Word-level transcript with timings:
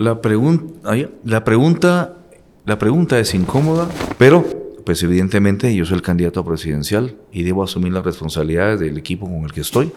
La, 0.00 0.22
pregunta, 0.22 0.96
la, 1.24 1.44
pregunta, 1.44 2.16
la 2.64 2.78
pregunta 2.78 3.18
es 3.18 3.34
incómoda, 3.34 3.86
pero 4.16 4.46
pues 4.86 5.02
evidentemente 5.02 5.74
yo 5.74 5.84
soy 5.84 5.96
el 5.96 6.02
candidato 6.02 6.42
presidencial 6.42 7.18
y 7.30 7.42
debo 7.42 7.62
asumir 7.62 7.92
las 7.92 8.02
responsabilidades 8.02 8.80
del 8.80 8.96
equipo 8.96 9.26
con 9.26 9.44
el 9.44 9.52
que 9.52 9.60
estoy. 9.60 9.92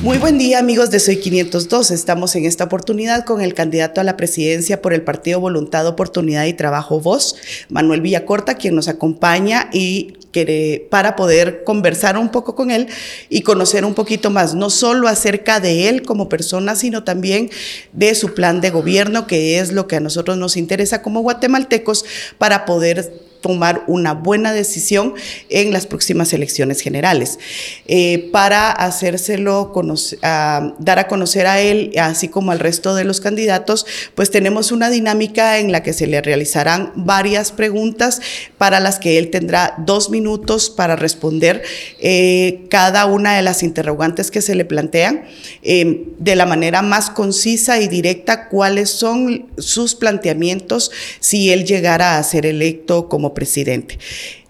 Muy 0.00 0.16
buen 0.16 0.38
día 0.38 0.58
amigos 0.58 0.90
de 0.90 1.00
Soy 1.00 1.18
502. 1.18 1.90
Estamos 1.90 2.34
en 2.34 2.46
esta 2.46 2.64
oportunidad 2.64 3.26
con 3.26 3.42
el 3.42 3.52
candidato 3.52 4.00
a 4.00 4.04
la 4.04 4.16
presidencia 4.16 4.80
por 4.80 4.94
el 4.94 5.02
Partido 5.02 5.38
Voluntad, 5.38 5.86
Oportunidad 5.86 6.46
y 6.46 6.54
Trabajo 6.54 6.98
Voz, 7.00 7.36
Manuel 7.68 8.00
Villacorta, 8.00 8.54
quien 8.54 8.74
nos 8.74 8.88
acompaña 8.88 9.68
y 9.70 10.14
para 10.90 11.16
poder 11.16 11.64
conversar 11.64 12.18
un 12.18 12.30
poco 12.30 12.54
con 12.54 12.70
él 12.70 12.88
y 13.28 13.42
conocer 13.42 13.84
un 13.84 13.94
poquito 13.94 14.30
más, 14.30 14.54
no 14.54 14.70
solo 14.70 15.08
acerca 15.08 15.60
de 15.60 15.88
él 15.88 16.02
como 16.02 16.28
persona, 16.28 16.74
sino 16.74 17.04
también 17.04 17.50
de 17.92 18.14
su 18.14 18.34
plan 18.34 18.60
de 18.60 18.70
gobierno, 18.70 19.26
que 19.26 19.58
es 19.58 19.72
lo 19.72 19.86
que 19.86 19.96
a 19.96 20.00
nosotros 20.00 20.36
nos 20.36 20.56
interesa 20.56 21.02
como 21.02 21.20
guatemaltecos 21.20 22.04
para 22.38 22.64
poder 22.64 23.12
tomar 23.44 23.84
una 23.88 24.14
buena 24.14 24.54
decisión 24.54 25.12
en 25.50 25.70
las 25.70 25.86
próximas 25.86 26.32
elecciones 26.32 26.80
generales. 26.80 27.38
Eh, 27.86 28.30
para 28.32 28.72
hacérselo 28.72 29.70
dar 30.22 30.98
a 30.98 31.08
conocer 31.08 31.46
a 31.46 31.60
él, 31.60 31.92
así 32.00 32.28
como 32.28 32.52
al 32.52 32.58
resto 32.58 32.94
de 32.94 33.04
los 33.04 33.20
candidatos, 33.20 33.84
pues 34.14 34.30
tenemos 34.30 34.72
una 34.72 34.88
dinámica 34.88 35.58
en 35.58 35.72
la 35.72 35.82
que 35.82 35.92
se 35.92 36.06
le 36.06 36.22
realizarán 36.22 36.92
varias 36.94 37.52
preguntas 37.52 38.22
para 38.56 38.80
las 38.80 38.98
que 38.98 39.18
él 39.18 39.28
tendrá 39.28 39.74
dos 39.76 40.08
minutos 40.08 40.70
para 40.70 40.96
responder 40.96 41.62
eh, 42.00 42.64
cada 42.70 43.04
una 43.04 43.36
de 43.36 43.42
las 43.42 43.62
interrogantes 43.62 44.30
que 44.30 44.40
se 44.40 44.54
le 44.54 44.64
plantean 44.64 45.24
eh, 45.62 46.06
de 46.18 46.34
la 46.34 46.46
manera 46.46 46.80
más 46.80 47.10
concisa 47.10 47.78
y 47.78 47.88
directa 47.88 48.48
cuáles 48.48 48.88
son 48.88 49.48
sus 49.58 49.94
planteamientos 49.94 50.90
si 51.20 51.52
él 51.52 51.66
llegara 51.66 52.16
a 52.16 52.22
ser 52.22 52.46
electo 52.46 53.10
como 53.10 53.33
presidente. 53.34 53.98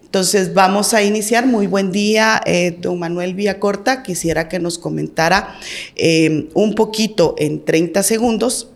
Entonces 0.05 0.55
vamos 0.55 0.95
a 0.95 1.03
iniciar. 1.03 1.45
Muy 1.45 1.67
buen 1.67 1.91
día, 1.91 2.41
eh, 2.47 2.77
don 2.81 3.01
Manuel 3.01 3.35
Villacorta. 3.35 4.05
Quisiera 4.05 4.49
que 4.49 4.61
nos 4.61 4.79
comentara 4.79 5.57
eh, 5.97 6.49
un 6.55 6.77
poquito 6.77 7.35
en 7.37 7.65
30 7.65 8.03
segundos 8.05 8.71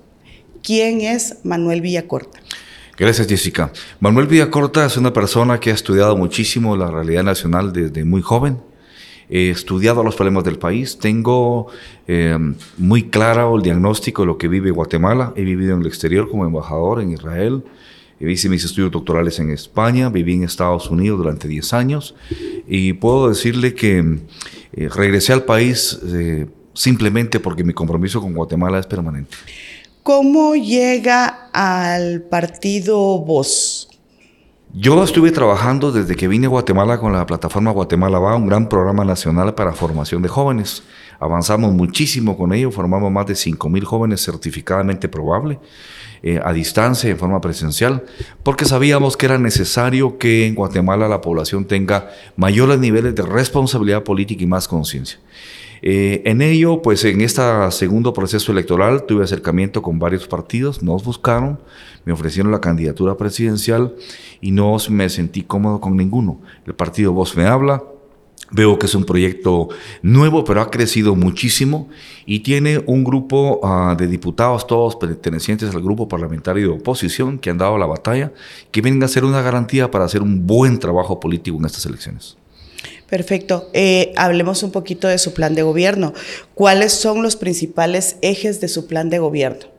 quién 0.65 1.01
es 1.03 1.37
Manuel 1.45 1.81
Villacorta. 1.81 2.41
Gracias, 2.97 3.29
Jessica. 3.29 3.73
Manuel 4.01 4.27
Villacorta 4.27 4.85
es 4.85 4.97
una 4.97 5.13
persona 5.13 5.61
que 5.61 5.71
ha 5.71 5.75
estudiado 5.75 6.17
muchísimo 6.17 6.77
la 6.77 6.91
realidad 6.91 7.23
nacional 7.23 7.73
desde 7.73 8.05
muy 8.05 8.21
joven. 8.23 8.59
He 9.31 9.51
estudiado 9.51 10.03
los 10.03 10.17
problemas 10.17 10.43
del 10.43 10.59
país. 10.59 10.99
Tengo 10.99 11.69
eh, 12.09 12.37
muy 12.79 13.11
claro 13.11 13.55
el 13.57 13.63
diagnóstico 13.63 14.23
de 14.23 14.27
lo 14.27 14.39
que 14.39 14.49
vive 14.49 14.73
Guatemala. 14.73 15.33
He 15.37 15.45
vivido 15.45 15.75
en 15.75 15.83
el 15.83 15.87
exterior 15.87 16.29
como 16.29 16.45
embajador 16.45 17.01
en 17.01 17.13
Israel, 17.13 17.63
Hice 18.21 18.49
mis 18.49 18.65
estudios 18.65 18.91
doctorales 18.91 19.39
en 19.39 19.51
España, 19.51 20.09
viví 20.09 20.35
en 20.35 20.45
Estados 20.45 20.91
Unidos 20.91 21.19
durante 21.19 21.47
10 21.47 21.73
años 21.73 22.15
y 22.67 22.95
puedo 22.95 23.29
decirle 23.29 23.75
que 23.75 24.19
eh, 24.73 24.89
regresé 24.89 25.33
al 25.33 25.45
país 25.45 25.99
eh, 26.05 26.47
simplemente 26.75 27.39
porque 27.39 27.63
mi 27.63 27.73
compromiso 27.73 28.21
con 28.21 28.35
Guatemala 28.35 28.79
es 28.79 28.87
permanente. 28.87 29.37
¿Cómo 30.03 30.57
llega 30.57 31.51
al 31.53 32.23
partido 32.23 33.19
Voz? 33.19 33.89
Yo 34.75 35.03
estuve 35.03 35.31
trabajando 35.31 35.93
desde 35.93 36.15
que 36.15 36.29
vine 36.29 36.47
a 36.47 36.51
Guatemala 36.51 37.01
con 37.01 37.13
la 37.13 37.25
plataforma 37.25 37.71
Guatemala 37.71 38.19
Va, 38.19 38.37
un 38.37 38.47
gran 38.47 38.69
programa 38.69 39.05
nacional 39.05 39.55
para 39.55 39.73
formación 39.73 40.21
de 40.23 40.29
jóvenes. 40.29 40.83
Avanzamos 41.19 41.73
muchísimo 41.73 42.37
con 42.37 42.53
ello, 42.53 42.71
formamos 42.71 43.11
más 43.11 43.27
de 43.27 43.35
5.000 43.35 43.85
jóvenes 43.85 44.23
certificadamente 44.23 45.09
probables. 45.09 45.59
Eh, 46.21 46.41
a 46.43 46.53
distancia, 46.53 47.09
en 47.09 47.17
forma 47.17 47.41
presencial, 47.41 48.03
porque 48.43 48.65
sabíamos 48.65 49.17
que 49.17 49.27
era 49.27 49.39
necesario 49.39 50.19
que 50.19 50.47
en 50.47 50.57
Guatemala 50.57 51.07
la 51.07 51.21
población 51.21 51.65
tenga 51.65 52.11
mayores 52.35 52.81
niveles 52.81 53.15
de 53.15 53.23
responsabilidad 53.23 54.03
política 54.03 54.43
y 54.43 54.47
más 54.47 54.67
conciencia. 54.67 55.21
Eh, 55.81 56.23
en 56.25 56.43
ello, 56.43 56.83
pues 56.83 57.05
en 57.05 57.21
este 57.21 57.41
segundo 57.71 58.13
proceso 58.13 58.51
electoral 58.51 59.05
tuve 59.05 59.23
acercamiento 59.23 59.81
con 59.81 60.01
varios 60.01 60.27
partidos, 60.27 60.83
nos 60.83 61.05
buscaron, 61.05 61.61
me 62.05 62.13
ofrecieron 62.13 62.51
la 62.51 62.61
candidatura 62.61 63.17
presidencial 63.17 63.95
y 64.41 64.51
no 64.51 64.77
me 64.91 65.09
sentí 65.11 65.43
cómodo 65.43 65.81
con 65.81 65.97
ninguno. 65.97 66.41
El 66.67 66.75
partido 66.75 67.13
Voz 67.13 67.37
me 67.37 67.47
habla, 67.47 67.85
Veo 68.51 68.79
que 68.79 68.87
es 68.87 68.95
un 68.95 69.05
proyecto 69.05 69.69
nuevo, 70.03 70.45
pero 70.45 70.63
ha 70.63 70.71
crecido 70.71 71.15
muchísimo 71.15 71.89
y 72.25 72.41
tiene 72.41 72.83
un 72.87 73.05
grupo 73.05 73.61
ah, 73.63 73.95
de 73.99 74.07
diputados, 74.07 74.67
todos 74.67 74.97
pertenecientes 74.97 75.75
al 75.75 75.83
grupo 75.83 76.09
parlamentario 76.09 76.69
de 76.69 76.75
oposición, 76.75 77.39
que 77.39 77.51
han 77.51 77.59
dado 77.59 77.77
la 77.77 77.87
batalla, 77.87 78.33
que 78.71 78.81
vienen 78.81 79.03
a 79.03 79.09
ser 79.09 79.25
una 79.25 79.43
garantía 79.43 79.91
para 79.91 80.07
hacer 80.07 80.23
un 80.23 80.47
buen 80.47 80.79
trabajo 80.79 81.21
político 81.21 81.59
en 81.59 81.67
estas 81.67 81.85
elecciones. 81.85 82.37
Perfecto. 83.09 83.71
Eh, 83.73 84.13
hablemos 84.17 84.63
un 84.63 84.71
poquito 84.71 85.09
de 85.09 85.19
su 85.19 85.33
plan 85.33 85.55
de 85.55 85.63
gobierno. 85.63 86.13
¿Cuáles 86.55 86.93
son 86.93 87.23
los 87.23 87.37
principales 87.37 88.17
ejes 88.23 88.61
de 88.61 88.69
su 88.69 88.87
plan 88.87 89.09
de 89.11 89.19
gobierno? 89.19 89.79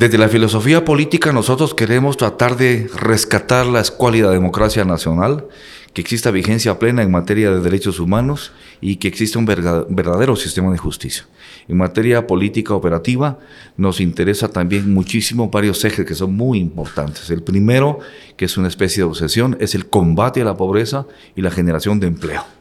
Desde 0.00 0.16
la 0.16 0.30
filosofía 0.30 0.82
política 0.82 1.30
nosotros 1.30 1.74
queremos 1.74 2.16
tratar 2.16 2.56
de 2.56 2.88
rescatar 2.96 3.66
la 3.66 3.80
escuálida 3.80 4.30
democracia 4.30 4.82
nacional 4.86 5.46
que 5.92 6.00
exista 6.00 6.30
vigencia 6.30 6.78
plena 6.78 7.02
en 7.02 7.10
materia 7.10 7.50
de 7.50 7.60
derechos 7.60 7.98
humanos 7.98 8.52
y 8.80 8.96
que 8.96 9.08
exista 9.08 9.38
un 9.38 9.46
verdadero 9.46 10.36
sistema 10.36 10.70
de 10.70 10.78
justicia. 10.78 11.26
En 11.68 11.76
materia 11.76 12.26
política 12.26 12.74
operativa 12.74 13.38
nos 13.76 14.00
interesa 14.00 14.48
también 14.48 14.92
muchísimo 14.92 15.50
varios 15.50 15.84
ejes 15.84 16.06
que 16.06 16.14
son 16.14 16.36
muy 16.36 16.58
importantes. 16.58 17.28
El 17.30 17.42
primero, 17.42 17.98
que 18.36 18.44
es 18.44 18.56
una 18.56 18.68
especie 18.68 19.02
de 19.02 19.08
obsesión, 19.08 19.56
es 19.60 19.74
el 19.74 19.86
combate 19.86 20.42
a 20.42 20.44
la 20.44 20.56
pobreza 20.56 21.06
y 21.34 21.42
la 21.42 21.50
generación 21.50 21.98
de 21.98 22.06
empleo. 22.06 22.59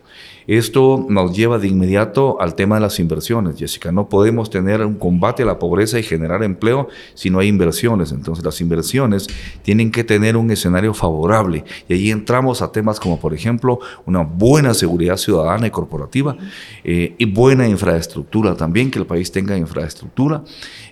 Esto 0.49 1.05
nos 1.07 1.37
lleva 1.37 1.59
de 1.59 1.67
inmediato 1.67 2.41
al 2.41 2.55
tema 2.55 2.73
de 2.73 2.81
las 2.81 2.99
inversiones, 2.99 3.55
Jessica. 3.59 3.91
No 3.91 4.09
podemos 4.09 4.49
tener 4.49 4.83
un 4.83 4.95
combate 4.95 5.43
a 5.43 5.45
la 5.45 5.59
pobreza 5.59 5.99
y 5.99 6.03
generar 6.03 6.41
empleo 6.41 6.87
si 7.13 7.29
no 7.29 7.37
hay 7.37 7.49
inversiones. 7.49 8.11
Entonces 8.11 8.43
las 8.43 8.59
inversiones 8.59 9.27
tienen 9.61 9.91
que 9.91 10.03
tener 10.03 10.35
un 10.35 10.49
escenario 10.49 10.95
favorable. 10.95 11.65
Y 11.87 11.93
ahí 11.93 12.09
entramos 12.09 12.63
a 12.63 12.71
temas 12.71 12.99
como, 12.99 13.19
por 13.19 13.35
ejemplo, 13.35 13.77
una 14.07 14.21
buena 14.21 14.73
seguridad 14.73 15.17
ciudadana 15.17 15.67
y 15.67 15.69
corporativa 15.69 16.35
eh, 16.83 17.13
y 17.16 17.25
buena 17.25 17.67
infraestructura 17.67 18.57
también, 18.57 18.89
que 18.89 18.97
el 18.97 19.05
país 19.05 19.31
tenga 19.31 19.55
infraestructura. 19.55 20.43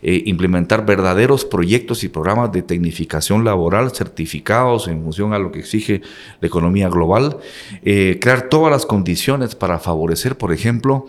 Eh, 0.03 0.21
implementar 0.27 0.85
verdaderos 0.85 1.45
proyectos 1.45 2.03
y 2.03 2.09
programas 2.09 2.51
de 2.51 2.61
tecnificación 2.61 3.43
laboral 3.43 3.89
certificados 3.89 4.87
en 4.87 5.01
función 5.01 5.33
a 5.33 5.39
lo 5.39 5.51
que 5.51 5.59
exige 5.59 6.03
la 6.39 6.47
economía 6.47 6.89
global. 6.89 7.37
Eh, 7.81 8.19
crear 8.21 8.49
todas 8.49 8.71
las 8.71 8.85
condiciones 8.85 9.46
para 9.55 9.79
favorecer, 9.79 10.37
por 10.37 10.53
ejemplo, 10.53 11.07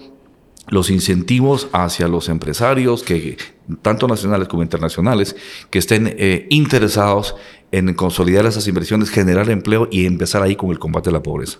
los 0.69 0.91
incentivos 0.91 1.69
hacia 1.73 2.09
los 2.09 2.29
empresarios, 2.29 3.03
que, 3.03 3.37
tanto 3.83 4.07
nacionales 4.07 4.49
como 4.49 4.63
internacionales, 4.63 5.37
que 5.71 5.79
estén 5.79 6.15
eh, 6.19 6.47
interesados 6.51 7.35
en 7.73 7.95
consolidar 7.95 8.47
esas 8.47 8.67
inversiones, 8.69 9.11
generar 9.11 9.49
empleo 9.51 9.89
y 9.91 10.07
empezar 10.07 10.43
ahí 10.43 10.57
con 10.57 10.71
el 10.71 10.79
combate 10.79 11.11
a 11.11 11.13
la 11.13 11.23
pobreza. 11.23 11.59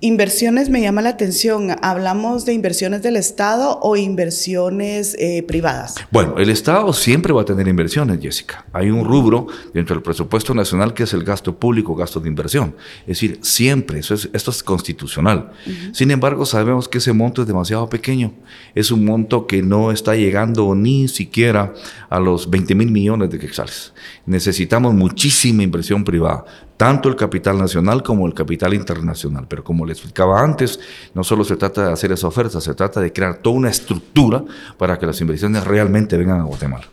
Inversiones 0.00 0.70
me 0.70 0.80
llama 0.80 1.02
la 1.02 1.08
atención. 1.08 1.74
¿Hablamos 1.82 2.44
de 2.44 2.52
inversiones 2.52 3.02
del 3.02 3.16
Estado 3.16 3.80
o 3.82 3.96
inversiones 3.96 5.16
eh, 5.18 5.42
privadas? 5.42 5.96
Bueno, 6.12 6.38
el 6.38 6.50
Estado 6.50 6.92
siempre 6.92 7.32
va 7.32 7.42
a 7.42 7.44
tener 7.44 7.66
inversiones, 7.66 8.20
Jessica. 8.20 8.64
Hay 8.72 8.90
un 8.90 9.04
rubro 9.04 9.48
dentro 9.74 9.96
del 9.96 10.04
presupuesto 10.04 10.54
nacional 10.54 10.94
que 10.94 11.02
es 11.02 11.12
el 11.14 11.24
gasto 11.24 11.58
público, 11.58 11.96
gasto 11.96 12.20
de 12.20 12.28
inversión. 12.28 12.76
Es 13.08 13.20
decir, 13.20 13.40
siempre, 13.42 13.98
eso 13.98 14.14
es, 14.14 14.30
esto 14.32 14.52
es 14.52 14.62
constitucional. 14.62 15.50
Sin 15.90 16.12
embargo, 16.12 16.46
sabemos 16.46 16.88
que 16.88 16.98
ese 16.98 17.12
monto 17.12 17.42
es 17.42 17.48
demasiado 17.48 17.88
pequeño. 17.88 18.34
Es 18.76 18.92
un 18.92 19.04
monto 19.04 19.48
que 19.48 19.62
no 19.62 19.90
está 19.90 20.14
llegando 20.14 20.76
ni 20.76 21.08
siquiera 21.08 21.74
a 22.08 22.20
los 22.20 22.48
20 22.48 22.72
mil 22.76 22.92
millones 22.92 23.30
de 23.30 23.40
quetzales. 23.40 23.92
Necesitamos 24.26 24.94
muchísima 24.94 25.64
inversión 25.64 26.04
privada 26.04 26.44
tanto 26.78 27.10
el 27.10 27.16
capital 27.16 27.58
nacional 27.58 28.02
como 28.02 28.26
el 28.26 28.32
capital 28.32 28.72
internacional. 28.72 29.46
Pero 29.46 29.62
como 29.62 29.84
le 29.84 29.92
explicaba 29.92 30.40
antes, 30.40 30.80
no 31.12 31.22
solo 31.22 31.44
se 31.44 31.56
trata 31.56 31.88
de 31.88 31.92
hacer 31.92 32.12
esa 32.12 32.28
oferta, 32.28 32.60
se 32.62 32.72
trata 32.72 33.00
de 33.00 33.12
crear 33.12 33.36
toda 33.38 33.56
una 33.56 33.68
estructura 33.68 34.42
para 34.78 34.98
que 34.98 35.04
las 35.04 35.20
inversiones 35.20 35.64
realmente 35.64 36.16
vengan 36.16 36.40
a 36.40 36.44
Guatemala. 36.44 36.86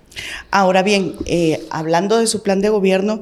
Ahora 0.49 0.81
bien, 0.83 1.13
eh, 1.25 1.65
hablando 1.69 2.17
de 2.17 2.27
su 2.27 2.43
plan 2.43 2.59
de 2.59 2.69
gobierno, 2.69 3.21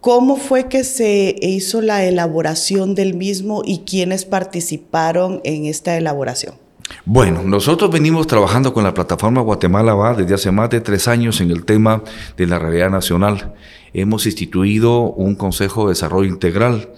¿Cómo 0.00 0.36
fue 0.36 0.68
que 0.68 0.84
se 0.84 1.34
hizo 1.40 1.80
la 1.80 2.04
elaboración 2.04 2.94
del 2.94 3.14
mismo 3.14 3.62
y 3.64 3.80
quiénes 3.80 4.24
participaron 4.24 5.40
en 5.42 5.66
esta 5.66 5.96
elaboración? 5.96 6.54
Bueno, 7.04 7.42
nosotros 7.42 7.90
venimos 7.90 8.26
trabajando 8.26 8.72
con 8.72 8.84
la 8.84 8.94
plataforma 8.94 9.40
Guatemala 9.40 9.94
Va 9.94 10.14
desde 10.14 10.34
hace 10.34 10.50
más 10.50 10.70
de 10.70 10.80
tres 10.80 11.08
años 11.08 11.40
en 11.40 11.50
el 11.50 11.64
tema 11.64 12.02
de 12.36 12.46
la 12.46 12.58
realidad 12.58 12.90
nacional. 12.90 13.54
Hemos 13.92 14.26
instituido 14.26 15.02
un 15.02 15.34
Consejo 15.34 15.86
de 15.86 15.92
Desarrollo 15.92 16.28
Integral 16.28 16.90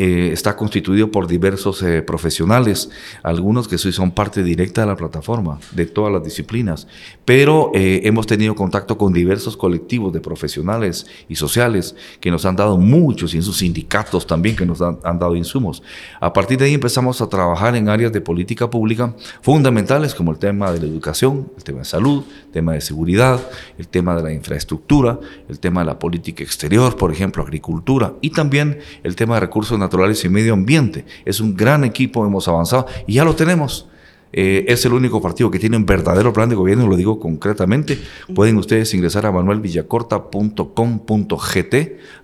eh, 0.00 0.30
está 0.32 0.54
constituido 0.54 1.10
por 1.10 1.26
diversos 1.26 1.82
eh, 1.82 2.02
profesionales, 2.02 2.88
algunos 3.24 3.66
que 3.66 3.78
sí 3.78 3.90
son 3.90 4.12
parte 4.12 4.44
directa 4.44 4.82
de 4.82 4.86
la 4.86 4.94
plataforma, 4.94 5.58
de 5.72 5.86
todas 5.86 6.12
las 6.12 6.22
disciplinas, 6.22 6.86
pero 7.24 7.72
eh, 7.74 8.02
hemos 8.04 8.24
tenido 8.24 8.54
contacto 8.54 8.96
con 8.96 9.12
diversos 9.12 9.56
colectivos 9.56 10.12
de 10.12 10.20
profesionales 10.20 11.08
y 11.28 11.34
sociales 11.34 11.96
que 12.20 12.30
nos 12.30 12.44
han 12.44 12.54
dado 12.54 12.78
muchos, 12.78 13.34
y 13.34 13.38
en 13.38 13.42
sus 13.42 13.56
sindicatos 13.56 14.24
también 14.24 14.54
que 14.54 14.64
nos 14.64 14.80
han, 14.80 15.00
han 15.02 15.18
dado 15.18 15.34
insumos. 15.34 15.82
A 16.20 16.32
partir 16.32 16.58
de 16.58 16.66
ahí 16.66 16.74
empezamos 16.74 17.20
a 17.20 17.28
trabajar 17.28 17.74
en 17.74 17.88
áreas 17.88 18.12
de 18.12 18.20
política 18.20 18.70
pública 18.70 19.16
fundamentales 19.42 20.14
como 20.14 20.30
el 20.30 20.38
tema 20.38 20.70
de 20.70 20.78
la 20.78 20.86
educación, 20.86 21.50
el 21.56 21.64
tema 21.64 21.80
de 21.80 21.86
salud, 21.86 22.22
el 22.46 22.52
tema 22.52 22.74
de 22.74 22.82
seguridad, 22.82 23.40
el 23.76 23.88
tema 23.88 24.14
de 24.14 24.22
la 24.22 24.32
infraestructura, 24.32 25.18
el 25.48 25.58
tema 25.58 25.80
de 25.80 25.86
la 25.86 25.98
política 25.98 26.44
exterior, 26.44 26.96
por 26.96 27.10
ejemplo, 27.10 27.42
agricultura, 27.42 28.12
y 28.20 28.30
también 28.30 28.78
el 29.02 29.16
tema 29.16 29.34
de 29.34 29.40
recursos 29.40 29.76
naturales 29.76 29.87
Naturales 29.88 30.22
y 30.24 30.28
Medio 30.28 30.52
Ambiente. 30.52 31.06
Es 31.24 31.40
un 31.40 31.56
gran 31.56 31.82
equipo, 31.82 32.26
hemos 32.26 32.46
avanzado 32.46 32.86
y 33.06 33.14
ya 33.14 33.24
lo 33.24 33.34
tenemos. 33.34 33.88
Eh, 34.32 34.66
es 34.68 34.84
el 34.84 34.92
único 34.92 35.22
partido 35.22 35.50
que 35.50 35.58
tiene 35.58 35.78
un 35.78 35.86
verdadero 35.86 36.30
plan 36.32 36.48
de 36.50 36.54
gobierno, 36.54 36.86
lo 36.86 36.94
digo 36.96 37.18
concretamente. 37.18 37.98
Pueden 38.34 38.58
ustedes 38.58 38.94
ingresar 38.94 39.26
a 39.26 39.32
manuelvillacorta.com.gt. 39.32 41.74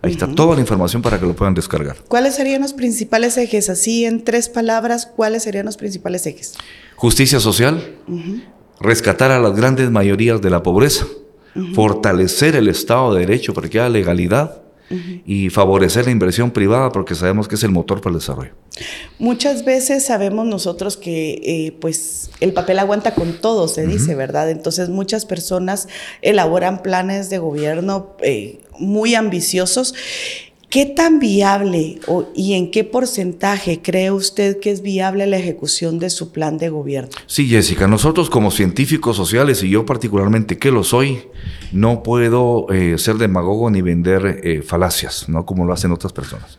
Ahí 0.02 0.12
está 0.12 0.32
toda 0.34 0.54
la 0.54 0.60
información 0.60 1.00
para 1.00 1.18
que 1.18 1.24
lo 1.26 1.34
puedan 1.34 1.54
descargar. 1.54 1.96
¿Cuáles 2.06 2.34
serían 2.34 2.60
los 2.60 2.74
principales 2.74 3.38
ejes? 3.38 3.70
Así, 3.70 4.04
en 4.04 4.22
tres 4.22 4.50
palabras, 4.50 5.06
¿cuáles 5.06 5.44
serían 5.44 5.64
los 5.64 5.78
principales 5.78 6.26
ejes? 6.26 6.52
Justicia 6.96 7.40
social, 7.40 7.96
rescatar 8.80 9.30
a 9.30 9.40
las 9.40 9.56
grandes 9.56 9.90
mayorías 9.90 10.42
de 10.42 10.50
la 10.50 10.62
pobreza, 10.62 11.06
fortalecer 11.74 12.54
el 12.54 12.68
Estado 12.68 13.14
de 13.14 13.20
Derecho 13.20 13.54
para 13.54 13.70
que 13.70 13.80
haya 13.80 13.88
legalidad 13.88 14.63
y 14.90 15.50
favorecer 15.50 16.04
la 16.04 16.10
inversión 16.10 16.50
privada 16.50 16.90
porque 16.92 17.14
sabemos 17.14 17.48
que 17.48 17.54
es 17.54 17.62
el 17.62 17.70
motor 17.70 18.00
para 18.00 18.14
el 18.14 18.20
desarrollo. 18.20 18.52
Muchas 19.18 19.64
veces 19.64 20.04
sabemos 20.04 20.46
nosotros 20.46 20.96
que 20.96 21.40
eh, 21.44 21.76
pues 21.80 22.30
el 22.40 22.52
papel 22.52 22.78
aguanta 22.78 23.14
con 23.14 23.40
todo, 23.40 23.68
se 23.68 23.86
dice, 23.86 24.14
¿verdad? 24.14 24.50
Entonces 24.50 24.88
muchas 24.88 25.26
personas 25.26 25.88
elaboran 26.22 26.82
planes 26.82 27.30
de 27.30 27.38
gobierno 27.38 28.16
eh, 28.20 28.60
muy 28.78 29.14
ambiciosos 29.14 29.94
¿Qué 30.70 30.86
tan 30.86 31.20
viable 31.20 32.00
y 32.34 32.54
en 32.54 32.70
qué 32.70 32.84
porcentaje 32.84 33.80
cree 33.80 34.10
usted 34.10 34.58
que 34.58 34.70
es 34.70 34.82
viable 34.82 35.26
la 35.26 35.36
ejecución 35.36 35.98
de 35.98 36.10
su 36.10 36.32
plan 36.32 36.58
de 36.58 36.68
gobierno? 36.68 37.10
Sí, 37.26 37.48
Jessica, 37.48 37.86
nosotros 37.86 38.30
como 38.30 38.50
científicos 38.50 39.16
sociales, 39.16 39.62
y 39.62 39.70
yo 39.70 39.86
particularmente 39.86 40.58
que 40.58 40.70
lo 40.70 40.84
soy, 40.84 41.22
no 41.72 42.02
puedo 42.02 42.66
eh, 42.72 42.98
ser 42.98 43.16
demagogo 43.16 43.70
ni 43.70 43.82
vender 43.82 44.40
eh, 44.42 44.62
falacias, 44.62 45.28
¿no? 45.28 45.46
Como 45.46 45.64
lo 45.64 45.72
hacen 45.72 45.92
otras 45.92 46.12
personas. 46.12 46.58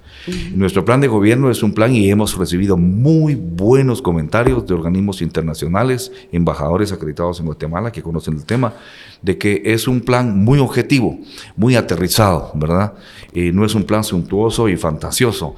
Nuestro 0.54 0.84
plan 0.84 1.02
de 1.02 1.08
gobierno 1.08 1.52
es 1.52 1.62
un 1.62 1.74
plan 1.74 1.94
y 1.94 2.10
hemos 2.10 2.38
recibido 2.38 2.78
muy 2.78 3.36
buenos 3.36 4.02
comentarios 4.02 4.66
de 4.66 4.74
organismos 4.74 5.22
internacionales, 5.22 6.12
embajadores 6.32 6.92
acreditados 6.92 7.40
en 7.40 7.46
Guatemala 7.46 7.92
que 7.92 8.02
conocen 8.02 8.36
el 8.36 8.46
tema, 8.46 8.74
de 9.22 9.38
que 9.38 9.62
es 9.66 9.88
un 9.88 10.02
plan 10.02 10.44
muy 10.44 10.60
objetivo, 10.60 11.20
muy 11.56 11.76
aterrizado, 11.76 12.52
¿verdad? 12.56 12.94
Eh, 13.34 13.52
no 13.52 13.66
es 13.66 13.76
un 13.76 13.84
plan 13.84 14.04
suntuoso 14.04 14.68
y 14.70 14.78
fantasioso. 14.78 15.56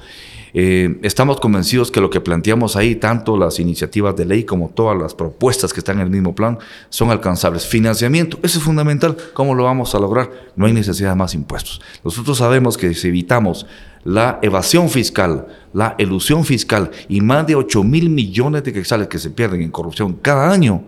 Eh, 0.54 0.98
estamos 1.02 1.40
convencidos 1.40 1.90
que 1.90 2.00
lo 2.00 2.10
que 2.10 2.20
planteamos 2.20 2.76
ahí, 2.76 2.96
tanto 2.96 3.36
las 3.36 3.58
iniciativas 3.58 4.16
de 4.16 4.24
ley 4.24 4.44
como 4.44 4.70
todas 4.70 4.98
las 4.98 5.14
propuestas 5.14 5.72
que 5.72 5.80
están 5.80 5.96
en 5.96 6.06
el 6.06 6.10
mismo 6.10 6.34
plan, 6.34 6.58
son 6.88 7.10
alcanzables. 7.10 7.66
Financiamiento, 7.66 8.38
eso 8.42 8.58
es 8.58 8.64
fundamental. 8.64 9.16
¿Cómo 9.34 9.54
lo 9.54 9.64
vamos 9.64 9.94
a 9.94 9.98
lograr? 9.98 10.30
No 10.56 10.66
hay 10.66 10.72
necesidad 10.72 11.10
de 11.10 11.16
más 11.16 11.34
impuestos. 11.34 11.80
Nosotros 12.04 12.38
sabemos 12.38 12.76
que 12.76 12.94
si 12.94 13.08
evitamos 13.08 13.66
la 14.04 14.38
evasión 14.42 14.88
fiscal, 14.88 15.46
la 15.72 15.94
elusión 15.98 16.44
fiscal 16.44 16.90
y 17.08 17.20
más 17.20 17.46
de 17.46 17.56
8 17.56 17.84
mil 17.84 18.08
millones 18.08 18.64
de 18.64 18.72
quetzales 18.72 19.08
que 19.08 19.18
se 19.18 19.30
pierden 19.30 19.62
en 19.62 19.70
corrupción 19.70 20.14
cada 20.14 20.50
año, 20.50 20.82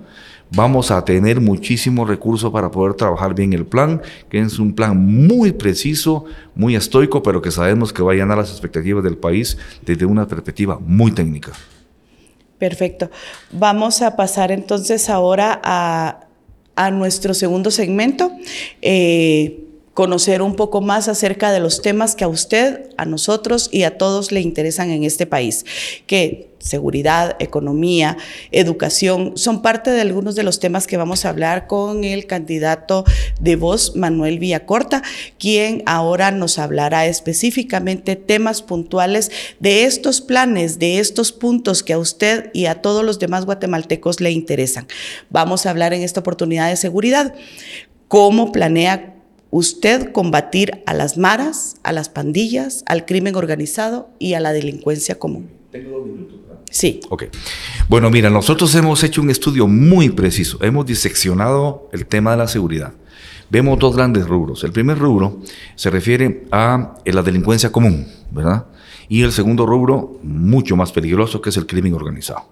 vamos 0.52 0.90
a 0.90 1.04
tener 1.04 1.40
muchísimos 1.40 2.08
recursos 2.08 2.52
para 2.52 2.70
poder 2.70 2.94
trabajar 2.94 3.34
bien 3.34 3.52
el 3.52 3.66
plan, 3.66 4.02
que 4.28 4.40
es 4.40 4.58
un 4.58 4.74
plan 4.74 4.96
muy 4.96 5.52
preciso, 5.52 6.24
muy 6.54 6.76
estoico, 6.76 7.22
pero 7.22 7.40
que 7.40 7.50
sabemos 7.50 7.92
que 7.92 8.02
va 8.02 8.12
a 8.12 8.14
llenar 8.14 8.38
las 8.38 8.50
expectativas 8.50 9.04
del 9.04 9.16
país 9.16 9.56
desde 9.84 10.06
una 10.06 10.26
perspectiva 10.26 10.78
muy 10.80 11.12
técnica. 11.12 11.52
Perfecto. 12.58 13.10
Vamos 13.52 14.02
a 14.02 14.16
pasar 14.16 14.52
entonces 14.52 15.08
ahora 15.08 15.60
a, 15.64 16.26
nuestro 16.92 17.34
segundo 17.34 17.70
segmento. 17.70 18.32
Eh, 18.80 19.69
conocer 19.94 20.40
un 20.42 20.54
poco 20.54 20.80
más 20.80 21.08
acerca 21.08 21.52
de 21.52 21.60
los 21.60 21.82
temas 21.82 22.14
que 22.14 22.24
a 22.24 22.28
usted, 22.28 22.90
a 22.96 23.04
nosotros 23.04 23.68
y 23.72 23.82
a 23.82 23.98
todos 23.98 24.32
le 24.32 24.40
interesan 24.40 24.90
en 24.90 25.04
este 25.04 25.26
país, 25.26 25.64
que 26.06 26.50
seguridad, 26.60 27.36
economía, 27.40 28.16
educación, 28.52 29.32
son 29.36 29.62
parte 29.62 29.90
de 29.90 30.02
algunos 30.02 30.34
de 30.34 30.42
los 30.42 30.60
temas 30.60 30.86
que 30.86 30.96
vamos 30.96 31.24
a 31.24 31.30
hablar 31.30 31.66
con 31.66 32.04
el 32.04 32.26
candidato 32.26 33.04
de 33.40 33.56
voz, 33.56 33.96
Manuel 33.96 34.38
Villacorta, 34.38 35.02
quien 35.38 35.82
ahora 35.86 36.30
nos 36.30 36.58
hablará 36.58 37.06
específicamente 37.06 38.14
temas 38.14 38.62
puntuales 38.62 39.30
de 39.58 39.84
estos 39.84 40.20
planes, 40.20 40.78
de 40.78 40.98
estos 40.98 41.32
puntos 41.32 41.82
que 41.82 41.94
a 41.94 41.98
usted 41.98 42.50
y 42.52 42.66
a 42.66 42.82
todos 42.82 43.04
los 43.04 43.18
demás 43.18 43.46
guatemaltecos 43.46 44.20
le 44.20 44.30
interesan. 44.30 44.86
Vamos 45.30 45.64
a 45.64 45.70
hablar 45.70 45.94
en 45.94 46.02
esta 46.02 46.20
oportunidad 46.20 46.68
de 46.68 46.76
seguridad. 46.76 47.34
¿Cómo 48.08 48.52
planea 48.52 49.19
usted 49.50 50.12
combatir 50.12 50.82
a 50.86 50.94
las 50.94 51.18
maras, 51.18 51.76
a 51.82 51.92
las 51.92 52.08
pandillas, 52.08 52.84
al 52.86 53.04
crimen 53.04 53.36
organizado 53.36 54.10
y 54.18 54.34
a 54.34 54.40
la 54.40 54.52
delincuencia 54.52 55.18
común. 55.18 55.50
Tengo 55.70 55.98
dos 55.98 56.06
minutos. 56.06 56.40
Sí. 56.70 57.00
Ok. 57.08 57.24
Bueno, 57.88 58.10
mira, 58.10 58.30
nosotros 58.30 58.74
hemos 58.76 59.02
hecho 59.02 59.20
un 59.20 59.30
estudio 59.30 59.66
muy 59.66 60.08
preciso. 60.08 60.58
Hemos 60.62 60.86
diseccionado 60.86 61.88
el 61.92 62.06
tema 62.06 62.30
de 62.30 62.36
la 62.36 62.48
seguridad. 62.48 62.94
Vemos 63.50 63.80
dos 63.80 63.96
grandes 63.96 64.26
rubros. 64.26 64.62
El 64.62 64.70
primer 64.70 64.96
rubro 64.98 65.40
se 65.74 65.90
refiere 65.90 66.46
a 66.52 66.94
la 67.04 67.22
delincuencia 67.22 67.72
común, 67.72 68.06
¿verdad? 68.30 68.66
Y 69.08 69.22
el 69.22 69.32
segundo 69.32 69.66
rubro, 69.66 70.20
mucho 70.22 70.76
más 70.76 70.92
peligroso, 70.92 71.42
que 71.42 71.50
es 71.50 71.56
el 71.56 71.66
crimen 71.66 71.94
organizado. 71.94 72.44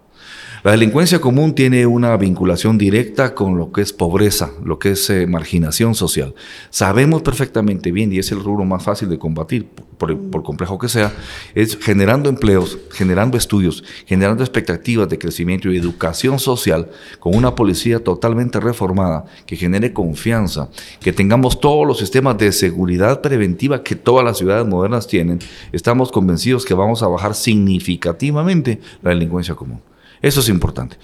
La 0.64 0.72
delincuencia 0.72 1.20
común 1.20 1.55
tiene 1.55 1.87
una 1.87 2.16
vinculación 2.16 2.78
directa 2.78 3.32
con 3.32 3.56
lo 3.56 3.70
que 3.70 3.81
es 3.81 3.93
pobreza, 3.93 4.50
lo 4.64 4.81
que 4.81 4.90
es 4.90 5.08
eh, 5.08 5.25
marginación 5.28 5.94
social. 5.94 6.34
Sabemos 6.70 7.22
perfectamente 7.22 7.93
bien, 7.93 8.12
y 8.12 8.19
es 8.19 8.32
el 8.32 8.43
rubro 8.43 8.64
más 8.64 8.82
fácil 8.82 9.08
de 9.08 9.20
combatir, 9.20 9.69
por, 9.99 10.19
por, 10.31 10.43
complejo 10.43 10.76
que 10.76 10.88
sea, 10.88 11.12
es 11.55 11.78
generando 11.81 12.28
empleos, 12.28 12.76
generando 12.90 13.38
estudios, 13.38 13.84
generando 14.05 14.43
expectativas 14.43 15.08
de 15.08 15.19
crecimiento 15.19 15.70
y 15.70 15.76
educación 15.76 16.40
social 16.40 16.88
con 17.20 17.37
una 17.37 17.55
policía 17.55 18.02
totalmente 18.02 18.58
reformada, 18.58 19.26
que 19.46 19.55
genere 19.55 19.93
confianza, 19.93 20.70
que 21.00 21.12
tengamos 21.12 21.60
todos 21.60 21.86
los 21.86 21.98
sistemas 21.98 22.36
de 22.36 22.50
seguridad 22.50 23.20
preventiva 23.20 23.84
que 23.84 23.94
todas 23.94 24.24
las 24.24 24.38
ciudades 24.38 24.67
modernas 24.67 25.06
tienen. 25.06 25.38
Estamos 25.70 26.10
convencidos 26.10 26.65
que 26.65 26.74
vamos 26.74 27.05
a 27.05 27.08
bajar 27.08 27.36
significativamente 27.36 28.81
la 29.03 29.10
delincuencia 29.10 29.55
común. 29.55 29.81
Eso 30.22 30.41
es 30.41 30.48
importante. 30.48 30.96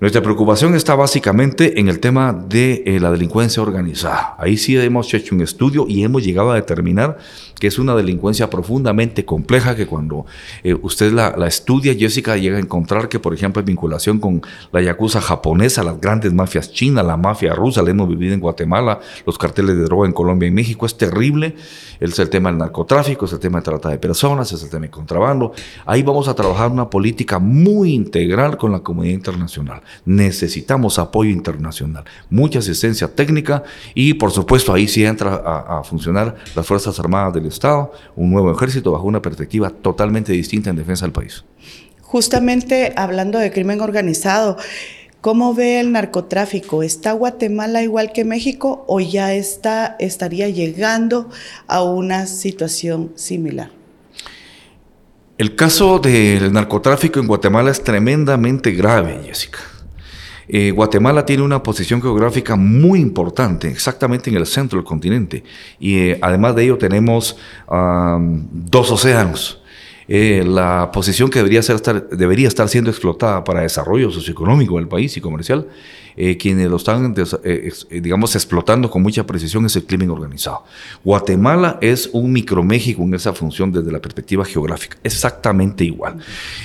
Nuestra 0.00 0.22
preocupación 0.22 0.76
está 0.76 0.94
básicamente 0.94 1.80
en 1.80 1.88
el 1.88 1.98
tema 1.98 2.32
de 2.32 2.84
eh, 2.86 3.00
la 3.00 3.10
delincuencia 3.10 3.60
organizada. 3.60 4.36
Ahí 4.38 4.56
sí 4.56 4.78
hemos 4.78 5.12
hecho 5.12 5.34
un 5.34 5.40
estudio 5.40 5.86
y 5.88 6.04
hemos 6.04 6.22
llegado 6.22 6.52
a 6.52 6.54
determinar 6.54 7.18
que 7.58 7.66
es 7.66 7.80
una 7.80 7.96
delincuencia 7.96 8.48
profundamente 8.48 9.24
compleja 9.24 9.74
que 9.74 9.88
cuando 9.88 10.24
eh, 10.62 10.76
usted 10.82 11.12
la, 11.12 11.34
estudia, 11.48 11.94
Jessica 11.94 12.36
llega 12.36 12.58
a 12.58 12.60
encontrar 12.60 13.08
que, 13.08 13.18
por 13.18 13.34
ejemplo, 13.34 13.58
en 13.58 13.66
vinculación 13.66 14.20
con 14.20 14.42
la 14.70 14.80
yakuza 14.80 15.20
japonesa, 15.20 15.82
las 15.82 16.00
grandes 16.00 16.32
mafias 16.32 16.72
chinas, 16.72 17.04
la 17.04 17.16
mafia 17.16 17.54
rusa, 17.54 17.82
la 17.82 17.90
hemos 17.90 18.08
vivido 18.08 18.34
en 18.34 18.40
Guatemala, 18.40 19.00
los 19.26 19.36
carteles 19.36 19.76
de 19.76 19.82
droga 19.82 20.06
en 20.06 20.12
Colombia 20.12 20.46
y 20.46 20.52
México, 20.52 20.86
es 20.86 20.96
terrible. 20.96 21.56
Es 21.98 22.16
el 22.20 22.30
tema 22.30 22.50
del 22.50 22.58
narcotráfico, 22.58 23.24
es 23.24 23.32
el 23.32 23.40
tema 23.40 23.58
de 23.58 23.64
trata 23.64 23.88
de 23.88 23.98
personas, 23.98 24.52
es 24.52 24.62
el 24.62 24.70
tema 24.70 24.82
de 24.82 24.90
contrabando. 24.90 25.52
Ahí 25.84 26.04
vamos 26.04 26.28
a 26.28 26.34
trabajar 26.34 26.70
una 26.70 26.88
política 26.88 27.40
muy 27.40 27.92
integral 27.92 28.56
con 28.56 28.70
la 28.70 28.78
comunidad 28.78 29.14
internacional. 29.14 29.82
Necesitamos 30.04 30.98
apoyo 30.98 31.30
internacional, 31.30 32.04
mucha 32.30 32.58
asistencia 32.58 33.08
técnica 33.08 33.62
y, 33.94 34.14
por 34.14 34.30
supuesto, 34.30 34.72
ahí 34.72 34.88
sí 34.88 35.04
entra 35.04 35.34
a, 35.34 35.78
a 35.78 35.84
funcionar 35.84 36.36
las 36.54 36.66
Fuerzas 36.66 36.98
Armadas 36.98 37.34
del 37.34 37.46
Estado, 37.46 37.92
un 38.16 38.30
nuevo 38.30 38.52
ejército 38.52 38.92
bajo 38.92 39.04
una 39.04 39.22
perspectiva 39.22 39.70
totalmente 39.70 40.32
distinta 40.32 40.70
en 40.70 40.76
defensa 40.76 41.04
del 41.04 41.12
país. 41.12 41.44
Justamente 42.00 42.94
hablando 42.96 43.38
de 43.38 43.52
crimen 43.52 43.82
organizado, 43.82 44.56
¿cómo 45.20 45.52
ve 45.52 45.78
el 45.80 45.92
narcotráfico? 45.92 46.82
¿Está 46.82 47.12
Guatemala 47.12 47.82
igual 47.82 48.12
que 48.12 48.24
México 48.24 48.84
o 48.88 49.00
ya 49.00 49.34
está, 49.34 49.96
estaría 49.98 50.48
llegando 50.48 51.28
a 51.66 51.82
una 51.82 52.26
situación 52.26 53.12
similar? 53.14 53.70
El 55.36 55.54
caso 55.54 55.98
del 55.98 56.52
narcotráfico 56.52 57.20
en 57.20 57.26
Guatemala 57.26 57.70
es 57.70 57.84
tremendamente 57.84 58.72
grave, 58.72 59.20
Jessica. 59.24 59.58
Eh, 60.48 60.70
Guatemala 60.70 61.26
tiene 61.26 61.42
una 61.42 61.62
posición 61.62 62.00
geográfica 62.00 62.56
muy 62.56 63.00
importante, 63.00 63.68
exactamente 63.68 64.30
en 64.30 64.36
el 64.36 64.46
centro 64.46 64.78
del 64.78 64.86
continente. 64.86 65.44
Y 65.78 65.98
eh, 65.98 66.18
además 66.22 66.56
de 66.56 66.64
ello 66.64 66.78
tenemos 66.78 67.36
dos 67.68 68.90
océanos. 68.90 69.62
eh, 70.10 70.42
la 70.46 70.90
posición 70.90 71.28
que 71.28 71.38
debería, 71.40 71.62
ser 71.62 71.76
estar, 71.76 72.08
debería 72.08 72.48
estar 72.48 72.66
siendo 72.68 72.90
explotada 72.90 73.44
para 73.44 73.60
desarrollo 73.60 74.10
socioeconómico 74.10 74.76
del 74.76 74.88
país 74.88 75.14
y 75.18 75.20
comercial, 75.20 75.68
eh, 76.16 76.36
quienes 76.36 76.68
lo 76.68 76.76
están, 76.76 77.14
eh, 77.44 77.72
digamos, 77.90 78.34
explotando 78.34 78.90
con 78.90 79.02
mucha 79.02 79.26
precisión 79.26 79.66
es 79.66 79.76
el 79.76 79.84
crimen 79.84 80.10
organizado. 80.10 80.64
Guatemala 81.04 81.78
es 81.80 82.10
un 82.12 82.32
microméxico 82.32 83.02
en 83.02 83.14
esa 83.14 83.32
función 83.32 83.72
desde 83.72 83.92
la 83.92 84.00
perspectiva 84.00 84.44
geográfica, 84.44 84.96
exactamente 85.02 85.84
igual. 85.84 86.18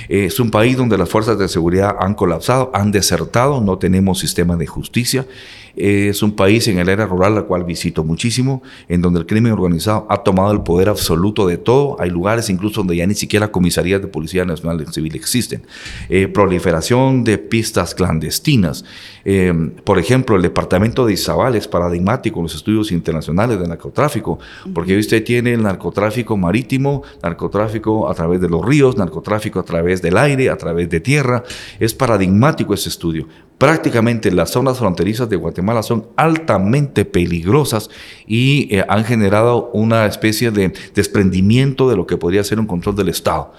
es 0.08 0.38
un 0.40 0.50
país 0.50 0.76
donde 0.76 0.98
las 0.98 1.08
fuerzas 1.08 1.38
de 1.38 1.48
seguridad 1.48 1.96
han 1.98 2.14
colapsado, 2.14 2.70
han 2.74 2.90
desertado, 2.90 3.60
no 3.60 3.78
tenemos 3.78 4.18
sistema 4.18 4.56
de 4.56 4.66
justicia. 4.66 5.26
Es 5.76 6.22
un 6.22 6.32
país 6.32 6.68
en 6.68 6.78
el 6.78 6.88
era 6.88 7.06
rural, 7.06 7.34
la 7.34 7.42
cual 7.42 7.64
visito 7.64 8.04
muchísimo, 8.04 8.62
en 8.88 9.02
donde 9.02 9.20
el 9.20 9.26
crimen 9.26 9.52
organizado 9.52 10.06
ha 10.08 10.22
tomado 10.22 10.52
el 10.52 10.62
poder 10.62 10.88
absoluto 10.88 11.46
de 11.46 11.58
todo. 11.58 11.96
Hay 12.00 12.10
lugares 12.10 12.48
incluso 12.50 12.80
donde 12.80 12.96
ya 12.96 13.06
ni 13.06 13.14
siquiera 13.14 13.50
comisarías 13.50 14.00
de 14.00 14.08
Policía 14.08 14.44
Nacional 14.44 14.84
Civil 14.92 15.14
existen. 15.16 15.62
Eh, 16.08 16.28
proliferación 16.28 17.24
de 17.24 17.38
pistas 17.38 17.94
clandestinas. 17.94 18.84
Eh, 19.24 19.52
por 19.84 19.98
ejemplo, 19.98 20.36
el 20.36 20.42
departamento 20.42 21.06
de 21.06 21.14
Izabal 21.14 21.56
es 21.56 21.66
paradigmático 21.66 22.38
en 22.38 22.44
los 22.44 22.54
estudios 22.54 22.92
internacionales 22.92 23.58
de 23.58 23.66
narcotráfico, 23.66 24.38
porque 24.72 24.96
usted 24.98 25.24
tiene 25.24 25.54
el 25.54 25.62
narcotráfico 25.62 26.36
marítimo, 26.36 27.02
narcotráfico 27.22 28.08
a 28.08 28.14
través 28.14 28.40
de 28.40 28.48
los 28.48 28.64
ríos, 28.64 28.96
narcotráfico 28.96 29.60
a 29.60 29.64
través 29.64 30.02
del 30.02 30.16
aire, 30.18 30.50
a 30.50 30.56
través 30.56 30.88
de 30.90 31.00
tierra. 31.00 31.42
Es 31.80 31.94
paradigmático 31.94 32.74
ese 32.74 32.88
estudio 32.88 33.26
prácticamente 33.58 34.30
las 34.32 34.50
zonas 34.50 34.78
fronterizas 34.78 35.28
de 35.28 35.36
Guatemala 35.36 35.82
son 35.82 36.08
altamente 36.16 37.04
peligrosas 37.04 37.90
y 38.26 38.74
eh, 38.74 38.84
han 38.88 39.04
generado 39.04 39.70
una 39.72 40.06
especie 40.06 40.50
de 40.50 40.72
desprendimiento 40.94 41.88
de 41.88 41.96
lo 41.96 42.06
que 42.06 42.16
podría 42.16 42.44
ser 42.44 42.58
un 42.58 42.66
control 42.66 42.96
del 42.96 43.08
Estado. 43.08 43.52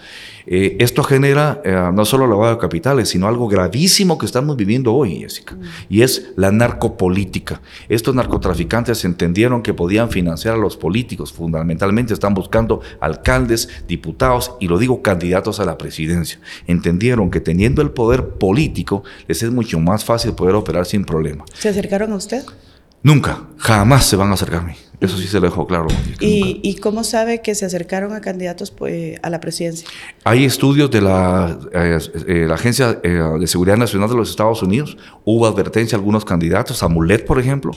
Eh, 0.47 0.77
esto 0.79 1.03
genera 1.03 1.61
eh, 1.63 1.91
no 1.93 2.05
solo 2.05 2.27
lavado 2.27 2.55
de 2.55 2.59
capitales, 2.59 3.09
sino 3.09 3.27
algo 3.27 3.47
gravísimo 3.47 4.17
que 4.17 4.25
estamos 4.25 4.55
viviendo 4.55 4.93
hoy, 4.93 5.19
Jessica, 5.19 5.57
y 5.89 6.01
es 6.01 6.33
la 6.35 6.51
narcopolítica. 6.51 7.61
Estos 7.89 8.13
narcotraficantes 8.15 9.05
entendieron 9.05 9.61
que 9.61 9.73
podían 9.73 10.09
financiar 10.09 10.55
a 10.55 10.57
los 10.57 10.77
políticos, 10.77 11.33
fundamentalmente 11.33 12.13
están 12.13 12.33
buscando 12.33 12.81
alcaldes, 12.99 13.69
diputados 13.87 14.53
y 14.59 14.67
lo 14.67 14.77
digo 14.77 15.01
candidatos 15.01 15.59
a 15.59 15.65
la 15.65 15.77
presidencia. 15.77 16.39
Entendieron 16.67 17.31
que 17.31 17.39
teniendo 17.39 17.81
el 17.81 17.91
poder 17.91 18.29
político 18.29 19.03
les 19.27 19.41
es 19.43 19.51
mucho 19.51 19.79
más 19.79 20.05
fácil 20.05 20.33
poder 20.33 20.55
operar 20.55 20.85
sin 20.85 21.05
problema. 21.05 21.45
¿Se 21.53 21.69
acercaron 21.69 22.11
a 22.11 22.15
usted? 22.15 22.43
Nunca, 23.03 23.43
jamás 23.57 24.05
se 24.05 24.15
van 24.15 24.31
a 24.31 24.33
acercar 24.33 24.61
a 24.61 24.63
mí. 24.63 24.73
Eso 25.05 25.17
sí 25.17 25.27
se 25.27 25.39
lo 25.39 25.45
dejo 25.45 25.67
claro. 25.67 25.87
¿Y, 26.19 26.75
cómo 26.77 27.03
sabe 27.03 27.41
que 27.41 27.53
se 27.55 27.65
acercaron 27.65 28.13
a 28.13 28.21
candidatos 28.21 28.71
pues, 28.71 29.19
a 29.21 29.29
la 29.29 29.39
presidencia? 29.39 29.87
Hay 30.23 30.45
estudios 30.45 30.89
de 30.89 31.01
la, 31.01 31.59
eh, 31.73 31.99
eh, 32.27 32.45
la 32.47 32.55
Agencia 32.55 32.99
eh, 33.03 33.09
de 33.39 33.47
Seguridad 33.47 33.77
Nacional 33.77 34.09
de 34.09 34.15
los 34.15 34.29
Estados 34.31 34.63
Unidos. 34.63 34.97
Hubo 35.23 35.45
advertencia 35.45 35.95
a 35.95 35.99
algunos 35.99 36.25
candidatos, 36.25 36.81
a 36.81 36.87
Mulet, 36.87 37.25
por 37.25 37.39
ejemplo, 37.39 37.71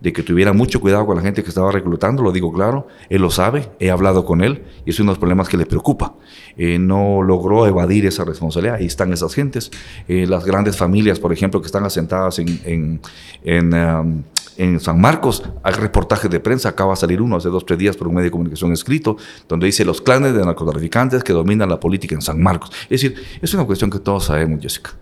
de 0.00 0.12
que 0.12 0.24
tuviera 0.24 0.52
mucho 0.52 0.80
cuidado 0.80 1.06
con 1.06 1.16
la 1.16 1.22
gente 1.22 1.44
que 1.44 1.48
estaba 1.48 1.70
reclutando, 1.70 2.22
lo 2.22 2.32
digo 2.32 2.52
claro, 2.52 2.88
él 3.08 3.22
lo 3.22 3.30
sabe, 3.30 3.70
he 3.78 3.90
hablado 3.90 4.24
con 4.24 4.42
él 4.42 4.64
y 4.84 4.90
es 4.90 4.98
uno 4.98 5.12
de 5.12 5.14
los 5.14 5.18
problemas 5.18 5.48
que 5.48 5.56
le 5.56 5.66
preocupa. 5.66 6.14
no 6.56 7.22
logró 7.22 7.68
evadir 7.68 8.06
esa 8.06 8.24
responsabilidad, 8.24 8.76
ahí 8.76 8.86
están 8.86 9.12
esas 9.12 9.32
gentes, 9.32 9.70
las 10.08 10.44
grandes 10.44 10.76
familias, 10.76 11.20
por 11.20 11.32
ejemplo, 11.32 11.60
que 11.60 11.66
están 11.66 11.84
asentadas 11.84 12.40
en, 12.40 13.00
en, 13.44 13.74
um, 13.74 14.22
en 14.56 14.80
San 14.80 15.00
Marcos 15.00 15.42
hay 15.62 15.74
reportajes 15.74 16.30
de 16.30 16.40
prensa, 16.40 16.70
acaba 16.70 16.94
de 16.94 17.00
salir 17.00 17.22
uno 17.22 17.36
hace 17.36 17.48
dos 17.48 17.62
o 17.62 17.66
tres 17.66 17.78
días 17.78 17.96
por 17.96 18.08
un 18.08 18.14
medio 18.14 18.26
de 18.26 18.30
comunicación 18.30 18.72
escrito, 18.72 19.16
donde 19.48 19.66
dice 19.66 19.84
los 19.84 20.00
clanes 20.00 20.34
de 20.34 20.44
narcotraficantes 20.44 21.24
que 21.24 21.32
dominan 21.32 21.68
la 21.68 21.80
política 21.80 22.14
en 22.14 22.22
San 22.22 22.42
Marcos. 22.42 22.70
Es 22.84 23.02
decir, 23.02 23.14
es 23.40 23.54
una 23.54 23.64
cuestión 23.64 23.90
que 23.90 23.98
todos 23.98 24.24
sabemos, 24.24 24.60
Jessica. 24.60 24.92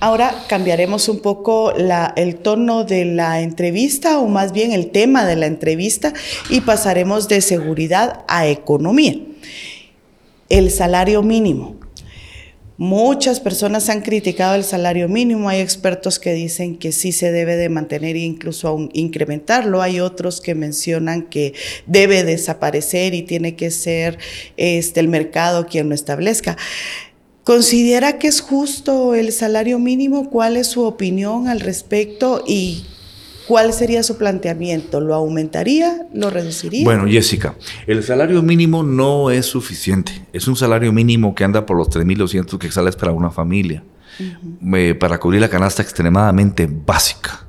Ahora 0.00 0.34
cambiaremos 0.48 1.08
un 1.08 1.20
poco 1.20 1.72
el 1.72 2.36
tono 2.36 2.84
de 2.84 3.06
la 3.06 3.40
entrevista 3.40 4.18
o 4.18 4.28
más 4.28 4.52
bien 4.52 4.72
el 4.72 4.90
tema 4.90 5.24
de 5.24 5.36
la 5.36 5.46
entrevista 5.46 6.12
y 6.50 6.60
pasaremos 6.60 7.28
de 7.28 7.40
seguridad 7.40 8.24
a 8.28 8.46
economía. 8.46 9.14
El 10.48 10.70
salario 10.70 11.22
mínimo. 11.22 11.83
Muchas 12.76 13.38
personas 13.38 13.88
han 13.88 14.00
criticado 14.00 14.56
el 14.56 14.64
salario 14.64 15.08
mínimo, 15.08 15.48
hay 15.48 15.60
expertos 15.60 16.18
que 16.18 16.32
dicen 16.32 16.76
que 16.76 16.90
sí 16.90 17.12
se 17.12 17.30
debe 17.30 17.54
de 17.54 17.68
mantener 17.68 18.16
e 18.16 18.20
incluso 18.20 18.66
aún 18.66 18.90
incrementarlo, 18.92 19.80
hay 19.80 20.00
otros 20.00 20.40
que 20.40 20.56
mencionan 20.56 21.22
que 21.22 21.54
debe 21.86 22.24
desaparecer 22.24 23.14
y 23.14 23.22
tiene 23.22 23.54
que 23.54 23.70
ser 23.70 24.18
este, 24.56 24.98
el 24.98 25.06
mercado 25.06 25.66
quien 25.66 25.88
lo 25.88 25.94
establezca. 25.94 26.56
¿Considera 27.44 28.18
que 28.18 28.26
es 28.26 28.40
justo 28.40 29.14
el 29.14 29.30
salario 29.30 29.78
mínimo? 29.78 30.28
¿Cuál 30.28 30.56
es 30.56 30.66
su 30.66 30.82
opinión 30.82 31.46
al 31.46 31.60
respecto? 31.60 32.42
Y 32.44 32.86
¿Cuál 33.46 33.72
sería 33.72 34.02
su 34.02 34.16
planteamiento? 34.16 35.00
¿Lo 35.00 35.14
aumentaría? 35.14 36.06
¿Lo 36.14 36.30
reduciría? 36.30 36.84
Bueno, 36.84 37.06
Jessica, 37.06 37.54
el 37.86 38.02
salario 38.02 38.42
mínimo 38.42 38.82
no 38.82 39.30
es 39.30 39.46
suficiente. 39.46 40.24
Es 40.32 40.48
un 40.48 40.56
salario 40.56 40.92
mínimo 40.92 41.34
que 41.34 41.44
anda 41.44 41.66
por 41.66 41.76
los 41.76 41.90
3.200 41.90 42.58
que 42.58 42.70
sale 42.70 42.90
para 42.92 43.12
una 43.12 43.30
familia, 43.30 43.82
eh, 44.18 44.94
para 44.94 45.18
cubrir 45.18 45.40
la 45.40 45.48
canasta 45.48 45.82
extremadamente 45.82 46.68
básica 46.68 47.44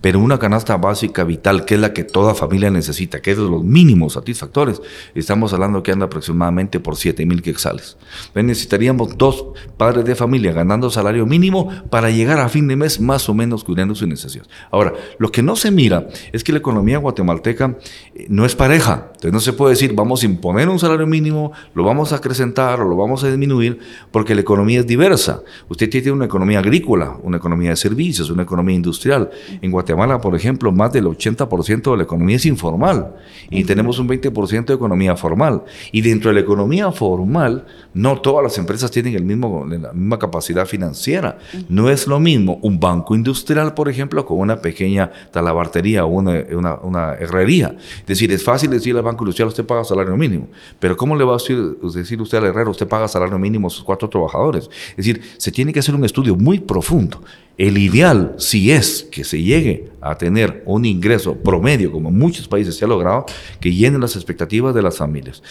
pero 0.00 0.20
una 0.20 0.38
canasta 0.38 0.76
básica 0.76 1.24
vital, 1.24 1.64
que 1.64 1.74
es 1.74 1.80
la 1.80 1.92
que 1.92 2.04
toda 2.04 2.34
familia 2.34 2.70
necesita, 2.70 3.20
que 3.20 3.32
es 3.32 3.36
de 3.36 3.44
los 3.44 3.64
mínimos 3.64 4.14
satisfactores, 4.14 4.80
estamos 5.14 5.52
hablando 5.52 5.82
que 5.82 5.92
anda 5.92 6.06
aproximadamente 6.06 6.80
por 6.80 6.96
7 6.96 7.26
mil 7.26 7.42
quexales. 7.42 7.96
necesitaríamos 8.34 9.16
dos 9.18 9.46
padres 9.76 10.04
de 10.04 10.14
familia 10.14 10.52
ganando 10.52 10.90
salario 10.90 11.26
mínimo 11.26 11.68
para 11.90 12.10
llegar 12.10 12.38
a 12.38 12.48
fin 12.48 12.68
de 12.68 12.76
mes 12.76 13.00
más 13.00 13.28
o 13.28 13.34
menos 13.34 13.64
cubriendo 13.64 13.94
sus 13.94 14.08
necesidades. 14.08 14.50
Ahora, 14.70 14.92
lo 15.18 15.30
que 15.32 15.42
no 15.42 15.56
se 15.56 15.70
mira 15.70 16.08
es 16.32 16.44
que 16.44 16.52
la 16.52 16.58
economía 16.58 16.98
guatemalteca 16.98 17.76
eh, 18.14 18.26
no 18.28 18.44
es 18.44 18.54
pareja. 18.54 19.08
Entonces 19.08 19.32
no 19.32 19.40
se 19.40 19.52
puede 19.52 19.74
decir 19.74 19.94
vamos 19.94 20.22
a 20.22 20.26
imponer 20.26 20.68
un 20.68 20.78
salario 20.78 21.06
mínimo, 21.06 21.52
lo 21.74 21.84
vamos 21.84 22.12
a 22.12 22.16
acrecentar 22.16 22.80
o 22.80 22.88
lo 22.88 22.96
vamos 22.96 23.24
a 23.24 23.28
disminuir, 23.28 23.80
porque 24.10 24.34
la 24.34 24.42
economía 24.42 24.80
es 24.80 24.86
diversa. 24.86 25.42
Usted 25.68 25.90
tiene 25.90 26.12
una 26.12 26.26
economía 26.26 26.60
agrícola, 26.60 27.16
una 27.22 27.38
economía 27.38 27.70
de 27.70 27.76
servicios, 27.76 28.30
una 28.30 28.44
economía 28.44 28.76
industrial. 28.76 29.30
En 29.60 29.70
Guatemala 29.70 29.87
Guatemala, 29.88 30.20
por 30.20 30.36
ejemplo, 30.36 30.70
más 30.70 30.92
del 30.92 31.06
80% 31.06 31.90
de 31.90 31.96
la 31.96 32.02
economía 32.02 32.36
es 32.36 32.44
informal 32.44 33.14
y 33.48 33.64
tenemos 33.64 33.98
un 33.98 34.06
20% 34.06 34.66
de 34.66 34.74
economía 34.74 35.16
formal. 35.16 35.64
Y 35.92 36.02
dentro 36.02 36.28
de 36.28 36.34
la 36.34 36.40
economía 36.40 36.92
formal, 36.92 37.64
no 37.94 38.20
todas 38.20 38.42
las 38.42 38.58
empresas 38.58 38.90
tienen 38.90 39.14
el 39.14 39.24
mismo, 39.24 39.64
la 39.66 39.94
misma 39.94 40.18
capacidad 40.18 40.66
financiera. 40.66 41.38
No 41.70 41.88
es 41.88 42.06
lo 42.06 42.20
mismo 42.20 42.58
un 42.60 42.78
banco 42.78 43.14
industrial, 43.14 43.72
por 43.72 43.88
ejemplo, 43.88 44.26
con 44.26 44.38
una 44.38 44.60
pequeña 44.60 45.10
talabartería 45.30 46.04
o 46.04 46.08
una, 46.08 46.44
una, 46.82 47.14
herrería. 47.14 47.74
Es 48.00 48.06
decir, 48.06 48.30
es 48.30 48.44
fácil 48.44 48.70
decirle 48.70 48.98
al 48.98 49.06
banco 49.06 49.24
industrial, 49.24 49.48
usted 49.48 49.64
paga 49.64 49.84
salario 49.84 50.16
mínimo, 50.18 50.48
pero 50.78 50.98
¿cómo 50.98 51.16
le 51.16 51.24
va 51.24 51.34
a 51.34 51.38
decir 51.38 52.20
usted 52.20 52.38
al 52.38 52.44
herrero, 52.44 52.72
usted 52.72 52.86
paga 52.86 53.08
salario 53.08 53.38
mínimo 53.38 53.68
a 53.68 53.70
sus 53.70 53.84
cuatro 53.84 54.06
trabajadores? 54.08 54.68
Es 54.90 54.96
decir, 54.96 55.22
se 55.38 55.50
tiene 55.50 55.72
que 55.72 55.78
hacer 55.78 55.94
un 55.94 56.04
estudio 56.04 56.36
muy 56.36 56.60
profundo 56.60 57.22
el 57.58 57.76
ideal, 57.76 58.36
si 58.38 58.70
es 58.70 59.08
que 59.10 59.24
se 59.24 59.42
llegue 59.42 59.90
a 60.00 60.16
tener 60.16 60.62
un 60.64 60.84
ingreso 60.84 61.34
promedio, 61.36 61.90
como 61.90 62.08
en 62.08 62.16
muchos 62.16 62.46
países 62.46 62.76
se 62.76 62.84
ha 62.84 62.88
logrado, 62.88 63.26
que 63.60 63.74
llene 63.74 63.98
las 63.98 64.14
expectativas 64.14 64.74
de 64.76 64.82
las 64.82 64.96
familias. 64.96 65.42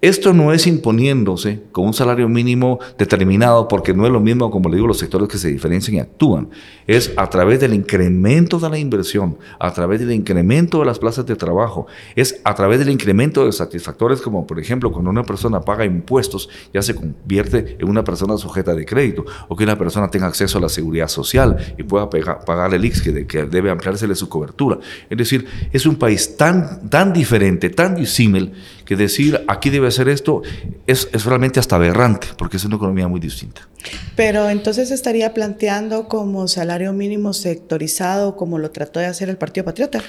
Esto 0.00 0.32
no 0.32 0.52
es 0.52 0.68
imponiéndose 0.68 1.60
con 1.72 1.86
un 1.86 1.92
salario 1.92 2.28
mínimo 2.28 2.78
determinado, 2.96 3.66
porque 3.66 3.92
no 3.92 4.06
es 4.06 4.12
lo 4.12 4.20
mismo, 4.20 4.48
como 4.48 4.68
le 4.68 4.76
digo, 4.76 4.86
los 4.86 4.98
sectores 4.98 5.28
que 5.28 5.38
se 5.38 5.48
diferencian 5.48 5.96
y 5.96 5.98
actúan. 5.98 6.50
Es 6.86 7.12
a 7.16 7.28
través 7.28 7.58
del 7.58 7.74
incremento 7.74 8.60
de 8.60 8.70
la 8.70 8.78
inversión, 8.78 9.38
a 9.58 9.72
través 9.72 9.98
del 9.98 10.12
incremento 10.12 10.78
de 10.78 10.86
las 10.86 11.00
plazas 11.00 11.26
de 11.26 11.34
trabajo, 11.34 11.88
es 12.14 12.40
a 12.44 12.54
través 12.54 12.78
del 12.78 12.90
incremento 12.90 13.44
de 13.44 13.50
satisfactores, 13.50 14.20
como 14.20 14.46
por 14.46 14.60
ejemplo, 14.60 14.92
cuando 14.92 15.10
una 15.10 15.24
persona 15.24 15.62
paga 15.62 15.84
impuestos, 15.84 16.48
ya 16.72 16.80
se 16.80 16.94
convierte 16.94 17.76
en 17.80 17.88
una 17.88 18.04
persona 18.04 18.36
sujeta 18.36 18.76
de 18.76 18.86
crédito, 18.86 19.24
o 19.48 19.56
que 19.56 19.64
una 19.64 19.76
persona 19.76 20.08
tenga 20.08 20.28
acceso 20.28 20.58
a 20.58 20.60
la 20.60 20.68
seguridad 20.68 21.08
social 21.08 21.74
y 21.76 21.82
pueda 21.82 22.08
pagar 22.08 22.72
el 22.72 22.84
IX, 22.84 23.00
que, 23.26 23.46
debe 23.46 23.68
ampliársele 23.68 24.14
su 24.14 24.28
cobertura. 24.28 24.78
Es 25.10 25.18
decir, 25.18 25.44
es 25.72 25.86
un 25.86 25.96
país 25.96 26.36
tan, 26.36 26.88
tan 26.88 27.12
diferente, 27.12 27.68
tan 27.70 27.96
disímil, 27.96 28.52
que 28.88 28.96
decir 28.96 29.44
aquí 29.48 29.68
debe 29.68 29.90
ser 29.90 30.08
esto 30.08 30.40
es, 30.86 31.10
es 31.12 31.26
realmente 31.26 31.60
hasta 31.60 31.76
aberrante, 31.76 32.28
porque 32.38 32.56
es 32.56 32.64
una 32.64 32.76
economía 32.76 33.06
muy 33.06 33.20
distinta. 33.20 33.68
Pero 34.16 34.48
entonces 34.48 34.90
estaría 34.90 35.34
planteando 35.34 36.08
como 36.08 36.48
salario 36.48 36.94
mínimo 36.94 37.34
sectorizado, 37.34 38.34
como 38.34 38.58
lo 38.58 38.70
trató 38.70 38.98
de 38.98 39.04
hacer 39.04 39.28
el 39.28 39.36
Partido 39.36 39.66
Patriota. 39.66 40.02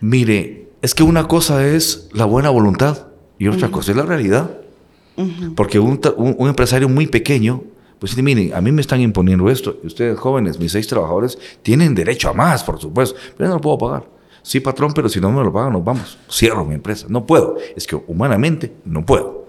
Mire, 0.00 0.70
es 0.82 0.92
que 0.96 1.04
una 1.04 1.28
cosa 1.28 1.64
es 1.64 2.08
la 2.12 2.24
buena 2.24 2.50
voluntad 2.50 3.06
y 3.38 3.46
otra 3.46 3.70
cosa 3.70 3.92
es 3.92 3.96
la 3.96 4.02
realidad. 4.02 4.58
Porque 5.54 5.78
un, 5.78 6.00
un, 6.16 6.48
empresario 6.48 6.88
muy 6.88 7.06
pequeño, 7.06 7.62
pues 8.00 8.16
miren, 8.16 8.52
a 8.54 8.60
mí 8.60 8.72
me 8.72 8.80
están 8.80 9.00
imponiendo 9.02 9.48
esto, 9.50 9.78
y 9.84 9.86
ustedes 9.86 10.18
jóvenes, 10.18 10.58
mis 10.58 10.72
seis 10.72 10.88
trabajadores, 10.88 11.38
tienen 11.62 11.94
derecho 11.94 12.28
a 12.30 12.32
más, 12.32 12.64
por 12.64 12.80
supuesto, 12.80 13.16
pero 13.36 13.46
yo 13.46 13.48
no 13.50 13.54
lo 13.54 13.60
puedo 13.60 13.78
pagar. 13.78 14.19
Sí, 14.42 14.60
patrón, 14.60 14.92
pero 14.94 15.08
si 15.08 15.20
no 15.20 15.30
me 15.30 15.42
lo 15.42 15.52
pagan, 15.52 15.72
nos 15.72 15.84
vamos. 15.84 16.18
Cierro 16.30 16.64
mi 16.64 16.74
empresa. 16.74 17.06
No 17.08 17.26
puedo. 17.26 17.56
Es 17.76 17.86
que 17.86 17.96
humanamente 17.96 18.72
no 18.84 19.04
puedo. 19.04 19.46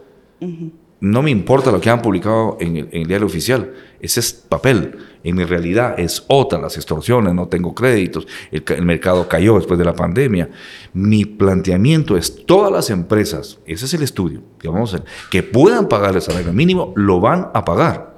no 1.00 1.22
me 1.24 1.32
importa 1.32 1.72
lo 1.72 1.82
que 1.82 1.90
han 1.90 2.02
publicado 2.02 2.58
en 2.60 2.90
el, 2.92 3.08
diario 3.08 3.26
oficial, 3.26 3.74
ese 4.00 4.20
es 4.20 4.34
papel. 4.34 4.98
En 5.24 5.36
mi 5.36 5.44
realidad 5.46 6.00
es 6.00 6.24
otra, 6.28 6.60
las 6.60 6.76
extorsiones, 6.78 7.34
no 7.34 7.48
tengo 7.48 7.74
créditos, 7.74 8.28
el, 8.52 8.86
mercado 8.86 9.28
cayó 9.28 9.56
después 9.56 9.80
de 9.80 9.86
la 9.86 9.94
pandemia. 9.94 10.50
Mi 10.94 11.26
planteamiento 11.26 12.18
es 12.18 12.46
todas 12.46 12.72
las 12.72 12.90
empresas, 12.90 13.60
ese 13.66 13.86
es 13.86 13.94
el 13.94 14.04
estudio 14.04 14.42
que 14.60 14.68
vamos 14.68 14.94
a 14.94 14.98
hacer, 14.98 15.08
que 15.30 15.44
puedan 15.44 15.88
pagar 15.88 16.16
el 16.16 16.22
salario 16.22 16.54
mínimo, 16.54 16.94
lo 16.96 17.20
van 17.20 17.50
a 17.54 17.66
pagar. 17.66 18.11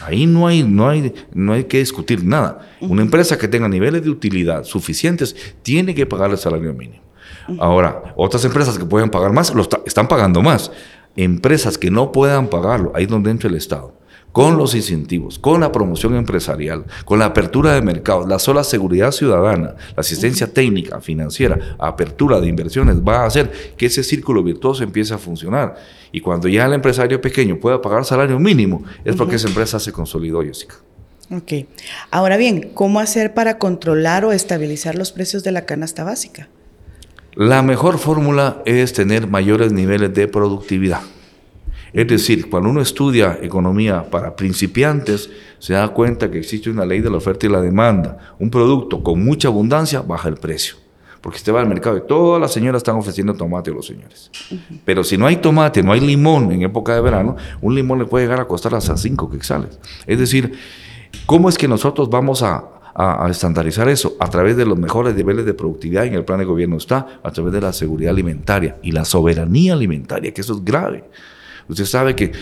Ahí 0.00 0.26
no 0.26 0.46
hay, 0.46 0.62
no 0.62 0.88
hay, 0.88 1.14
no 1.32 1.52
hay 1.52 1.64
que 1.64 1.78
discutir 1.78 2.24
nada. 2.24 2.68
Una 2.80 3.02
empresa 3.02 3.38
que 3.38 3.48
tenga 3.48 3.68
niveles 3.68 4.02
de 4.04 4.10
utilidad 4.10 4.64
suficientes 4.64 5.34
tiene 5.62 5.94
que 5.94 6.06
pagar 6.06 6.30
el 6.30 6.38
salario 6.38 6.72
mínimo. 6.74 7.02
Ahora, 7.58 8.14
otras 8.16 8.44
empresas 8.44 8.78
que 8.78 8.84
pueden 8.84 9.08
pagar 9.08 9.32
más, 9.32 9.54
lo 9.54 9.66
están 9.86 10.08
pagando 10.08 10.42
más 10.42 10.70
empresas 11.16 11.78
que 11.78 11.90
no 11.90 12.12
puedan 12.12 12.48
pagarlo, 12.48 12.92
ahí 12.94 13.04
es 13.04 13.10
donde 13.10 13.30
entra 13.30 13.48
el 13.48 13.56
Estado, 13.56 13.95
con 14.36 14.58
los 14.58 14.74
incentivos, 14.74 15.38
con 15.38 15.62
la 15.62 15.72
promoción 15.72 16.14
empresarial, 16.14 16.84
con 17.06 17.20
la 17.20 17.24
apertura 17.24 17.72
de 17.72 17.80
mercados, 17.80 18.28
la 18.28 18.38
sola 18.38 18.64
seguridad 18.64 19.10
ciudadana, 19.10 19.76
la 19.96 20.00
asistencia 20.00 20.52
técnica, 20.52 21.00
financiera, 21.00 21.74
apertura 21.78 22.38
de 22.38 22.46
inversiones, 22.46 22.96
va 23.00 23.22
a 23.22 23.24
hacer 23.24 23.50
que 23.78 23.86
ese 23.86 24.02
círculo 24.02 24.42
virtuoso 24.42 24.84
empiece 24.84 25.14
a 25.14 25.16
funcionar. 25.16 25.76
Y 26.12 26.20
cuando 26.20 26.48
ya 26.48 26.66
el 26.66 26.74
empresario 26.74 27.18
pequeño 27.18 27.58
pueda 27.58 27.80
pagar 27.80 28.04
salario 28.04 28.38
mínimo, 28.38 28.84
es 29.06 29.16
porque 29.16 29.36
esa 29.36 29.48
empresa 29.48 29.80
se 29.80 29.90
consolidó, 29.90 30.42
Jessica. 30.42 30.74
Ok. 31.30 31.66
Ahora 32.10 32.36
bien, 32.36 32.72
¿cómo 32.74 33.00
hacer 33.00 33.32
para 33.32 33.56
controlar 33.56 34.26
o 34.26 34.32
estabilizar 34.32 34.96
los 34.96 35.12
precios 35.12 35.44
de 35.44 35.52
la 35.52 35.64
canasta 35.64 36.04
básica? 36.04 36.50
La 37.34 37.62
mejor 37.62 37.96
fórmula 37.96 38.60
es 38.66 38.92
tener 38.92 39.28
mayores 39.28 39.72
niveles 39.72 40.12
de 40.12 40.28
productividad. 40.28 41.00
Es 41.96 42.06
decir, 42.06 42.50
cuando 42.50 42.68
uno 42.68 42.82
estudia 42.82 43.38
economía 43.40 44.10
para 44.10 44.36
principiantes, 44.36 45.30
se 45.58 45.72
da 45.72 45.88
cuenta 45.88 46.30
que 46.30 46.38
existe 46.38 46.68
una 46.68 46.84
ley 46.84 47.00
de 47.00 47.08
la 47.08 47.16
oferta 47.16 47.46
y 47.46 47.48
la 47.48 47.62
demanda. 47.62 48.34
Un 48.38 48.50
producto 48.50 49.02
con 49.02 49.24
mucha 49.24 49.48
abundancia 49.48 50.02
baja 50.02 50.28
el 50.28 50.34
precio. 50.34 50.76
Porque 51.22 51.38
usted 51.38 51.54
va 51.54 51.60
al 51.62 51.66
mercado 51.66 51.96
y 51.96 52.02
todas 52.06 52.38
las 52.38 52.52
señoras 52.52 52.80
están 52.80 52.96
ofreciendo 52.96 53.32
tomate 53.32 53.70
a 53.70 53.74
los 53.74 53.86
señores. 53.86 54.30
Pero 54.84 55.04
si 55.04 55.16
no 55.16 55.26
hay 55.26 55.36
tomate, 55.36 55.82
no 55.82 55.90
hay 55.90 56.00
limón 56.00 56.52
en 56.52 56.64
época 56.64 56.94
de 56.94 57.00
verano, 57.00 57.36
un 57.62 57.74
limón 57.74 57.98
le 57.98 58.04
puede 58.04 58.26
llegar 58.26 58.40
a 58.40 58.44
costar 58.46 58.74
hasta 58.74 58.94
5 58.94 59.30
quexales. 59.30 59.78
Es 60.06 60.18
decir, 60.18 60.52
¿cómo 61.24 61.48
es 61.48 61.56
que 61.56 61.66
nosotros 61.66 62.10
vamos 62.10 62.42
a, 62.42 62.62
a, 62.94 63.26
estandarizar 63.30 63.88
eso 63.88 64.18
a 64.20 64.28
través 64.28 64.54
de 64.58 64.66
los 64.66 64.78
mejores 64.78 65.14
niveles 65.14 65.46
de 65.46 65.54
productividad 65.54 66.04
en 66.04 66.12
el 66.12 66.26
plan 66.26 66.40
de 66.40 66.44
gobierno 66.44 66.76
está, 66.76 67.20
a 67.22 67.30
través 67.30 67.54
de 67.54 67.62
la 67.62 67.72
seguridad 67.72 68.10
alimentaria 68.10 68.76
y 68.82 68.92
la 68.92 69.06
soberanía 69.06 69.72
alimentaria, 69.72 70.34
que 70.34 70.42
eso 70.42 70.52
es 70.52 70.62
grave. 70.62 71.04
Usted 71.68 71.84
sabe 71.84 72.14
que 72.14 72.32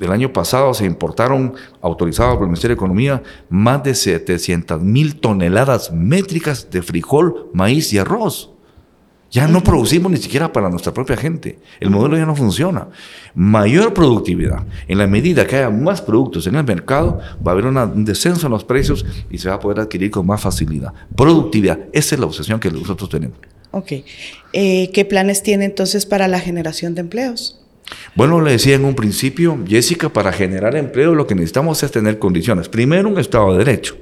el 0.00 0.10
año 0.10 0.32
pasado 0.32 0.72
se 0.74 0.84
importaron, 0.84 1.54
autorizados 1.80 2.36
por 2.36 2.44
el 2.44 2.48
Ministerio 2.48 2.76
de 2.76 2.80
Economía, 2.80 3.22
más 3.48 3.82
de 3.82 3.94
700 3.94 4.80
mil 4.80 5.16
toneladas 5.16 5.92
métricas 5.92 6.70
de 6.70 6.82
frijol, 6.82 7.50
maíz 7.52 7.92
y 7.92 7.98
arroz. 7.98 8.50
Ya 9.34 9.48
no 9.48 9.64
producimos 9.64 10.12
ni 10.12 10.18
siquiera 10.18 10.52
para 10.52 10.70
nuestra 10.70 10.94
propia 10.94 11.16
gente. 11.16 11.58
El 11.80 11.90
modelo 11.90 12.16
ya 12.16 12.24
no 12.24 12.36
funciona. 12.36 12.86
Mayor 13.34 13.92
productividad. 13.92 14.64
En 14.86 14.98
la 14.98 15.08
medida 15.08 15.44
que 15.44 15.56
haya 15.56 15.70
más 15.70 16.00
productos 16.00 16.46
en 16.46 16.54
el 16.54 16.62
mercado, 16.62 17.18
va 17.44 17.50
a 17.50 17.54
haber 17.54 17.66
un 17.66 18.04
descenso 18.04 18.46
en 18.46 18.52
los 18.52 18.62
precios 18.62 19.04
y 19.28 19.38
se 19.38 19.48
va 19.48 19.56
a 19.56 19.58
poder 19.58 19.80
adquirir 19.80 20.12
con 20.12 20.24
más 20.24 20.40
facilidad. 20.40 20.92
Productividad. 21.16 21.80
Esa 21.92 22.14
es 22.14 22.20
la 22.20 22.26
obsesión 22.26 22.60
que 22.60 22.70
nosotros 22.70 23.10
tenemos. 23.10 23.36
Ok. 23.72 23.92
Eh, 24.52 24.90
¿Qué 24.92 25.04
planes 25.04 25.42
tiene 25.42 25.64
entonces 25.64 26.06
para 26.06 26.28
la 26.28 26.38
generación 26.38 26.94
de 26.94 27.00
empleos? 27.00 27.60
Bueno, 28.14 28.40
le 28.40 28.52
decía 28.52 28.76
en 28.76 28.84
un 28.84 28.94
principio, 28.94 29.58
Jessica, 29.66 30.08
para 30.08 30.32
generar 30.32 30.76
empleo 30.76 31.14
lo 31.14 31.26
que 31.26 31.34
necesitamos 31.34 31.82
es 31.82 31.90
tener 31.90 32.18
condiciones. 32.18 32.68
Primero, 32.68 33.08
un 33.08 33.18
Estado 33.18 33.52
de 33.52 33.58
Derecho. 33.64 33.96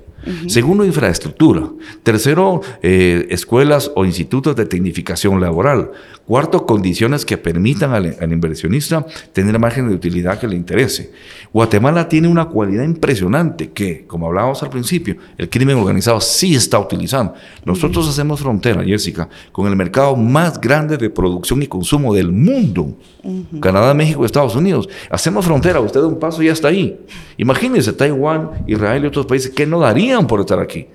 Segundo, 0.46 0.84
infraestructura. 0.84 1.68
Tercero, 2.04 2.60
eh, 2.82 3.26
escuelas 3.30 3.90
o 3.96 4.04
institutos 4.04 4.54
de 4.54 4.66
tecnificación 4.66 5.40
laboral. 5.40 5.90
Cuarto, 6.32 6.64
condiciones 6.64 7.26
que 7.26 7.36
permitan 7.36 7.92
al, 7.92 8.32
inversionista 8.32 9.04
tener 9.34 9.58
margen 9.58 9.90
de 9.90 9.94
utilidad 9.94 10.40
que 10.40 10.48
le 10.48 10.56
interese. 10.56 11.12
Guatemala 11.52 12.08
tiene 12.08 12.26
una 12.26 12.46
cualidad 12.46 12.84
impresionante 12.84 13.68
que, 13.68 14.06
como 14.06 14.28
hablábamos 14.28 14.62
al 14.62 14.70
principio, 14.70 15.18
el 15.36 15.50
crimen 15.50 15.76
organizado 15.76 16.22
sí 16.22 16.54
está 16.54 16.78
utilizando. 16.78 17.34
Nosotros 17.66 18.08
hacemos 18.08 18.40
frontera, 18.40 18.82
Jessica, 18.82 19.28
con 19.52 19.66
el 19.66 19.76
mercado 19.76 20.16
más 20.16 20.58
grande 20.58 20.96
de 20.96 21.10
producción 21.10 21.62
y 21.62 21.66
consumo 21.66 22.14
del 22.14 22.32
mundo. 22.32 22.96
Canadá, 23.60 23.92
México, 23.92 24.24
Estados 24.24 24.56
Unidos. 24.56 24.88
Hacemos 25.10 25.44
frontera, 25.44 25.80
usted 25.80 26.00
da 26.00 26.06
un 26.06 26.18
paso 26.18 26.42
y 26.42 26.46
ya 26.46 26.52
está 26.52 26.68
ahí. 26.68 26.98
Imagínense 27.36 27.92
Taiwán, 27.92 28.64
Israel 28.66 29.04
y 29.04 29.08
otros 29.08 29.26
países 29.26 29.50
que 29.50 29.66
no 29.66 29.80
darían 29.80 30.26
por 30.26 30.40
estar 30.40 30.58
aquí. 30.60 30.86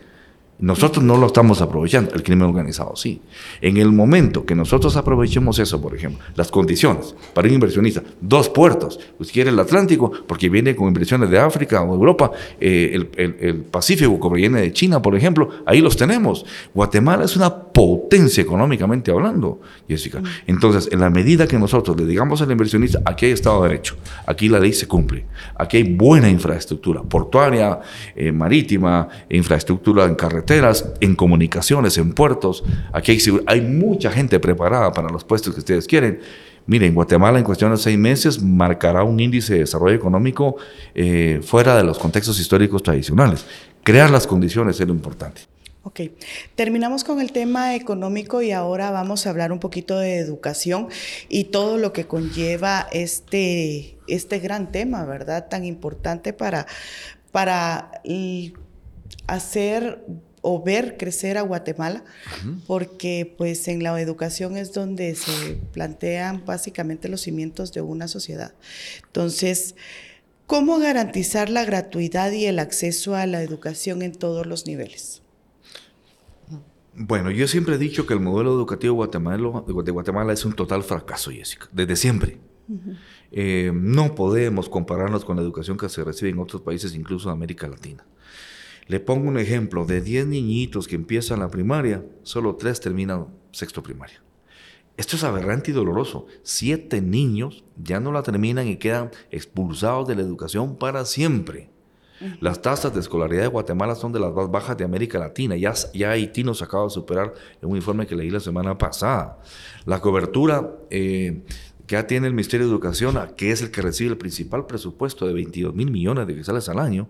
Nosotros 0.60 1.06
no 1.06 1.18
lo 1.18 1.28
estamos 1.28 1.62
aprovechando, 1.62 2.16
el 2.16 2.24
crimen 2.24 2.48
organizado 2.48 2.96
sí. 2.96 3.22
En 3.62 3.78
el 3.78 3.92
momento 3.92 4.44
que 4.44 4.56
nosotros 4.56 4.96
aprovechemos 4.98 5.60
eso, 5.60 5.80
por 5.80 5.96
ejemplo, 5.96 6.24
las 6.36 6.50
condiciones 6.50 7.14
para 7.34 7.48
un 7.48 7.54
inversionista, 7.54 8.02
dos 8.20 8.50
puertos, 8.50 9.00
pues 9.18 9.32
quiere 9.32 9.52
el 9.52 9.60
Atlántico, 9.60 10.12
porque 10.26 10.50
viene 10.50 10.76
con 10.76 10.88
inversiones 10.88 11.30
de 11.30 11.38
África 11.38 11.84
o 11.84 11.94
Europa, 11.94 12.32
eh, 12.60 13.08
el, 13.18 13.68
Pacífico, 13.68 14.20
como 14.20 14.36
viene 14.36 14.62
de 14.62 14.74
China, 14.74 15.02
por 15.02 15.16
ejemplo, 15.16 15.50
ahí 15.66 15.80
los 15.82 15.96
tenemos. 15.96 16.46
Guatemala 16.74 17.26
es 17.26 17.36
una 17.36 17.54
potencia 17.54 18.42
económicamente 18.42 19.12
hablando, 19.12 19.62
Jessica. 19.88 20.22
Entonces, 20.48 20.90
en 20.92 21.00
la 21.00 21.10
medida 21.10 21.48
que 21.48 21.60
nosotros 21.60 21.96
le 21.98 22.06
digamos 22.06 22.42
al 22.42 22.52
inversionista, 22.52 23.02
aquí 23.06 23.28
hay 23.28 23.34
Estado 23.34 23.62
de 23.64 23.70
Derecho, 23.70 23.96
aquí 24.26 24.50
la 24.50 24.60
ley 24.60 24.74
se 24.74 24.88
cumple, 24.88 25.26
aquí 25.56 25.78
hay 25.78 25.84
buena 25.84 26.30
infraestructura 26.30 27.04
portuaria, 27.04 27.80
eh, 28.16 28.32
marítima, 28.32 29.08
infraestructura 29.30 30.06
en 30.06 30.16
carretera, 30.16 30.47
en 31.02 31.16
comunicaciones, 31.16 31.98
en 31.98 32.14
puertos. 32.14 32.64
Aquí 32.94 33.18
hay, 33.46 33.62
mucha 33.62 34.12
gente 34.12 34.40
preparada 34.40 34.92
para 34.92 35.10
los 35.10 35.24
puestos 35.24 35.54
que 35.54 35.60
ustedes 35.60 35.88
quieren. 35.88 36.20
Miren, 36.66 36.94
Guatemala 36.94 37.38
en 37.38 37.46
cuestión 37.46 37.72
de 37.72 37.78
seis 37.78 37.98
meses 37.98 38.42
marcará 38.42 39.04
un 39.04 39.20
índice 39.20 39.54
de 39.54 39.60
desarrollo 39.60 39.96
económico 39.96 40.58
eh, 40.96 41.40
fuera 41.44 41.78
de 41.78 41.84
los 41.84 41.98
contextos 41.98 42.40
históricos 42.40 42.84
tradicionales. 42.84 43.46
Crear 43.84 44.10
las 44.10 44.28
condiciones 44.28 44.80
es 44.80 44.88
lo 44.88 44.94
importante. 44.94 45.42
Ok, 45.84 46.02
terminamos 46.56 47.06
con 47.06 47.22
el 47.22 47.32
tema 47.32 47.74
económico 47.76 48.42
y 48.42 48.52
ahora 48.52 48.92
vamos 48.92 49.26
a 49.26 49.30
hablar 49.30 49.54
un 49.54 49.60
poquito 49.60 49.98
de 49.98 50.18
educación 50.18 50.90
y 51.30 51.46
todo 51.46 51.78
lo 51.78 51.94
que 51.94 52.06
conlleva 52.06 52.88
este, 52.92 53.98
este 54.08 54.40
gran 54.40 54.74
tema, 54.74 55.06
¿verdad? 55.06 55.48
Tan 55.48 55.64
importante 55.64 56.34
para, 56.34 56.68
para 57.32 57.92
hacer 59.28 60.04
o 60.50 60.64
ver 60.64 60.96
crecer 60.96 61.38
a 61.38 61.42
Guatemala, 61.42 62.06
porque 62.68 63.36
pues 63.38 63.68
en 63.68 63.84
la 63.84 64.00
educación 64.00 64.56
es 64.56 64.72
donde 64.72 65.14
se 65.16 65.56
plantean 65.74 66.46
básicamente 66.46 67.10
los 67.10 67.20
cimientos 67.20 67.74
de 67.74 67.82
una 67.82 68.08
sociedad. 68.08 68.54
Entonces, 69.08 69.76
¿cómo 70.46 70.80
garantizar 70.80 71.50
la 71.50 71.66
gratuidad 71.66 72.32
y 72.32 72.46
el 72.46 72.60
acceso 72.60 73.14
a 73.14 73.26
la 73.26 73.42
educación 73.42 74.02
en 74.02 74.14
todos 74.14 74.46
los 74.46 74.68
niveles? 74.68 75.22
Bueno, 76.94 77.30
yo 77.30 77.46
siempre 77.50 77.76
he 77.76 77.78
dicho 77.78 78.06
que 78.08 78.14
el 78.14 78.22
modelo 78.22 78.54
educativo 78.54 79.06
de 79.06 79.92
Guatemala 79.92 80.32
es 80.32 80.46
un 80.46 80.54
total 80.54 80.82
fracaso, 80.82 81.30
Jessica, 81.30 81.68
desde 81.74 81.98
siempre. 81.98 82.38
Eh, 83.32 83.74
no 83.74 84.16
podemos 84.16 84.70
compararnos 84.70 85.26
con 85.26 85.36
la 85.36 85.42
educación 85.42 85.78
que 85.78 85.90
se 85.90 86.06
recibe 86.06 86.32
en 86.32 86.40
otros 86.40 86.62
países, 86.62 86.96
incluso 86.96 87.28
en 87.28 87.34
América 87.34 87.68
Latina. 87.68 88.06
Le 88.88 89.00
pongo 89.00 89.28
un 89.28 89.38
ejemplo, 89.38 89.86
de 89.86 90.02
10 90.02 90.28
niñitos 90.28 90.88
que 90.88 90.96
empiezan 90.96 91.40
la 91.40 91.50
primaria, 91.50 92.04
solo 92.24 92.56
3 92.56 92.80
terminan 92.80 93.28
sexto 93.52 93.84
primaria. 93.84 94.22
Esto 94.98 95.16
es 95.16 95.24
aberrante 95.24 95.70
y 95.70 95.74
doloroso. 95.76 96.26
Siete 96.42 97.02
niños 97.02 97.64
ya 97.82 98.00
no 98.00 98.12
la 98.12 98.24
terminan 98.24 98.68
y 98.68 98.78
quedan 98.78 99.12
expulsados 99.30 100.08
de 100.08 100.16
la 100.16 100.22
educación 100.22 100.76
para 100.76 101.06
siempre. 101.06 101.70
Las 102.40 102.64
tasas 102.64 102.96
de 102.96 103.00
escolaridad 103.00 103.44
de 103.44 103.48
Guatemala 103.48 103.94
son 103.94 104.12
de 104.12 104.20
las 104.20 104.34
más 104.34 104.50
bajas 104.50 104.76
de 104.76 104.84
América 104.84 105.20
Latina. 105.20 105.56
Ya, 105.56 105.74
ya 105.94 106.12
Haití 106.12 106.44
nos 106.44 106.64
acaba 106.64 106.86
de 106.86 106.90
superar 106.90 107.32
en 107.62 107.70
un 107.70 107.76
informe 107.76 108.08
que 108.08 108.16
leí 108.16 108.32
la 108.32 108.40
semana 108.40 108.76
pasada. 108.76 109.38
La 109.86 110.02
cobertura 110.02 110.68
eh, 110.90 111.44
que 111.88 111.96
ya 111.96 112.06
tiene 112.06 112.28
el 112.28 112.34
Ministerio 112.34 112.68
de 112.68 112.72
Educación, 112.72 113.18
que 113.38 113.52
es 113.52 113.62
el 113.62 113.72
que 113.72 113.82
recibe 113.82 114.12
el 114.12 114.18
principal 114.18 114.66
presupuesto 114.68 115.26
de 115.26 115.34
22 115.34 115.74
mil 115.74 115.90
millones 115.90 116.28
de 116.28 116.36
quetzales 116.36 116.68
al 116.68 116.80
año, 116.80 117.08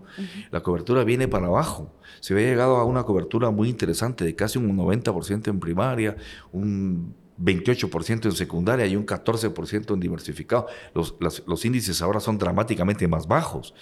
la 0.52 0.62
cobertura 0.62 1.02
viene 1.02 1.26
para 1.26 1.48
abajo. 1.48 1.92
Se 2.20 2.32
había 2.32 2.46
llegado 2.46 2.76
a 2.76 2.84
una 2.84 3.02
cobertura 3.02 3.50
muy 3.50 3.68
interesante 3.68 4.24
de 4.24 4.36
casi 4.36 4.58
un 4.58 4.76
90% 4.76 5.48
en 5.48 5.58
primaria, 5.58 6.16
un 6.52 7.14
28% 7.40 8.26
en 8.26 8.32
secundaria 8.32 8.86
y 8.86 8.94
un 8.94 9.04
14% 9.04 9.94
en 9.94 10.00
diversificado. 10.00 10.66
Los, 10.94 11.16
los 11.18 11.64
índices 11.64 12.00
ahora 12.00 12.20
son 12.20 12.38
dramáticamente 12.38 13.06
más 13.08 13.26
bajos. 13.26 13.74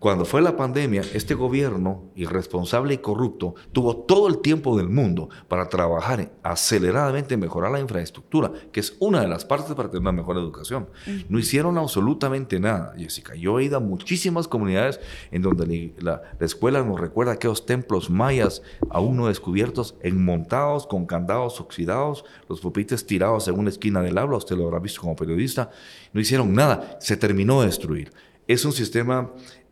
Cuando 0.00 0.24
fue 0.24 0.42
la 0.42 0.56
pandemia, 0.56 1.02
este 1.14 1.34
gobierno 1.34 2.10
irresponsable 2.16 2.94
y 2.94 2.98
corrupto 2.98 3.54
tuvo 3.70 3.96
todo 3.96 4.26
el 4.26 4.38
tiempo 4.38 4.76
del 4.76 4.88
mundo 4.88 5.28
para 5.46 5.68
trabajar 5.68 6.32
aceleradamente 6.42 7.34
en 7.34 7.40
mejorar 7.40 7.70
la 7.70 7.78
infraestructura, 7.78 8.50
que 8.72 8.80
es 8.80 8.96
una 8.98 9.20
de 9.20 9.28
las 9.28 9.44
partes 9.44 9.76
para 9.76 9.88
tener 9.88 10.00
una 10.00 10.10
mejor 10.10 10.36
educación. 10.36 10.88
No 11.28 11.38
hicieron 11.38 11.78
absolutamente 11.78 12.58
nada, 12.58 12.92
Jessica. 12.98 13.36
Yo 13.36 13.60
he 13.60 13.64
ido 13.64 13.76
a 13.76 13.80
muchísimas 13.80 14.48
comunidades 14.48 14.98
en 15.30 15.42
donde 15.42 15.94
la, 15.98 16.22
escuela 16.40 16.82
nos 16.82 16.98
recuerda 16.98 17.32
aquellos 17.32 17.64
templos 17.64 18.10
mayas 18.10 18.62
aún 18.90 19.16
no 19.16 19.28
descubiertos, 19.28 19.94
enmontados 20.02 20.88
con 20.88 21.06
candados 21.06 21.60
oxidados, 21.60 22.24
los 22.48 22.60
pupitres 22.60 23.06
tirados 23.06 23.46
en 23.46 23.56
una 23.56 23.70
esquina 23.70 24.02
del 24.02 24.18
aula, 24.18 24.38
usted 24.38 24.56
lo 24.56 24.64
habrá 24.64 24.80
visto 24.80 25.00
como 25.02 25.14
periodista. 25.14 25.70
No 26.12 26.20
hicieron 26.20 26.52
nada, 26.52 26.98
se 27.00 27.16
terminó 27.16 27.60
de 27.60 27.66
destruir. 27.66 28.10
Es 28.48 28.64
un 28.64 28.72
sistema 28.72 29.30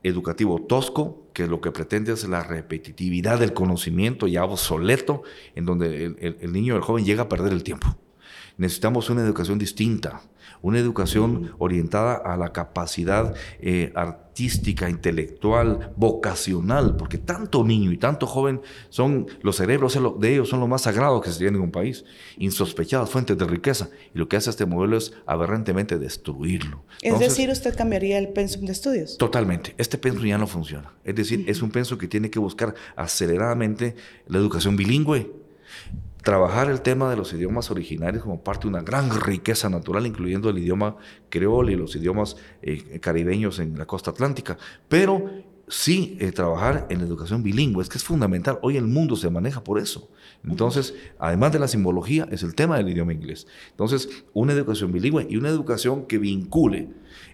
educativo 0.08 0.62
tosco, 0.62 1.28
que 1.32 1.46
lo 1.46 1.60
que 1.60 1.72
pretende 1.72 2.12
es 2.12 2.26
la 2.28 2.42
repetitividad 2.42 3.38
del 3.38 3.52
conocimiento 3.52 4.26
ya 4.26 4.44
obsoleto, 4.44 5.22
en 5.54 5.66
donde 5.66 6.04
el, 6.40 6.52
niño 6.52 6.74
o 6.74 6.76
el 6.76 6.82
joven 6.82 7.04
llega 7.04 7.24
a 7.24 7.28
perder 7.28 7.52
el 7.52 7.62
tiempo. 7.62 7.88
Necesitamos 8.58 9.10
una 9.10 9.22
educación 9.22 9.58
distinta, 9.58 10.22
una 10.62 10.78
educación 10.78 11.52
orientada 11.58 12.14
a 12.14 12.36
la 12.36 12.52
capacidad 12.52 13.34
eh, 13.60 13.92
artística, 13.94 14.88
intelectual, 14.88 15.92
vocacional, 15.96 16.96
porque 16.96 17.18
tanto 17.18 17.64
niño 17.64 17.92
y 17.92 17.98
tanto 17.98 18.26
joven 18.26 18.60
son, 18.88 19.26
los 19.42 19.56
cerebros 19.56 19.98
de 20.18 20.32
ellos 20.32 20.48
son 20.48 20.60
lo 20.60 20.68
más 20.68 20.82
sagrado 20.82 21.20
que 21.20 21.30
se 21.30 21.38
tiene 21.38 21.58
en 21.58 21.64
un 21.64 21.70
país, 21.70 22.04
insospechadas 22.38 23.10
fuentes 23.10 23.36
de 23.36 23.44
riqueza, 23.46 23.90
y 24.14 24.18
lo 24.18 24.28
que 24.28 24.36
hace 24.36 24.50
este 24.50 24.66
modelo 24.66 24.96
es 24.96 25.12
aberrantemente 25.26 25.98
destruirlo. 25.98 26.84
Es 27.02 27.18
decir, 27.18 27.50
¿usted 27.50 27.76
cambiaría 27.76 28.18
el 28.18 28.28
pensum 28.30 28.64
de 28.64 28.72
estudios? 28.72 29.18
Totalmente, 29.18 29.74
este 29.78 29.98
pensum 29.98 30.24
ya 30.24 30.38
no 30.38 30.46
funciona, 30.46 30.92
es 31.04 31.14
decir, 31.14 31.44
es 31.46 31.62
un 31.62 31.70
pensum 31.70 31.98
que 31.98 32.08
tiene 32.08 32.30
que 32.30 32.38
buscar 32.38 32.74
aceleradamente 32.96 33.96
la 34.26 34.38
educación 34.38 34.76
bilingüe, 34.76 35.30
trabajar 36.26 36.68
el 36.68 36.80
tema 36.80 37.08
de 37.08 37.14
los 37.14 37.32
idiomas 37.32 37.70
originarios 37.70 38.24
como 38.24 38.42
parte 38.42 38.62
de 38.62 38.70
una 38.70 38.82
gran 38.82 39.20
riqueza 39.20 39.70
natural, 39.70 40.08
incluyendo 40.08 40.50
el 40.50 40.58
idioma 40.58 40.96
creol 41.28 41.70
y 41.70 41.76
los 41.76 41.94
idiomas 41.94 42.36
eh, 42.62 42.98
caribeños 42.98 43.60
en 43.60 43.78
la 43.78 43.86
costa 43.86 44.10
atlántica, 44.10 44.58
pero 44.88 45.24
sí 45.68 46.16
eh, 46.18 46.32
trabajar 46.32 46.88
en 46.90 46.98
la 46.98 47.04
educación 47.04 47.44
bilingüe, 47.44 47.80
es 47.80 47.88
que 47.88 47.98
es 47.98 48.02
fundamental. 48.02 48.58
Hoy 48.62 48.76
el 48.76 48.88
mundo 48.88 49.14
se 49.14 49.30
maneja 49.30 49.62
por 49.62 49.78
eso. 49.78 50.10
Entonces, 50.42 50.96
además 51.20 51.52
de 51.52 51.60
la 51.60 51.68
simbología, 51.68 52.26
es 52.32 52.42
el 52.42 52.56
tema 52.56 52.76
del 52.76 52.88
idioma 52.88 53.12
inglés. 53.12 53.46
Entonces, 53.70 54.24
una 54.34 54.52
educación 54.52 54.90
bilingüe 54.90 55.28
y 55.30 55.36
una 55.36 55.48
educación 55.48 56.06
que 56.06 56.18
vincule 56.18 56.88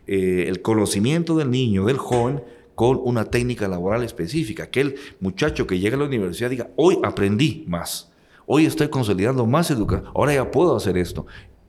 eh, 0.06 0.44
el 0.48 0.60
conocimiento 0.60 1.38
del 1.38 1.50
niño, 1.50 1.86
del 1.86 1.96
joven, 1.96 2.42
con 2.74 3.00
una 3.02 3.24
técnica 3.24 3.68
laboral 3.68 4.02
específica. 4.02 4.68
Que 4.68 4.82
el 4.82 4.96
muchacho 5.18 5.66
que 5.66 5.78
llega 5.78 5.96
a 5.96 5.98
la 5.98 6.04
universidad 6.04 6.50
diga, 6.50 6.68
hoy 6.76 6.98
aprendí 7.02 7.64
más 7.66 8.11
Hoy 8.54 8.66
estoy 8.66 8.88
consolidando 8.88 9.46
más 9.46 9.70
educación. 9.70 10.12
Ahora 10.14 10.34
ya 10.34 10.50
puedo 10.50 10.76
hacer 10.76 10.98
esto. 10.98 11.24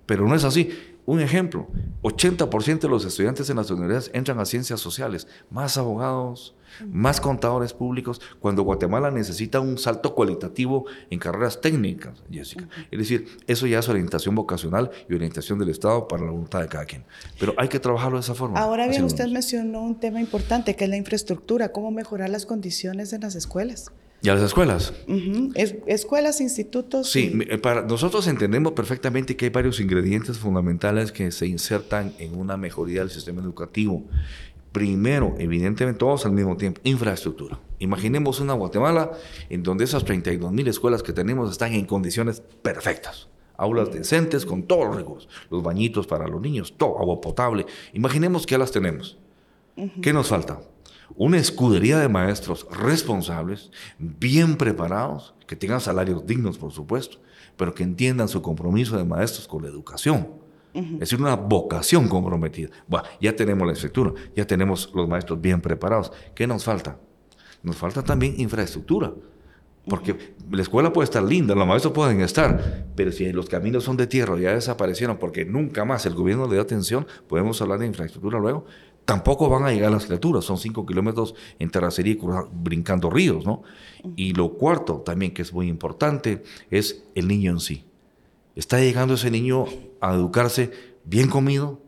Pero 0.05 0.27
no 0.27 0.35
es 0.35 0.43
así. 0.43 0.69
Un 1.05 1.21
ejemplo, 1.21 1.69
80% 2.01 2.79
de 2.81 2.89
los 2.89 3.05
estudiantes 3.05 3.49
en 3.49 3.55
las 3.55 3.71
universidades 3.71 4.11
entran 4.13 4.37
a 4.41 4.45
ciencias 4.45 4.81
sociales, 4.81 5.25
más 5.49 5.77
abogados, 5.77 6.57
más 6.85 7.21
contadores 7.21 7.71
públicos, 7.71 8.19
cuando 8.41 8.63
Guatemala 8.63 9.11
necesita 9.11 9.61
un 9.61 9.77
salto 9.77 10.13
cualitativo 10.13 10.83
en 11.09 11.19
carreras 11.19 11.61
técnicas, 11.61 12.21
Jessica. 12.29 12.67
Es 12.91 12.99
decir, 12.99 13.27
eso 13.47 13.65
ya 13.65 13.79
es 13.79 13.87
orientación 13.87 14.35
vocacional 14.35 14.91
y 15.07 15.13
orientación 15.13 15.59
del 15.59 15.69
Estado 15.69 16.09
para 16.09 16.25
la 16.25 16.31
voluntad 16.31 16.59
de 16.59 16.67
cada 16.67 16.83
quien. 16.83 17.05
Pero 17.39 17.53
hay 17.57 17.69
que 17.69 17.79
trabajarlo 17.79 18.17
de 18.17 18.23
esa 18.23 18.35
forma. 18.35 18.59
Ahora 18.59 18.89
bien, 18.89 19.05
usted 19.05 19.29
mencionó 19.29 19.83
un 19.83 20.01
tema 20.01 20.19
importante 20.19 20.75
que 20.75 20.83
es 20.83 20.89
la 20.89 20.97
infraestructura, 20.97 21.71
cómo 21.71 21.91
mejorar 21.91 22.29
las 22.29 22.45
condiciones 22.45 23.13
en 23.13 23.21
las 23.21 23.35
escuelas. 23.35 23.93
¿Y 24.23 24.29
a 24.29 24.35
las 24.35 24.43
escuelas? 24.43 24.93
escuelas, 25.85 26.39
institutos. 26.39 27.11
Sí, 27.11 27.37
eh, 27.49 27.57
para, 27.57 27.81
nosotros 27.81 28.25
entendemos 28.27 28.71
perfectamente 28.71 29.35
que 29.35 29.45
hay 29.45 29.51
varios 29.51 29.81
ingredientes 29.81 30.37
fundamentales 30.37 31.11
que 31.11 31.29
se 31.33 31.45
insertan 31.45 32.13
en 32.19 32.39
una 32.39 32.55
mejoría 32.55 33.01
del 33.01 33.09
sistema 33.09 33.41
educativo. 33.41 34.05
Primero, 34.71 35.35
evidentemente, 35.39 35.99
todos 35.99 36.25
al 36.25 36.31
mismo 36.31 36.55
tiempo, 36.55 36.79
infraestructura. 36.85 37.59
Imaginemos 37.79 38.39
una 38.39 38.53
Guatemala 38.53 39.11
en 39.49 39.61
donde 39.61 39.83
esas 39.83 40.05
32 40.05 40.53
mil 40.53 40.69
escuelas 40.69 41.03
que 41.03 41.11
tenemos 41.11 41.51
están 41.51 41.73
en 41.73 41.85
condiciones 41.85 42.41
perfectas. 42.61 43.27
Aulas 43.57 43.91
decentes 43.91 44.45
con 44.45 44.63
todos 44.63 44.85
los 44.85 44.95
recursos, 44.95 45.29
los 45.51 45.61
bañitos 45.61 46.07
para 46.07 46.29
los 46.29 46.41
niños, 46.41 46.75
todo, 46.77 46.97
agua 46.97 47.19
potable. 47.19 47.65
Imaginemos 47.91 48.45
que 48.45 48.51
ya 48.51 48.57
las 48.57 48.71
tenemos. 48.71 49.17
¿Qué 50.01 50.13
nos 50.13 50.29
falta? 50.29 50.61
Una 51.15 51.37
escudería 51.37 51.99
de 51.99 52.09
maestros 52.09 52.67
responsables, 52.71 53.71
bien 53.99 54.55
preparados, 54.55 55.35
que 55.47 55.55
tengan 55.55 55.81
salarios 55.81 56.25
dignos, 56.25 56.57
por 56.57 56.71
supuesto, 56.71 57.19
pero 57.57 57.73
que 57.73 57.83
entiendan 57.83 58.27
su 58.27 58.41
compromiso 58.41 58.97
de 58.97 59.03
maestros 59.03 59.47
con 59.47 59.63
la 59.63 59.69
educación. 59.69 60.27
Es 60.73 60.99
decir, 61.01 61.21
una 61.21 61.35
vocación 61.35 62.07
comprometida. 62.07 62.69
Bueno, 62.87 63.07
ya 63.21 63.35
tenemos 63.35 63.67
la 63.67 63.73
estructura, 63.73 64.13
ya 64.35 64.47
tenemos 64.47 64.91
los 64.95 65.07
maestros 65.07 65.39
bien 65.39 65.61
preparados. 65.61 66.11
¿Qué 66.33 66.47
nos 66.47 66.63
falta? 66.63 66.97
Nos 67.61 67.75
falta 67.75 68.01
también 68.01 68.33
infraestructura. 68.39 69.13
Porque 69.85 70.35
la 70.49 70.61
escuela 70.61 70.93
puede 70.93 71.03
estar 71.03 71.21
linda, 71.21 71.53
los 71.53 71.67
maestros 71.67 71.93
pueden 71.93 72.21
estar, 72.21 72.87
pero 72.95 73.11
si 73.11 73.31
los 73.33 73.49
caminos 73.49 73.83
son 73.83 73.97
de 73.97 74.07
tierra 74.07 74.39
ya 74.39 74.53
desaparecieron 74.53 75.17
porque 75.17 75.43
nunca 75.43 75.83
más 75.83 76.05
el 76.05 76.15
gobierno 76.15 76.47
le 76.47 76.55
da 76.55 76.61
atención, 76.61 77.05
podemos 77.27 77.61
hablar 77.61 77.79
de 77.79 77.87
infraestructura 77.87 78.39
luego, 78.39 78.65
tampoco 79.05 79.49
van 79.49 79.65
a 79.65 79.71
llegar 79.71 79.91
las 79.91 80.05
criaturas, 80.05 80.45
son 80.45 80.57
cinco 80.57 80.85
kilómetros 80.85 81.35
en 81.59 81.69
terracería 81.69 82.15
brincando 82.51 83.09
ríos, 83.09 83.45
¿no? 83.45 83.63
Y 84.15 84.33
lo 84.33 84.53
cuarto 84.53 85.01
también 85.01 85.33
que 85.33 85.41
es 85.41 85.53
muy 85.53 85.67
importante 85.67 86.43
es 86.71 87.03
el 87.15 87.27
niño 87.27 87.51
en 87.51 87.59
sí. 87.59 87.85
Está 88.55 88.79
llegando 88.79 89.15
ese 89.15 89.31
niño 89.31 89.65
a 89.99 90.13
educarse 90.13 90.71
bien 91.05 91.29
comido, 91.29 91.81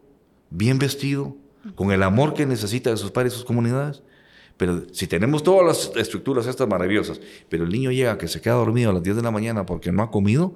bien 0.49 0.80
vestido, 0.80 1.36
con 1.75 1.91
el 1.91 2.04
amor 2.04 2.34
que 2.34 2.45
necesita 2.45 2.89
de 2.89 2.97
sus 2.97 3.12
padres 3.12 3.34
y 3.34 3.38
sus 3.38 3.45
comunidades. 3.45 4.04
Pero 4.58 4.84
si 4.91 5.08
tenemos 5.08 5.43
todas 5.43 5.65
las 5.65 5.97
estructuras 5.97 6.47
estas 6.47 6.67
maravillosas, 6.67 7.19
pero 7.49 7.65
el 7.65 7.71
niño 7.71 7.91
llega 7.91 8.17
que 8.17 8.28
se 8.28 8.41
queda 8.41 8.54
dormido 8.54 8.89
a 8.89 8.93
las 8.93 9.04
10 9.04 9.17
de 9.17 9.21
la 9.21 9.32
mañana 9.32 9.65
porque 9.65 9.91
no 9.91 10.04
ha 10.04 10.12
comido, 10.12 10.56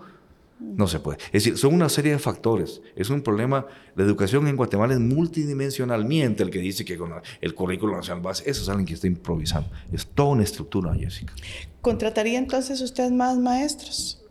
no 0.59 0.87
se 0.87 0.99
puede. 0.99 1.19
Es 1.27 1.43
decir, 1.43 1.57
son 1.57 1.73
una 1.73 1.89
serie 1.89 2.11
de 2.11 2.19
factores. 2.19 2.81
Es 2.95 3.09
un 3.09 3.21
problema. 3.21 3.65
La 3.95 4.03
educación 4.03 4.47
en 4.47 4.55
Guatemala 4.55 4.93
es 4.93 4.99
multidimensional. 4.99 6.05
Miente 6.05 6.43
el 6.43 6.49
que 6.49 6.59
dice 6.59 6.83
que 6.85 6.97
con 6.97 7.13
el 7.41 7.55
currículo 7.55 7.95
nacional 7.95 8.21
base, 8.21 8.49
eso 8.49 8.61
es 8.61 8.69
alguien 8.69 8.85
que 8.85 8.93
está 8.93 9.07
improvisando. 9.07 9.69
Es 9.91 10.05
toda 10.05 10.29
una 10.29 10.43
estructura, 10.43 10.93
Jessica. 10.93 11.33
¿Contrataría 11.81 12.37
entonces 12.37 12.81
usted 12.81 13.09
más 13.11 13.37
maestros? 13.37 14.21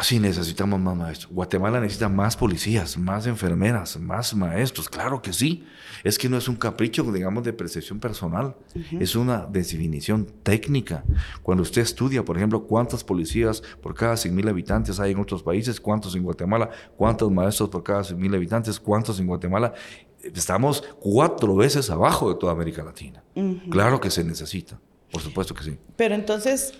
Sí, 0.00 0.18
necesitamos 0.18 0.80
más 0.80 0.96
maestros. 0.96 1.32
Guatemala 1.32 1.78
necesita 1.78 2.08
más 2.08 2.34
policías, 2.34 2.96
más 2.96 3.26
enfermeras, 3.26 3.98
más 4.00 4.34
maestros. 4.34 4.88
Claro 4.88 5.20
que 5.20 5.34
sí. 5.34 5.64
Es 6.02 6.18
que 6.18 6.30
no 6.30 6.38
es 6.38 6.48
un 6.48 6.56
capricho, 6.56 7.02
digamos, 7.12 7.44
de 7.44 7.52
percepción 7.52 8.00
personal. 8.00 8.56
Es 8.98 9.14
una 9.14 9.46
definición 9.46 10.26
técnica. 10.42 11.04
Cuando 11.42 11.62
usted 11.62 11.82
estudia, 11.82 12.24
por 12.24 12.38
ejemplo, 12.38 12.66
cuántas 12.66 13.04
policías 13.04 13.62
por 13.82 13.94
cada 13.94 14.16
100 14.16 14.34
mil 14.34 14.48
habitantes 14.48 14.98
hay 14.98 15.12
en 15.12 15.20
otros 15.20 15.42
países, 15.42 15.78
cuántos 15.78 16.16
en 16.16 16.22
Guatemala, 16.22 16.70
cuántos 16.96 17.30
maestros 17.30 17.68
por 17.68 17.82
cada 17.82 18.02
100 18.02 18.18
mil 18.18 18.34
habitantes, 18.34 18.80
cuántos 18.80 19.20
en 19.20 19.26
Guatemala, 19.26 19.74
estamos 20.22 20.82
cuatro 21.00 21.54
veces 21.54 21.90
abajo 21.90 22.32
de 22.32 22.38
toda 22.38 22.52
América 22.52 22.82
Latina. 22.82 23.22
Claro 23.70 24.00
que 24.00 24.10
se 24.10 24.24
necesita. 24.24 24.80
Por 25.10 25.20
supuesto 25.20 25.54
que 25.54 25.64
sí. 25.64 25.78
Pero 25.96 26.14
entonces 26.14 26.72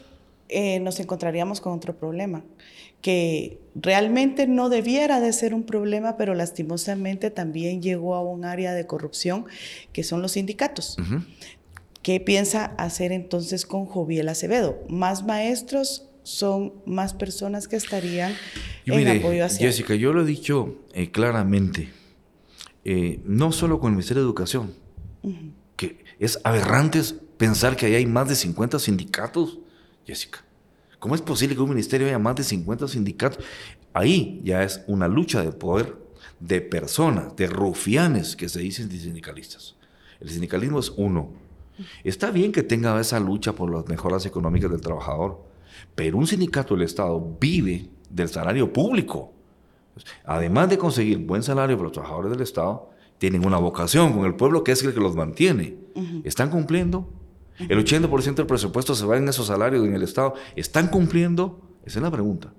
eh, 0.48 0.80
nos 0.80 0.98
encontraríamos 1.00 1.60
con 1.60 1.72
otro 1.72 1.94
problema, 1.94 2.42
que 3.02 3.60
realmente 3.74 4.46
no 4.46 4.68
debiera 4.68 5.20
de 5.20 5.32
ser 5.32 5.52
un 5.54 5.64
problema, 5.64 6.16
pero 6.16 6.34
lastimosamente 6.34 7.30
también 7.30 7.82
llegó 7.82 8.14
a 8.14 8.22
un 8.22 8.44
área 8.44 8.72
de 8.72 8.86
corrupción, 8.86 9.44
que 9.92 10.04
son 10.04 10.22
los 10.22 10.32
sindicatos. 10.32 10.96
¿Qué 12.02 12.20
piensa 12.20 12.64
hacer 12.78 13.12
entonces 13.12 13.66
con 13.66 13.86
Joviel 13.86 14.28
Acevedo? 14.28 14.78
¿Más 14.88 15.24
maestros 15.24 16.08
son 16.22 16.72
más 16.86 17.14
personas 17.14 17.66
que 17.66 17.76
estarían 17.76 18.34
en 18.86 19.08
apoyo 19.08 19.44
hacia 19.44 19.66
Jessica, 19.66 19.94
yo 19.94 20.12
lo 20.12 20.22
he 20.22 20.24
dicho 20.24 20.76
eh, 20.94 21.10
claramente, 21.10 21.90
eh, 22.84 23.20
no 23.24 23.50
solo 23.52 23.80
con 23.80 23.88
el 23.88 23.96
Ministerio 23.96 24.22
de 24.22 24.26
Educación, 24.26 24.74
que 25.76 26.04
es 26.18 26.38
aberrante 26.44 27.00
pensar 27.36 27.76
que 27.76 27.86
ahí 27.86 27.94
hay 27.96 28.06
más 28.06 28.28
de 28.28 28.36
50 28.36 28.78
sindicatos 28.78 29.58
Jessica. 30.06 30.44
¿Cómo 31.02 31.16
es 31.16 31.20
posible 31.20 31.56
que 31.56 31.60
un 31.60 31.70
ministerio 31.70 32.06
haya 32.06 32.20
más 32.20 32.36
de 32.36 32.44
50 32.44 32.86
sindicatos? 32.86 33.44
Ahí 33.92 34.40
ya 34.44 34.62
es 34.62 34.84
una 34.86 35.08
lucha 35.08 35.42
de 35.42 35.50
poder 35.50 35.96
de 36.38 36.60
personas, 36.60 37.34
de 37.34 37.48
rufianes 37.48 38.36
que 38.36 38.48
se 38.48 38.60
dicen 38.60 38.88
sindicalistas. 38.88 39.74
El 40.20 40.30
sindicalismo 40.30 40.78
es 40.78 40.90
uno. 40.90 41.32
Está 42.04 42.30
bien 42.30 42.52
que 42.52 42.62
tenga 42.62 43.00
esa 43.00 43.18
lucha 43.18 43.52
por 43.52 43.74
las 43.74 43.88
mejoras 43.88 44.26
económicas 44.26 44.70
del 44.70 44.80
trabajador, 44.80 45.42
pero 45.96 46.18
un 46.18 46.28
sindicato 46.28 46.74
del 46.76 46.84
Estado 46.84 47.36
vive 47.40 47.88
del 48.08 48.28
salario 48.28 48.72
público. 48.72 49.32
Además 50.24 50.70
de 50.70 50.78
conseguir 50.78 51.18
buen 51.18 51.42
salario 51.42 51.76
para 51.76 51.88
los 51.88 51.92
trabajadores 51.94 52.30
del 52.30 52.42
Estado, 52.42 52.90
tienen 53.18 53.44
una 53.44 53.58
vocación 53.58 54.12
con 54.12 54.24
el 54.24 54.36
pueblo 54.36 54.62
que 54.62 54.70
es 54.70 54.84
el 54.84 54.94
que 54.94 55.00
los 55.00 55.16
mantiene. 55.16 55.78
¿Están 56.22 56.50
cumpliendo? 56.50 57.08
El 57.58 57.78
80% 57.84 58.34
del 58.34 58.46
presupuesto 58.46 58.94
se 58.94 59.06
va 59.06 59.16
en 59.16 59.28
esos 59.28 59.46
salarios 59.46 59.84
en 59.84 59.94
el 59.94 60.02
Estado. 60.02 60.34
¿Están 60.56 60.88
cumpliendo? 60.88 61.60
Esa 61.84 61.98
es 61.98 62.02
la 62.02 62.10
pregunta. 62.10 62.52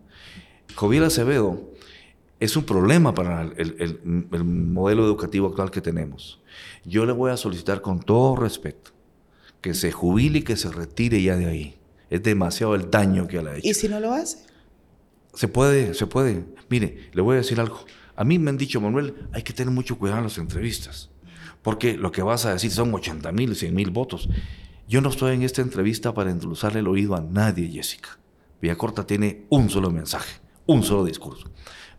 Joviel 0.75 1.03
Acevedo 1.03 1.71
es 2.39 2.58
un 2.58 2.63
problema 2.65 3.13
para 3.13 3.43
el, 3.43 3.99
modelo 4.03 5.06
educativo 5.06 5.47
actual 5.47 5.71
que 5.71 5.82
tenemos. 5.82 6.41
Yo 6.84 7.06
le 7.06 7.13
voy 7.13 7.32
a 7.32 7.38
solicitar 7.38 7.82
con 7.82 7.99
todo 7.99 8.36
respeto 8.36 8.91
que 9.62 9.73
se 9.73 9.91
jubile 9.91 10.39
y 10.39 10.41
que 10.41 10.58
se 10.58 10.69
retire 10.69 11.21
ya 11.21 11.38
de 11.38 11.45
ahí. 11.45 11.77
Es 12.10 12.21
demasiado 12.21 12.75
el 12.75 12.91
daño 12.91 13.27
que 13.27 13.41
le 13.41 13.49
ha 13.49 13.56
hecho. 13.56 13.69
¿Y 13.69 13.73
si 13.73 13.88
no 13.88 13.99
lo 13.99 14.12
hace? 14.12 14.39
Se 15.34 15.47
puede, 15.47 15.93
se 15.93 16.06
puede. 16.06 16.43
Mire, 16.69 17.10
le 17.13 17.21
voy 17.21 17.36
a 17.36 17.38
decir 17.38 17.60
algo. 17.60 17.86
A 18.15 18.23
mí 18.23 18.38
me 18.38 18.49
han 18.49 18.58
dicho, 18.58 18.82
Manuel, 18.82 19.15
hay 19.32 19.41
que 19.43 19.53
tener 19.53 19.73
mucho 19.73 19.97
cuidado 19.97 20.19
en 20.19 20.25
las 20.25 20.38
entrevistas, 20.38 21.10
porque 21.62 21.97
lo 21.97 22.12
que 22.12 22.21
vas 22.21 22.45
a 22.45 22.53
decir 22.53 22.71
son 22.71 22.93
80 22.93 23.32
mil, 23.32 23.56
100 23.56 23.73
mil 23.73 23.89
votos. 23.89 24.29
Yo 24.87 25.01
no 25.01 25.09
estoy 25.09 25.35
en 25.35 25.43
esta 25.43 25.61
entrevista 25.61 26.13
para 26.13 26.31
endulzarle 26.31 26.79
el 26.79 26.87
oído 26.87 27.15
a 27.15 27.21
nadie, 27.21 27.69
Jessica. 27.69 28.19
Corta 28.77 29.05
tiene 29.05 29.45
un 29.49 29.69
solo 29.69 29.91
mensaje, 29.91 30.39
un 30.65 30.83
solo 30.83 31.03
discurso. 31.03 31.49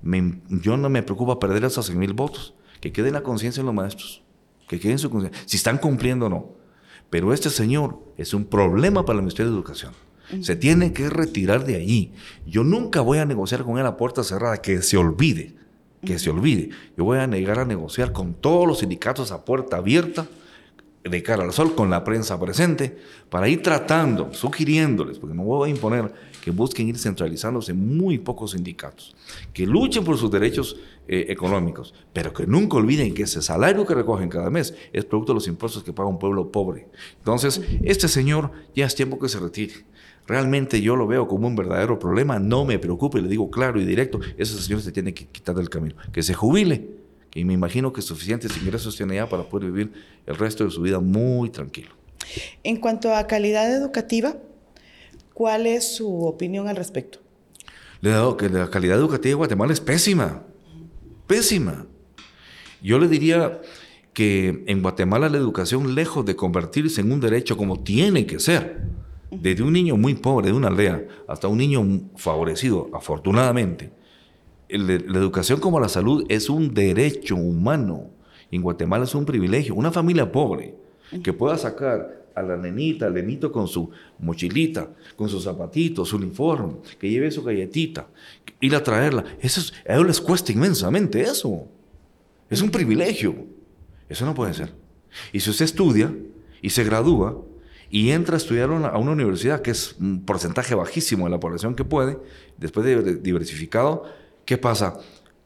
yo 0.02 0.76
no 0.76 0.88
me 0.88 1.02
preocupa 1.02 1.38
perder 1.38 1.64
esos 1.64 1.86
100 1.86 1.98
mil 1.98 2.12
votos, 2.14 2.54
que 2.80 2.92
quede 2.92 3.08
en 3.08 3.14
la 3.14 3.22
conciencia 3.22 3.62
de 3.62 3.66
los 3.66 3.74
maestros, 3.74 4.22
que 4.68 4.80
quede 4.80 4.92
en 4.92 4.98
su 4.98 5.10
conciencia, 5.10 5.42
si 5.46 5.56
están 5.56 5.78
cumpliendo 5.78 6.26
o 6.26 6.28
no. 6.30 6.52
Pero 7.10 7.32
este 7.32 7.50
señor 7.50 8.02
es 8.16 8.32
un 8.32 8.46
problema 8.46 9.04
para 9.04 9.18
el 9.18 9.22
Ministerio 9.22 9.52
de 9.52 9.56
Educación. 9.58 9.92
Se 10.40 10.56
tiene 10.56 10.94
que 10.94 11.10
retirar 11.10 11.66
de 11.66 11.76
allí. 11.76 12.12
Yo 12.46 12.64
nunca 12.64 13.02
voy 13.02 13.18
a 13.18 13.26
negociar 13.26 13.62
con 13.62 13.78
él 13.78 13.84
a 13.86 13.98
puerta 13.98 14.24
cerrada, 14.24 14.56
que 14.62 14.80
se 14.80 14.96
olvide 14.96 15.54
que 16.04 16.18
se 16.18 16.30
olvide. 16.30 16.70
Yo 16.96 17.04
voy 17.04 17.18
a 17.18 17.26
negar 17.26 17.58
a 17.58 17.64
negociar 17.64 18.12
con 18.12 18.34
todos 18.34 18.68
los 18.68 18.78
sindicatos 18.80 19.32
a 19.32 19.44
puerta 19.44 19.78
abierta, 19.78 20.26
de 21.04 21.22
cara 21.22 21.44
al 21.44 21.52
sol, 21.52 21.74
con 21.74 21.90
la 21.90 22.02
prensa 22.02 22.40
presente, 22.40 22.96
para 23.28 23.48
ir 23.48 23.62
tratando, 23.62 24.32
sugiriéndoles, 24.32 25.18
porque 25.18 25.36
no 25.36 25.44
voy 25.44 25.68
a 25.68 25.72
imponer 25.72 26.12
que 26.42 26.50
busquen 26.50 26.88
ir 26.88 26.98
centralizándose 26.98 27.74
muy 27.74 28.18
pocos 28.18 28.52
sindicatos, 28.52 29.14
que 29.52 29.66
luchen 29.66 30.04
por 30.04 30.16
sus 30.16 30.30
derechos 30.30 30.76
eh, 31.06 31.26
económicos, 31.28 31.94
pero 32.12 32.32
que 32.32 32.46
nunca 32.46 32.76
olviden 32.76 33.12
que 33.14 33.24
ese 33.24 33.42
salario 33.42 33.86
que 33.86 33.94
recogen 33.94 34.28
cada 34.28 34.50
mes 34.50 34.74
es 34.92 35.04
producto 35.04 35.32
de 35.32 35.36
los 35.36 35.48
impuestos 35.48 35.84
que 35.84 35.92
paga 35.92 36.08
un 36.08 36.18
pueblo 36.18 36.50
pobre. 36.50 36.88
Entonces, 37.18 37.60
este 37.82 38.08
señor 38.08 38.50
ya 38.74 38.86
es 38.86 38.94
tiempo 38.94 39.18
que 39.18 39.28
se 39.28 39.38
retire 39.38 39.84
realmente 40.26 40.80
yo 40.80 40.96
lo 40.96 41.06
veo 41.06 41.28
como 41.28 41.46
un 41.46 41.56
verdadero 41.56 41.98
problema, 41.98 42.38
no 42.38 42.64
me 42.64 42.78
preocupe, 42.78 43.20
le 43.20 43.28
digo 43.28 43.50
claro 43.50 43.80
y 43.80 43.84
directo, 43.84 44.20
ese 44.36 44.60
señor 44.60 44.80
se 44.80 44.92
tiene 44.92 45.12
que 45.12 45.26
quitar 45.26 45.54
del 45.54 45.68
camino, 45.68 45.96
que 46.12 46.22
se 46.22 46.34
jubile, 46.34 46.88
y 47.34 47.44
me 47.44 47.52
imagino 47.52 47.92
que 47.92 48.00
suficientes 48.00 48.56
ingresos 48.56 48.96
tiene 48.96 49.16
ya 49.16 49.28
para 49.28 49.42
poder 49.42 49.70
vivir 49.70 49.92
el 50.24 50.36
resto 50.36 50.64
de 50.64 50.70
su 50.70 50.80
vida 50.80 51.00
muy 51.00 51.50
tranquilo. 51.50 51.90
En 52.62 52.76
cuanto 52.76 53.14
a 53.14 53.26
calidad 53.26 53.74
educativa, 53.74 54.36
¿cuál 55.34 55.66
es 55.66 55.96
su 55.96 56.24
opinión 56.24 56.68
al 56.68 56.76
respecto? 56.76 57.18
Le 58.00 58.10
he 58.10 58.12
dado 58.12 58.36
que 58.36 58.48
la 58.48 58.70
calidad 58.70 58.96
educativa 58.96 59.30
de 59.30 59.34
Guatemala 59.34 59.72
es 59.72 59.80
pésima, 59.80 60.44
pésima. 61.26 61.86
Yo 62.80 62.98
le 62.98 63.08
diría 63.08 63.60
que 64.12 64.62
en 64.66 64.80
Guatemala 64.80 65.28
la 65.28 65.38
educación, 65.38 65.94
lejos 65.94 66.24
de 66.24 66.36
convertirse 66.36 67.00
en 67.00 67.10
un 67.10 67.20
derecho 67.20 67.56
como 67.56 67.80
tiene 67.80 68.26
que 68.26 68.38
ser, 68.38 68.82
desde 69.30 69.64
un 69.64 69.72
niño 69.72 69.96
muy 69.96 70.14
pobre 70.14 70.48
de 70.48 70.52
una 70.52 70.68
aldea 70.68 71.04
hasta 71.26 71.48
un 71.48 71.58
niño 71.58 72.10
favorecido, 72.16 72.90
afortunadamente, 72.94 73.90
la 74.78 75.18
educación 75.18 75.60
como 75.60 75.80
la 75.80 75.88
salud 75.88 76.24
es 76.28 76.48
un 76.48 76.74
derecho 76.74 77.36
humano. 77.36 78.10
En 78.50 78.62
Guatemala 78.62 79.04
es 79.04 79.14
un 79.14 79.24
privilegio. 79.24 79.74
Una 79.74 79.90
familia 79.90 80.30
pobre 80.30 80.74
que 81.22 81.32
pueda 81.32 81.56
sacar 81.56 82.24
a 82.34 82.42
la 82.42 82.56
nenita, 82.56 83.06
al 83.06 83.14
nenito 83.14 83.52
con 83.52 83.68
su 83.68 83.90
mochilita, 84.18 84.90
con 85.16 85.28
sus 85.28 85.44
zapatitos, 85.44 86.08
su 86.08 86.16
uniforme, 86.16 86.74
que 86.98 87.08
lleve 87.08 87.30
su 87.30 87.42
galletita, 87.42 88.08
ir 88.60 88.74
a 88.74 88.82
traerla. 88.82 89.24
Eso 89.40 89.72
a 89.88 89.94
ellos 89.94 90.06
les 90.06 90.20
cuesta 90.20 90.52
inmensamente 90.52 91.20
eso. 91.20 91.66
Es 92.50 92.60
un 92.60 92.70
privilegio. 92.70 93.34
Eso 94.08 94.26
no 94.26 94.34
puede 94.34 94.54
ser. 94.54 94.72
Y 95.32 95.40
si 95.40 95.50
usted 95.50 95.64
estudia 95.64 96.14
y 96.60 96.70
se 96.70 96.84
gradúa, 96.84 97.40
y 97.90 98.10
entra 98.10 98.34
a 98.34 98.38
estudiar 98.38 98.70
a 98.70 98.98
una 98.98 99.12
universidad 99.12 99.62
que 99.62 99.70
es 99.70 99.94
un 100.00 100.24
porcentaje 100.24 100.74
bajísimo 100.74 101.26
de 101.26 101.30
la 101.30 101.38
población 101.38 101.76
que 101.76 101.84
puede, 101.84 102.18
después 102.56 102.84
de 102.84 103.16
diversificado, 103.16 104.04
¿qué 104.44 104.58
pasa? 104.58 104.98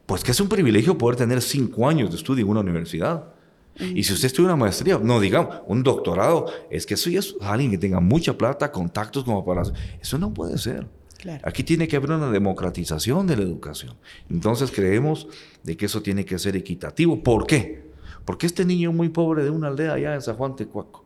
Pues 0.07 0.25
que 0.25 0.31
es 0.31 0.41
un 0.41 0.49
privilegio 0.49 0.97
poder 0.97 1.17
tener 1.17 1.43
cinco 1.43 1.89
años 1.89 2.11
de 2.11 2.17
estudio 2.17 2.45
en 2.45 2.51
una 2.51 2.61
universidad. 2.61 3.33
Y 3.79 4.03
si 4.03 4.13
usted 4.13 4.27
estudia 4.27 4.49
una 4.49 4.57
maestría, 4.57 4.99
no 4.99 5.21
digamos, 5.21 5.59
un 5.67 5.85
doctorado, 5.85 6.47
es 6.69 6.85
que 6.85 6.95
eso 6.95 7.11
ya 7.11 7.21
es 7.21 7.37
alguien 7.41 7.71
que 7.71 7.79
tenga 7.79 8.01
mucha 8.01 8.37
plata, 8.37 8.73
contactos 8.73 9.23
como 9.23 9.45
para... 9.45 9.63
Eso 10.01 10.19
no 10.19 10.35
puede 10.35 10.59
ser. 10.59 10.89
Aquí 11.43 11.65
tiene 11.65 11.89
que 11.89 11.97
haber 11.97 12.11
una 12.11 12.31
democratización 12.31 13.27
de 13.27 13.37
la 13.37 13.43
educación. 13.43 13.97
Entonces 14.31 14.71
creemos 14.71 15.29
de 15.63 15.77
que 15.77 15.87
eso 15.87 16.03
tiene 16.03 16.25
que 16.25 16.39
ser 16.39 16.57
equitativo. 16.57 17.23
¿Por 17.23 17.47
qué? 17.47 17.89
Porque 18.25 18.47
este 18.47 18.65
niño 18.65 18.93
muy 18.93 19.09
pobre 19.09 19.45
de 19.45 19.51
una 19.51 19.69
aldea 19.69 19.95
allá 19.95 20.15
en 20.15 20.23
San 20.23 20.37
Juan 20.37 20.55
Tecuaco, 20.55 21.05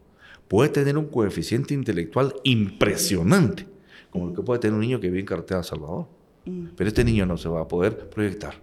puede 0.49 0.69
tener 0.71 0.99
un 0.99 1.07
coeficiente 1.07 1.73
intelectual 1.73 2.35
impresionante, 2.45 3.67
como 4.11 4.29
el 4.29 4.37
que 4.37 4.43
puede 4.43 4.61
tener 4.61 4.75
un 4.75 4.81
niño 4.81 5.01
que 5.01 5.09
vive 5.09 5.21
en 5.21 5.27
Carretera 5.27 5.63
Salvador. 5.63 6.09
Mm. 6.45 6.69
Pero 6.77 6.89
este 6.89 7.05
niño 7.05 7.27
no 7.27 7.37
se 7.37 7.49
va 7.49 7.63
a 7.63 7.69
poder 7.69 8.09
proyectar. 8.09 8.55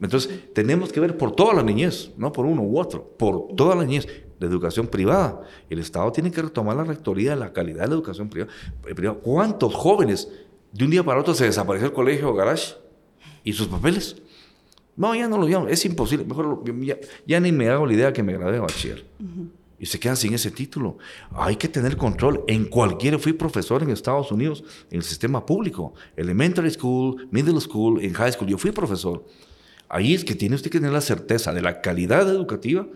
Entonces, 0.00 0.52
tenemos 0.52 0.92
que 0.92 1.00
ver 1.00 1.16
por 1.16 1.32
toda 1.32 1.54
la 1.54 1.62
niñez, 1.62 2.10
no 2.16 2.32
por 2.32 2.46
uno 2.46 2.62
u 2.62 2.78
otro, 2.78 3.02
por 3.16 3.48
toda 3.54 3.74
la 3.74 3.84
niñez. 3.84 4.06
La 4.40 4.48
educación 4.48 4.88
privada. 4.88 5.42
El 5.70 5.78
Estado 5.78 6.10
tiene 6.12 6.30
que 6.30 6.42
retomar 6.42 6.76
la 6.76 6.84
rectoría 6.84 7.30
de 7.30 7.36
la 7.36 7.52
calidad 7.52 7.82
de 7.82 7.88
la 7.88 7.94
educación 7.94 8.28
privada. 8.28 8.52
¿Cuántos 9.22 9.74
jóvenes 9.74 10.28
de 10.72 10.84
un 10.84 10.90
día 10.90 11.04
para 11.04 11.20
otro 11.20 11.34
se 11.34 11.44
desapareció 11.44 11.86
el 11.86 11.94
colegio 11.94 12.34
Garage 12.34 12.74
y 13.44 13.52
sus 13.52 13.68
papeles? 13.68 14.16
No, 14.96 15.14
ya 15.14 15.28
no 15.28 15.38
lo 15.38 15.46
llamo, 15.46 15.68
es 15.68 15.84
imposible. 15.84 16.24
Mejor 16.24 16.62
ya, 17.26 17.40
ni 17.40 17.52
me 17.52 17.68
hago 17.68 17.86
la 17.86 17.92
idea 17.94 18.12
que 18.12 18.22
me 18.22 18.32
gradué 18.32 18.54
de 18.54 18.60
bachiller 18.60 19.04
y 19.78 19.86
se 19.86 19.98
quedan 19.98 20.16
sin 20.16 20.34
ese 20.34 20.50
título. 20.50 20.98
Hay 21.32 21.56
que 21.56 21.68
tener 21.68 21.96
control. 21.96 22.44
En 22.46 22.66
cualquier, 22.66 23.18
fui 23.18 23.32
profesor 23.32 23.82
en 23.82 23.90
Estados 23.90 24.30
Unidos, 24.32 24.64
en 24.90 24.98
el 24.98 25.02
sistema 25.02 25.44
público, 25.44 25.94
elementary 26.16 26.70
school, 26.70 27.28
middle 27.30 27.60
school, 27.60 28.02
en 28.02 28.12
high 28.14 28.32
school, 28.32 28.48
yo 28.48 28.58
fui 28.58 28.70
profesor. 28.70 29.24
Ahí 29.88 30.14
es 30.14 30.24
que 30.24 30.34
tiene 30.34 30.56
usted 30.56 30.70
que 30.70 30.78
tener 30.78 30.92
la 30.92 31.00
certeza 31.00 31.52
de 31.52 31.60
la 31.60 31.80
calidad 31.80 32.28
educativa 32.28 32.86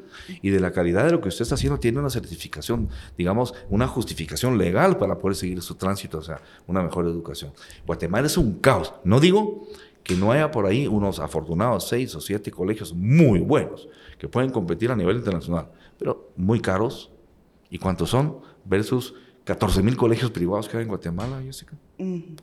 y 0.40 0.50
de 0.50 0.58
la 0.58 0.72
calidad 0.72 1.04
de 1.04 1.12
lo 1.12 1.20
que 1.20 1.28
usted 1.28 1.42
está 1.42 1.54
haciendo. 1.54 1.78
Tiene 1.78 1.98
una 1.98 2.10
certificación, 2.10 2.88
digamos, 3.16 3.54
una 3.68 3.86
justificación 3.86 4.56
legal 4.56 4.96
para 4.96 5.18
poder 5.18 5.36
seguir 5.36 5.60
su 5.62 5.74
tránsito 5.74 6.18
o 6.18 6.22
sea, 6.22 6.40
una 6.66 6.82
mejor 6.82 7.06
educación. 7.06 7.52
Guatemala 7.86 8.26
es 8.26 8.36
un 8.36 8.54
caos. 8.54 8.94
No 9.04 9.20
digo 9.20 9.68
que 10.02 10.16
no 10.16 10.32
haya 10.32 10.50
por 10.50 10.64
ahí 10.64 10.86
unos 10.86 11.18
afortunados 11.18 11.86
seis 11.88 12.14
o 12.14 12.20
siete 12.20 12.50
colegios 12.50 12.94
muy 12.94 13.40
buenos 13.40 13.88
que 14.18 14.26
pueden 14.26 14.50
competir 14.50 14.90
a 14.90 14.96
nivel 14.96 15.18
internacional 15.18 15.68
pero 15.98 16.32
muy 16.36 16.60
caros. 16.60 17.10
¿Y 17.70 17.78
cuántos 17.78 18.10
son? 18.10 18.40
Versus 18.64 19.14
14 19.44 19.82
mil 19.82 19.96
colegios 19.96 20.30
privados 20.30 20.68
que 20.68 20.76
hay 20.76 20.82
en 20.82 20.88
Guatemala, 20.88 21.40
Jessica. 21.42 21.74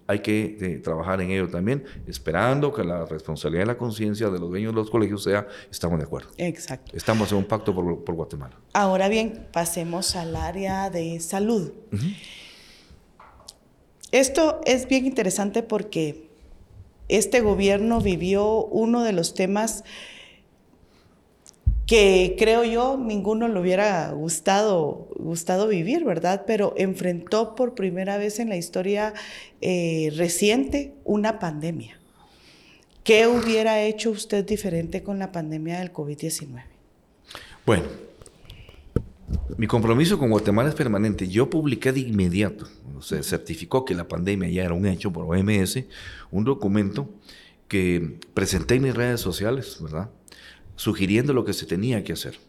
Hay 0.07 0.19
que 0.19 0.57
eh, 0.59 0.79
trabajar 0.79 1.21
en 1.21 1.31
ello 1.31 1.47
también, 1.47 1.85
esperando 2.07 2.73
que 2.73 2.83
la 2.83 3.05
responsabilidad 3.05 3.61
de 3.61 3.67
la 3.67 3.77
conciencia 3.77 4.29
de 4.29 4.39
los 4.39 4.49
dueños 4.49 4.73
de 4.73 4.77
los 4.77 4.89
colegios 4.89 5.23
sea, 5.23 5.47
estamos 5.71 5.99
de 5.99 6.05
acuerdo. 6.05 6.29
Exacto. 6.37 6.91
Estamos 6.97 7.31
en 7.31 7.37
un 7.37 7.45
pacto 7.45 7.73
por, 7.73 8.03
por 8.03 8.15
Guatemala. 8.15 8.57
Ahora 8.73 9.07
bien, 9.07 9.47
pasemos 9.53 10.15
al 10.15 10.35
área 10.35 10.89
de 10.89 11.19
salud. 11.19 11.71
Esto 14.11 14.61
es 14.65 14.87
bien 14.87 15.05
interesante 15.05 15.61
porque 15.61 16.29
este 17.07 17.41
gobierno 17.41 18.01
vivió 18.01 18.65
uno 18.65 19.03
de 19.03 19.13
los 19.13 19.35
temas 19.35 19.83
que 21.85 22.35
creo 22.37 22.63
yo 22.63 22.97
ninguno 22.97 23.47
le 23.47 23.59
hubiera 23.59 24.11
gustado, 24.11 25.07
gustado 25.17 25.67
vivir, 25.67 26.03
¿verdad? 26.03 26.43
Pero 26.47 26.73
enfrentó 26.77 27.55
por 27.55 27.75
primera 27.75 28.17
vez 28.17 28.39
en 28.39 28.49
la 28.49 28.57
historia 28.57 29.13
eh, 29.61 30.11
reciente 30.15 30.95
una 31.03 31.39
pandemia. 31.39 31.99
¿Qué 33.03 33.27
hubiera 33.27 33.83
hecho 33.83 34.09
usted 34.09 34.43
diferente 34.45 35.03
con 35.03 35.19
la 35.19 35.31
pandemia 35.31 35.79
del 35.79 35.93
COVID-19? 35.93 36.63
Bueno, 37.63 37.85
mi 39.57 39.67
compromiso 39.67 40.17
con 40.17 40.31
Guatemala 40.31 40.69
es 40.69 40.75
permanente. 40.75 41.27
Yo 41.27 41.49
publiqué 41.49 41.91
de 41.91 41.99
inmediato, 41.99 42.67
se 43.01 43.21
certificó 43.21 43.85
que 43.85 43.93
la 43.93 44.07
pandemia 44.07 44.49
ya 44.49 44.63
era 44.63 44.73
un 44.73 44.87
hecho 44.87 45.13
por 45.13 45.25
OMS, 45.25 45.83
un 46.31 46.45
documento 46.45 47.09
que 47.67 48.17
presenté 48.33 48.75
en 48.75 48.83
mis 48.83 48.95
redes 48.95 49.21
sociales, 49.21 49.77
¿verdad? 49.81 50.09
Sugiriendo 50.75 51.33
lo 51.33 51.45
que 51.45 51.53
se 51.53 51.65
tenía 51.65 52.03
que 52.03 52.13
hacer. 52.13 52.39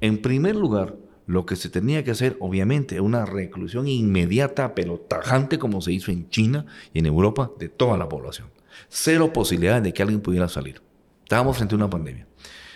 En 0.00 0.20
primer 0.20 0.56
lugar, 0.56 0.96
lo 1.26 1.46
que 1.46 1.56
se 1.56 1.70
tenía 1.70 2.04
que 2.04 2.10
hacer, 2.10 2.36
obviamente, 2.40 3.00
una 3.00 3.24
reclusión 3.24 3.88
inmediata, 3.88 4.74
pero 4.74 4.98
tajante, 4.98 5.58
como 5.58 5.80
se 5.80 5.92
hizo 5.92 6.10
en 6.10 6.28
China 6.28 6.66
y 6.92 6.98
en 6.98 7.06
Europa, 7.06 7.50
de 7.58 7.68
toda 7.68 7.96
la 7.96 8.08
población. 8.08 8.48
Cero 8.88 9.32
posibilidad 9.32 9.80
de 9.80 9.92
que 9.92 10.02
alguien 10.02 10.20
pudiera 10.20 10.48
salir. 10.48 10.82
Estábamos 11.22 11.56
frente 11.56 11.74
a 11.74 11.78
una 11.78 11.88
pandemia. 11.88 12.26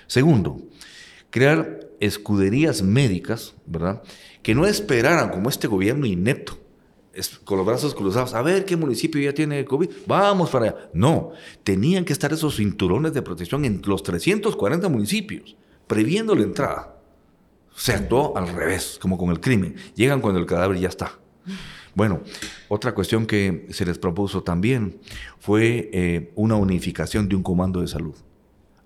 Segundo, 0.07 0.63
crear 1.31 1.81
escuderías 2.01 2.83
médicas, 2.83 3.55
¿verdad? 3.67 4.03
Que 4.43 4.55
no 4.55 4.67
esperaran 4.67 5.31
como 5.31 5.51
este 5.51 5.67
gobierno 5.67 6.07
inepto, 6.07 6.59
con 7.45 7.59
los 7.59 7.67
brazos 7.67 7.95
cruzados, 7.95 8.35
a 8.35 8.43
ver 8.43 8.65
qué 8.65 8.77
municipio 8.77 9.21
ya 9.21 9.33
tiene 9.33 9.65
COVID, 9.65 9.89
vamos 10.07 10.51
para 10.51 10.67
allá. 10.67 10.91
No, 10.93 11.33
tenían 11.65 12.05
que 12.05 12.13
estar 12.13 12.33
esos 12.33 12.57
cinturones 12.57 13.15
de 13.15 13.23
protección 13.23 13.65
en 13.65 13.83
los 13.85 14.03
340 14.03 14.89
municipios, 14.89 15.57
previendo 15.87 16.35
la 16.35 16.43
entrada. 16.43 16.97
Se 17.75 17.93
actuó 17.93 18.37
al 18.37 18.49
revés, 18.49 18.99
como 19.01 19.17
con 19.17 19.31
el 19.31 19.41
crimen. 19.41 19.77
Llegan 19.95 20.21
cuando 20.21 20.41
el 20.41 20.47
cadáver 20.47 20.79
ya 20.79 20.89
está. 20.89 21.19
Bueno, 21.95 22.21
otra 22.69 22.95
cuestión 22.95 23.27
que 23.27 23.67
se 23.71 23.85
les 23.85 23.99
propuso 23.99 24.43
también 24.43 24.99
fue 25.39 25.91
eh, 25.93 26.33
una 26.35 26.57
unificación 26.57 27.29
de 27.29 27.37
un 27.37 27.43
comando 27.43 27.81
de 27.81 27.89
salud. 27.89 28.15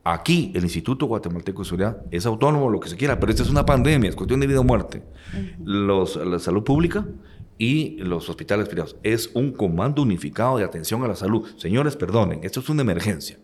Aquí 0.04 0.50
el 0.54 0.64
Instituto 0.64 1.06
Guatemalteco 1.06 1.62
de 1.62 1.64
Seguridad 1.64 2.02
es 2.10 2.26
autónomo, 2.26 2.68
lo 2.68 2.80
que 2.80 2.88
se 2.88 2.96
quiera, 2.96 3.20
pero 3.20 3.30
esta 3.30 3.44
es 3.44 3.50
una 3.50 3.64
pandemia, 3.64 4.10
es 4.10 4.16
cuestión 4.16 4.40
de 4.40 4.46
vida 4.46 4.60
o 4.60 4.64
muerte. 4.64 5.02
Los, 5.62 6.16
la 6.16 6.38
salud 6.38 6.64
pública 6.64 7.06
y 7.62 7.90
los 7.98 8.28
hospitales 8.28 8.68
privados. 8.68 8.96
Es 9.04 9.30
un 9.34 9.52
comando 9.52 10.02
unificado 10.02 10.58
de 10.58 10.64
atención 10.64 11.04
a 11.04 11.06
la 11.06 11.14
salud. 11.14 11.48
Señores, 11.58 11.94
perdonen, 11.94 12.40
esto 12.42 12.58
es 12.58 12.68
una 12.68 12.82
emergencia. 12.82 13.38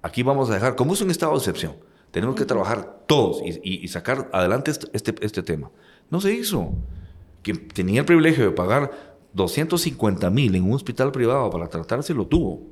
Aquí 0.00 0.22
vamos 0.22 0.48
a 0.48 0.54
dejar, 0.54 0.76
como 0.76 0.92
es 0.92 1.00
un 1.00 1.10
estado 1.10 1.32
de 1.32 1.38
excepción, 1.38 1.74
tenemos 2.12 2.36
que 2.36 2.44
trabajar 2.44 3.00
todos 3.08 3.42
y, 3.42 3.88
sacar 3.88 4.30
adelante 4.32 4.70
este, 4.70 4.86
este, 4.92 5.12
este, 5.26 5.42
tema. 5.42 5.72
No 6.08 6.20
se 6.20 6.32
hizo. 6.32 6.72
Quien 7.42 7.66
tenía 7.66 7.98
el 7.98 8.06
privilegio 8.06 8.44
de 8.44 8.52
pagar 8.52 8.92
250 9.32 10.30
mil 10.30 10.54
en 10.54 10.62
un 10.62 10.74
hospital 10.74 11.10
privado 11.10 11.50
para 11.50 11.66
tratarse 11.66 12.14
lo 12.14 12.28
tuvo. 12.28 12.62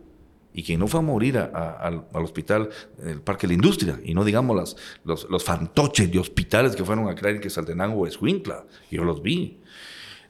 Y 0.55 0.63
quien 0.63 0.79
no 0.79 0.87
fue 0.87 1.01
a 1.01 1.03
morir 1.03 1.37
al, 1.37 2.07
hospital 2.13 2.71
del 2.97 3.23
Parque 3.23 3.49
de 3.49 3.55
la 3.55 3.55
Industria, 3.55 4.01
y 4.05 4.15
no 4.15 4.25
digamos 4.25 4.57
las, 4.57 4.77
los, 5.05 5.29
los 5.29 5.43
fantoches 5.43 6.13
de 6.13 6.21
hospitales 6.21 6.77
que 6.77 6.85
fueron 6.85 7.09
a 7.09 7.17
crear 7.17 7.35
en 7.35 7.41
que 7.41 7.51
Saltenango 7.51 8.03
o 8.03 8.07
Escuintla, 8.07 8.65
yo 8.89 9.03
los 9.03 9.21
vi. 9.21 9.59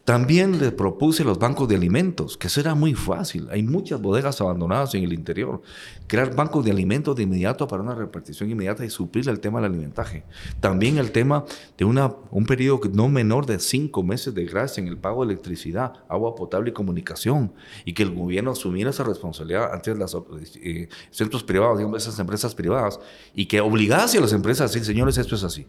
También 0.06 0.60
le 0.60 0.70
propuse 0.70 1.24
los 1.24 1.36
bancos 1.36 1.66
de 1.66 1.74
alimentos, 1.74 2.36
que 2.36 2.46
eso 2.46 2.60
era 2.60 2.76
muy 2.76 2.94
fácil. 2.94 3.48
Hay 3.50 3.64
muchas 3.64 4.00
bodegas 4.00 4.40
abandonadas 4.40 4.94
en 4.94 5.02
el 5.02 5.12
interior. 5.12 5.62
Crear 6.06 6.32
bancos 6.32 6.64
de 6.64 6.70
alimentos 6.70 7.16
de 7.16 7.24
inmediato 7.24 7.66
para 7.66 7.82
una 7.82 7.92
repartición 7.92 8.48
inmediata 8.48 8.84
y 8.84 8.90
suplir 8.90 9.28
el 9.28 9.40
tema 9.40 9.60
del 9.60 9.72
alimentaje. 9.72 10.22
También 10.60 10.98
el 10.98 11.10
tema 11.10 11.44
de 11.76 11.84
una, 11.84 12.14
un 12.30 12.46
periodo 12.46 12.82
no 12.92 13.08
menor 13.08 13.46
de 13.46 13.58
cinco 13.58 14.04
meses 14.04 14.32
de 14.32 14.44
gracia 14.44 14.80
en 14.80 14.86
el 14.86 14.96
pago 14.96 15.26
de 15.26 15.32
electricidad, 15.32 15.94
agua 16.08 16.36
potable 16.36 16.70
y 16.70 16.72
comunicación. 16.72 17.52
Y 17.84 17.92
que 17.92 18.04
el 18.04 18.14
gobierno 18.14 18.52
asumiera 18.52 18.90
esa 18.90 19.02
responsabilidad 19.02 19.74
ante 19.74 19.92
los 19.92 20.16
eh, 20.62 20.88
centros 21.10 21.42
privados, 21.42 21.78
digamos, 21.78 22.00
esas 22.00 22.16
empresas 22.20 22.54
privadas. 22.54 23.00
Y 23.34 23.46
que 23.46 23.60
obligase 23.60 24.18
a 24.18 24.20
las 24.20 24.32
empresas 24.32 24.60
a 24.60 24.72
decir, 24.72 24.84
señores, 24.84 25.18
esto 25.18 25.34
es 25.34 25.42
así. 25.42 25.66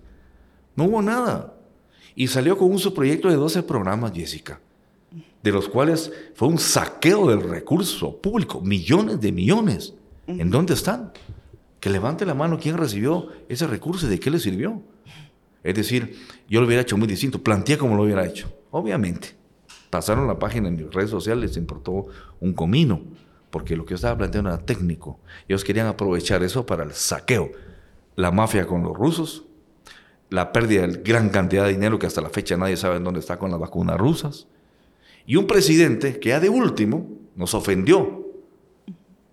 No 0.75 0.83
hubo 0.83 1.01
nada. 1.01 1.56
Y 2.17 2.29
salió 2.29 2.57
con 2.57 2.71
un 2.71 2.79
subproyecto 2.79 3.29
de 3.29 3.35
12 3.35 3.61
programas, 3.61 4.11
Jessica, 4.11 4.59
de 5.43 5.51
los 5.51 5.69
cuales 5.69 6.11
fue 6.33 6.47
un 6.47 6.57
saqueo 6.57 7.29
del 7.29 7.47
recurso 7.47 8.17
público, 8.17 8.59
millones 8.59 9.21
de 9.21 9.31
millones. 9.31 9.93
¿En 10.25 10.49
dónde 10.49 10.73
están? 10.73 11.11
Que 11.79 11.91
levante 11.91 12.25
la 12.25 12.33
mano 12.33 12.57
quién 12.59 12.75
recibió 12.75 13.27
ese 13.47 13.67
recurso 13.67 14.07
y 14.07 14.09
de 14.09 14.19
qué 14.19 14.31
le 14.31 14.39
sirvió. 14.39 14.81
Es 15.63 15.75
decir, 15.75 16.17
yo 16.49 16.59
lo 16.59 16.65
hubiera 16.65 16.81
hecho 16.81 16.97
muy 16.97 17.07
distinto, 17.07 17.43
planteé 17.43 17.77
como 17.77 17.95
lo 17.95 18.01
hubiera 18.01 18.25
hecho. 18.25 18.51
Obviamente, 18.71 19.35
pasaron 19.91 20.25
la 20.25 20.39
página 20.39 20.69
en 20.69 20.75
mis 20.75 20.91
redes 20.91 21.11
sociales, 21.11 21.51
les 21.51 21.57
importó 21.57 22.07
un 22.39 22.53
comino, 22.53 23.03
porque 23.51 23.75
lo 23.75 23.85
que 23.85 23.91
yo 23.91 23.95
estaba 23.97 24.17
planteando 24.17 24.49
era 24.49 24.65
técnico. 24.65 25.19
Ellos 25.47 25.63
querían 25.63 25.85
aprovechar 25.85 26.41
eso 26.41 26.65
para 26.65 26.83
el 26.83 26.93
saqueo. 26.93 27.51
La 28.15 28.31
mafia 28.31 28.65
con 28.65 28.81
los 28.81 28.97
rusos, 28.97 29.46
la 30.29 30.51
pérdida 30.51 30.87
de 30.87 31.01
gran 31.01 31.29
cantidad 31.29 31.65
de 31.65 31.71
dinero 31.71 31.99
que 31.99 32.07
hasta 32.07 32.21
la 32.21 32.29
fecha 32.29 32.57
nadie 32.57 32.77
sabe 32.77 32.99
dónde 32.99 33.19
está 33.19 33.37
con 33.37 33.51
las 33.51 33.59
vacunas 33.59 33.97
rusas. 33.97 34.47
Y 35.25 35.35
un 35.35 35.47
presidente 35.47 36.19
que 36.19 36.29
ya 36.29 36.39
de 36.39 36.49
último 36.49 37.07
nos 37.35 37.53
ofendió 37.53 38.25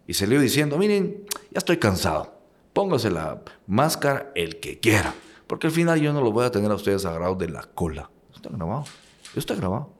y 0.06 0.14
salió 0.14 0.40
diciendo, 0.40 0.76
miren, 0.76 1.24
ya 1.50 1.58
estoy 1.58 1.78
cansado, 1.78 2.38
póngase 2.72 3.10
la 3.10 3.42
máscara 3.66 4.30
el 4.34 4.60
que 4.60 4.78
quiera, 4.80 5.14
porque 5.46 5.68
al 5.68 5.72
final 5.72 6.00
yo 6.00 6.12
no 6.12 6.20
lo 6.20 6.32
voy 6.32 6.44
a 6.44 6.50
tener 6.50 6.70
a 6.70 6.74
ustedes 6.74 7.04
agarrados 7.04 7.38
de 7.38 7.48
la 7.48 7.62
cola. 7.62 8.10
Está 8.34 8.50
grabado, 8.50 8.82
eso 8.82 9.38
está 9.38 9.54
grabado. 9.54 9.90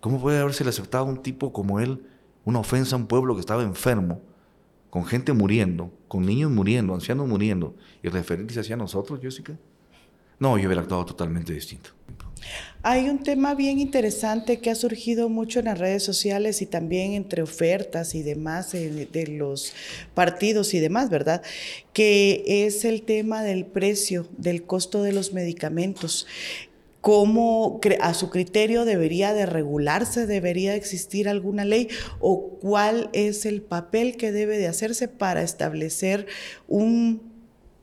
¿Cómo 0.00 0.20
puede 0.20 0.38
haberse 0.38 0.66
aceptado 0.68 1.04
a 1.04 1.08
un 1.08 1.22
tipo 1.22 1.52
como 1.52 1.80
él 1.80 2.06
una 2.44 2.60
ofensa 2.60 2.96
a 2.96 2.98
un 2.98 3.06
pueblo 3.06 3.34
que 3.34 3.40
estaba 3.40 3.62
enfermo? 3.62 4.22
Con 4.94 5.04
gente 5.04 5.32
muriendo, 5.32 5.90
con 6.06 6.24
niños 6.24 6.52
muriendo, 6.52 6.94
ancianos 6.94 7.26
muriendo, 7.26 7.74
y 8.00 8.10
referirse 8.10 8.60
hacia 8.60 8.76
nosotros, 8.76 9.18
Jessica? 9.20 9.58
No, 10.38 10.56
yo 10.56 10.68
hubiera 10.68 10.82
actuado 10.82 11.04
totalmente 11.04 11.52
distinto. 11.52 11.90
Hay 12.84 13.08
un 13.08 13.20
tema 13.20 13.56
bien 13.56 13.80
interesante 13.80 14.60
que 14.60 14.70
ha 14.70 14.76
surgido 14.76 15.28
mucho 15.28 15.58
en 15.58 15.64
las 15.64 15.80
redes 15.80 16.04
sociales 16.04 16.62
y 16.62 16.66
también 16.66 17.14
entre 17.14 17.42
ofertas 17.42 18.14
y 18.14 18.22
demás 18.22 18.72
eh, 18.74 19.08
de 19.10 19.26
los 19.26 19.72
partidos 20.14 20.74
y 20.74 20.78
demás, 20.78 21.10
¿verdad? 21.10 21.42
Que 21.92 22.44
es 22.46 22.84
el 22.84 23.02
tema 23.02 23.42
del 23.42 23.66
precio, 23.66 24.28
del 24.38 24.62
costo 24.62 25.02
de 25.02 25.12
los 25.12 25.32
medicamentos 25.32 26.28
cómo 27.04 27.82
a 28.00 28.14
su 28.14 28.30
criterio 28.30 28.86
debería 28.86 29.34
de 29.34 29.44
regularse, 29.44 30.26
debería 30.26 30.74
existir 30.74 31.28
alguna 31.28 31.66
ley 31.66 31.88
o 32.18 32.56
cuál 32.62 33.10
es 33.12 33.44
el 33.44 33.60
papel 33.60 34.16
que 34.16 34.32
debe 34.32 34.56
de 34.56 34.68
hacerse 34.68 35.06
para 35.06 35.42
establecer 35.42 36.26
un 36.66 37.20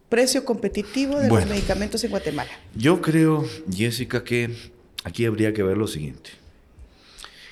precio 0.10 0.44
competitivo 0.44 1.20
de 1.20 1.28
los 1.28 1.46
medicamentos 1.46 2.04
en 2.04 2.10
Guatemala. 2.10 2.50
Yo 2.76 3.00
creo, 3.00 3.46
Jessica, 3.72 4.24
que 4.24 4.56
aquí 5.04 5.28
habría 5.28 5.54
que 5.54 5.62
ver 5.62 5.78
lo 5.78 5.86
siguiente. 5.86 6.32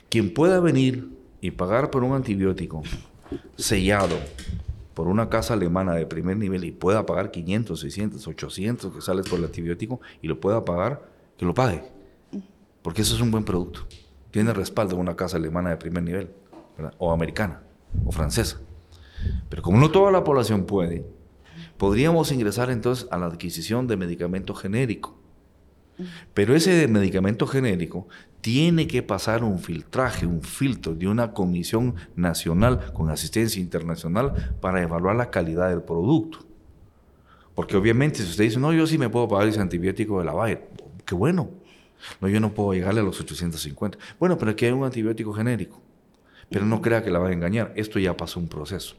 Quien 0.10 0.34
pueda 0.34 0.60
venir 0.60 1.10
y 1.40 1.52
pagar 1.52 1.92
por 1.92 2.04
un 2.04 2.16
antibiótico 2.16 2.82
sellado 3.58 4.18
por 4.96 5.08
una 5.08 5.30
casa 5.30 5.54
alemana 5.54 5.94
de 5.94 6.08
primer 6.08 6.36
nivel 6.36 6.64
y 6.64 6.72
pueda 6.72 7.06
pagar 7.06 7.30
500, 7.30 7.80
600, 7.80 8.28
800 8.28 8.96
que 8.96 9.02
sales 9.02 9.30
por 9.30 9.38
el 9.38 9.46
antibiótico 9.46 10.02
y 10.24 10.28
lo 10.28 10.40
pueda 10.40 10.66
pagar, 10.66 11.19
que 11.40 11.46
lo 11.46 11.54
pague. 11.54 11.82
Porque 12.82 13.02
eso 13.02 13.16
es 13.16 13.22
un 13.22 13.32
buen 13.32 13.46
producto. 13.46 13.88
Tiene 14.30 14.54
respaldo 14.54 14.98
una 14.98 15.16
casa 15.16 15.38
alemana 15.38 15.70
de 15.70 15.78
primer 15.78 16.04
nivel, 16.04 16.30
o 16.98 17.12
americana, 17.12 17.64
o 18.06 18.12
francesa. 18.12 18.60
Pero 19.50 19.62
como 19.62 19.80
no 19.80 19.90
toda 19.90 20.12
la 20.12 20.24
población 20.24 20.66
puede, 20.66 21.06
podríamos 21.78 22.32
ingresar 22.32 22.70
entonces 22.70 23.08
a 23.10 23.18
la 23.18 23.28
adquisición 23.28 23.88
de 23.88 23.98
medicamento 23.98 24.54
genérico. 24.54 25.18
Pero 26.34 26.56
ese 26.56 26.88
medicamento 26.88 27.48
genérico 27.48 28.08
tiene 28.42 28.88
que 28.88 29.02
pasar 29.02 29.44
un 29.44 29.60
filtraje, 29.60 30.26
un 30.26 30.42
filtro 30.42 30.94
de 30.94 31.08
una 31.08 31.34
comisión 31.34 31.96
nacional 32.16 32.94
con 32.94 33.10
asistencia 33.10 33.62
internacional 33.62 34.56
para 34.62 34.82
evaluar 34.82 35.16
la 35.16 35.30
calidad 35.30 35.70
del 35.70 35.84
producto. 35.84 36.40
Porque 37.56 37.76
obviamente 37.76 38.20
si 38.20 38.30
usted 38.30 38.46
dice, 38.46 38.60
no, 38.60 38.72
yo 38.72 38.88
sí 38.88 38.98
me 38.98 39.10
puedo 39.10 39.28
pagar 39.28 39.50
ese 39.50 39.60
antibiótico 39.60 40.20
de 40.20 40.26
la 40.26 40.34
Bayer, 40.34 40.70
Qué 41.10 41.16
bueno. 41.16 41.50
No, 42.22 42.30
yo 42.30 42.40
no 42.40 42.54
puedo 42.54 42.72
llegarle 42.72 43.02
a 43.02 43.04
los 43.04 43.20
850. 43.20 43.98
Bueno, 44.20 44.38
pero 44.38 44.52
aquí 44.52 44.66
hay 44.66 44.74
un 44.74 44.84
antibiótico 44.84 45.34
genérico. 45.34 45.82
Pero 46.52 46.68
no 46.68 46.84
crea 46.84 47.04
que 47.04 47.10
la 47.10 47.18
va 47.18 47.30
a 47.30 47.34
engañar. 47.34 47.74
Esto 47.76 47.98
ya 47.98 48.16
pasó 48.16 48.40
un 48.40 48.48
proceso. 48.48 48.96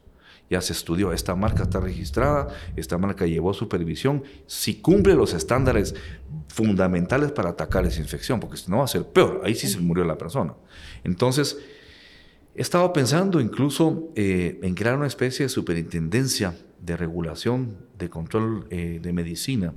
Ya 0.51 0.61
se 0.61 0.73
estudió. 0.73 1.13
Esta 1.13 1.37
marca 1.37 1.63
está 1.63 1.79
registrada. 1.79 2.49
Esta 2.75 2.99
marca 2.99 3.27
llevó 3.27 3.55
supervisión. 3.55 4.25
Si 4.49 4.81
cumple 4.81 5.15
los 5.15 5.35
estándares 5.35 5.95
fundamentales 6.49 7.31
para 7.31 7.51
atacar 7.51 7.87
esa 7.87 8.01
infección, 8.01 8.41
porque 8.41 8.57
si 8.57 8.69
no 8.69 8.79
va 8.79 8.87
a 8.87 8.89
ser 8.89 9.05
peor. 9.05 9.43
Ahí 9.45 9.55
sí 9.55 9.69
se 9.69 9.79
murió 9.79 10.05
la 10.05 10.19
persona. 10.19 10.55
Entonces, 11.05 11.59
he 12.57 12.61
estado 12.61 12.93
pensando 12.93 13.41
incluso 13.41 14.11
eh, 14.17 14.59
en 14.65 14.75
crear 14.75 14.97
una 14.97 15.07
especie 15.07 15.45
de 15.45 15.49
superintendencia 15.49 16.57
de 16.81 16.97
regulación, 16.97 17.77
de 17.97 18.11
control 18.11 18.67
eh, 18.71 18.99
de 19.01 19.13
medicina 19.13 19.75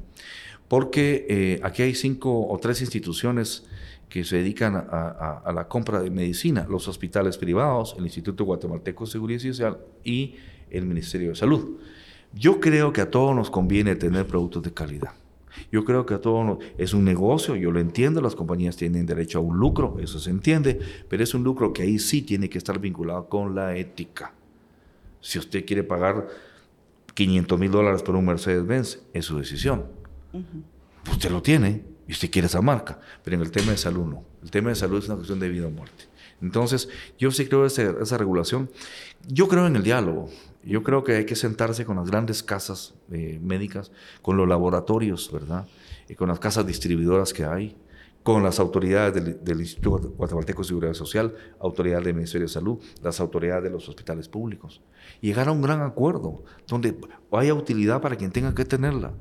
porque 0.73 1.27
eh, 1.29 1.59
aquí 1.62 1.83
hay 1.83 1.93
cinco 1.93 2.47
o 2.47 2.57
tres 2.57 2.81
instituciones 2.81 3.63
que 4.09 4.23
se 4.23 4.38
dedican 4.38 4.75
a, 4.75 5.51
la 5.53 5.67
compra 5.67 6.01
de 6.01 6.09
medicina, 6.09 6.65
los 6.67 6.88
hospitales 6.88 7.38
privados, 7.38 7.93
el 7.95 8.05
Instituto 8.05 8.43
Guatemalteco 8.43 9.05
de 9.05 9.12
Seguridad 9.12 9.39
Social 9.39 9.77
y 10.03 10.33
el 10.71 10.88
Ministerio 10.88 11.29
de 11.29 11.36
Salud. 11.36 11.77
Yo 12.33 12.59
creo 12.59 12.91
que 12.91 13.01
a 13.01 13.12
todos 13.12 13.36
nos 13.36 13.51
conviene 13.51 13.95
tener 13.95 14.25
productos 14.25 14.63
de 14.63 14.73
calidad. 14.73 15.12
Yo 15.71 15.86
creo 15.86 16.08
que 16.08 16.15
a 16.15 16.21
todos 16.21 16.43
nos, 16.43 16.58
es 16.79 16.95
un 16.95 17.06
negocio, 17.06 17.56
yo 17.56 17.69
lo 17.69 17.79
entiendo, 17.79 18.19
las 18.19 18.33
compañías 18.33 18.75
tienen 18.75 19.06
derecho 19.06 19.37
a 19.37 19.41
un 19.41 19.60
lucro, 19.60 19.98
eso 20.00 20.17
se 20.17 20.31
entiende, 20.31 20.79
pero 21.08 21.23
es 21.23 21.35
un 21.35 21.43
lucro 21.43 21.71
que 21.71 21.83
ahí 21.83 22.00
sí 22.00 22.23
tiene 22.23 22.50
que 22.50 22.58
estar 22.58 22.79
vinculado 22.79 23.29
con 23.29 23.54
la 23.54 23.77
ética. 23.77 24.33
Si 25.21 25.37
usted 25.37 25.67
quiere 25.67 25.83
pagar 25.83 26.29
500 27.13 27.60
mil 27.60 27.69
dólares 27.69 28.02
por 28.02 28.15
un 28.15 28.25
Mercedes-Benz, 28.25 29.04
es 29.13 29.25
su 29.25 29.37
decisión 29.37 30.02
Usted 31.12 31.29
lo 31.29 31.42
tiene 31.42 31.84
y 32.08 32.12
usted 32.12 32.31
quiere 32.31 32.48
esa 32.48 32.62
marca, 32.62 33.00
pero 33.23 33.36
en 33.36 33.42
el 33.42 33.52
tema 33.52 33.71
de 33.71 33.77
salud 33.77 34.06
no. 34.06 34.25
El 34.42 34.52
tema 34.52 34.69
de 34.69 34.75
salud 34.75 34.98
es 34.98 35.06
una 35.06 35.15
cuestión 35.15 35.40
de 35.40 35.50
vida 35.50 35.67
o 35.67 35.71
muerte. 35.71 36.06
Entonces, 36.42 36.90
yo 37.17 37.31
sí 37.31 37.46
creo 37.48 37.65
esa, 37.65 37.96
esa 38.02 38.17
regulación. 38.17 38.69
Yo 39.27 39.48
creo 39.48 39.65
en 39.67 39.75
el 39.75 39.84
diálogo. 39.84 40.29
Yo 40.63 40.84
creo 40.84 41.04
que 41.04 41.15
hay 41.15 41.25
que 41.25 41.36
sentarse 41.36 41.86
con 41.86 41.98
las 41.98 42.10
grandes 42.10 42.42
casas 42.42 42.94
eh, 43.12 43.40
médicas, 43.42 43.92
con 44.21 44.38
los 44.38 44.48
laboratorios, 44.48 45.31
¿verdad? 45.31 45.67
Y 46.08 46.15
con 46.15 46.29
las 46.29 46.40
casas 46.40 46.65
distribuidoras 46.65 47.34
que 47.34 47.46
hay, 47.46 47.75
con 48.23 48.42
las 48.44 48.60
autoridades 48.60 49.44
del, 49.44 49.60
Instituto 49.60 50.10
Guatemalteco 50.12 50.62
de 50.62 50.67
Seguridad 50.67 50.94
Social, 50.94 51.36
autoridades 51.60 52.06
del 52.06 52.15
Ministerio 52.15 52.48
de 52.48 52.54
Salud, 52.54 52.79
las 53.02 53.19
autoridades 53.19 53.63
de 53.63 53.69
los 53.69 53.88
hospitales 53.90 54.29
públicos. 54.29 54.81
llegar 55.19 55.50
a 55.50 55.52
un 55.52 55.62
gran 55.62 55.81
acuerdo 55.81 56.44
donde 56.67 56.98
haya 57.31 57.54
utilidad 57.54 58.02
para 58.02 58.15
quien 58.15 58.31
tenga 58.31 58.56
que 58.56 58.63
tenerla, 58.63 59.12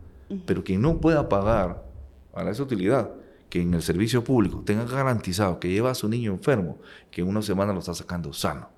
pero 0.47 0.65
quien 0.65 0.83
no 0.83 1.01
pueda 1.01 1.29
pagar 1.29 1.85
para 2.33 2.51
esa 2.51 2.63
utilidad, 2.63 3.11
que 3.49 3.61
en 3.61 3.75
el 3.75 3.83
servicio 3.83 4.25
público 4.25 4.63
tenga 4.65 4.85
garantizado 4.85 5.61
que 5.61 5.69
lleva 5.69 5.91
a 5.91 5.95
su 5.95 6.09
niño 6.09 6.33
enfermo, 6.33 6.79
que 7.11 7.21
en 7.21 7.29
una 7.29 7.43
semana 7.43 7.73
lo 7.73 7.81
está 7.81 7.95
sacando 7.95 8.33
sano. 8.33 8.71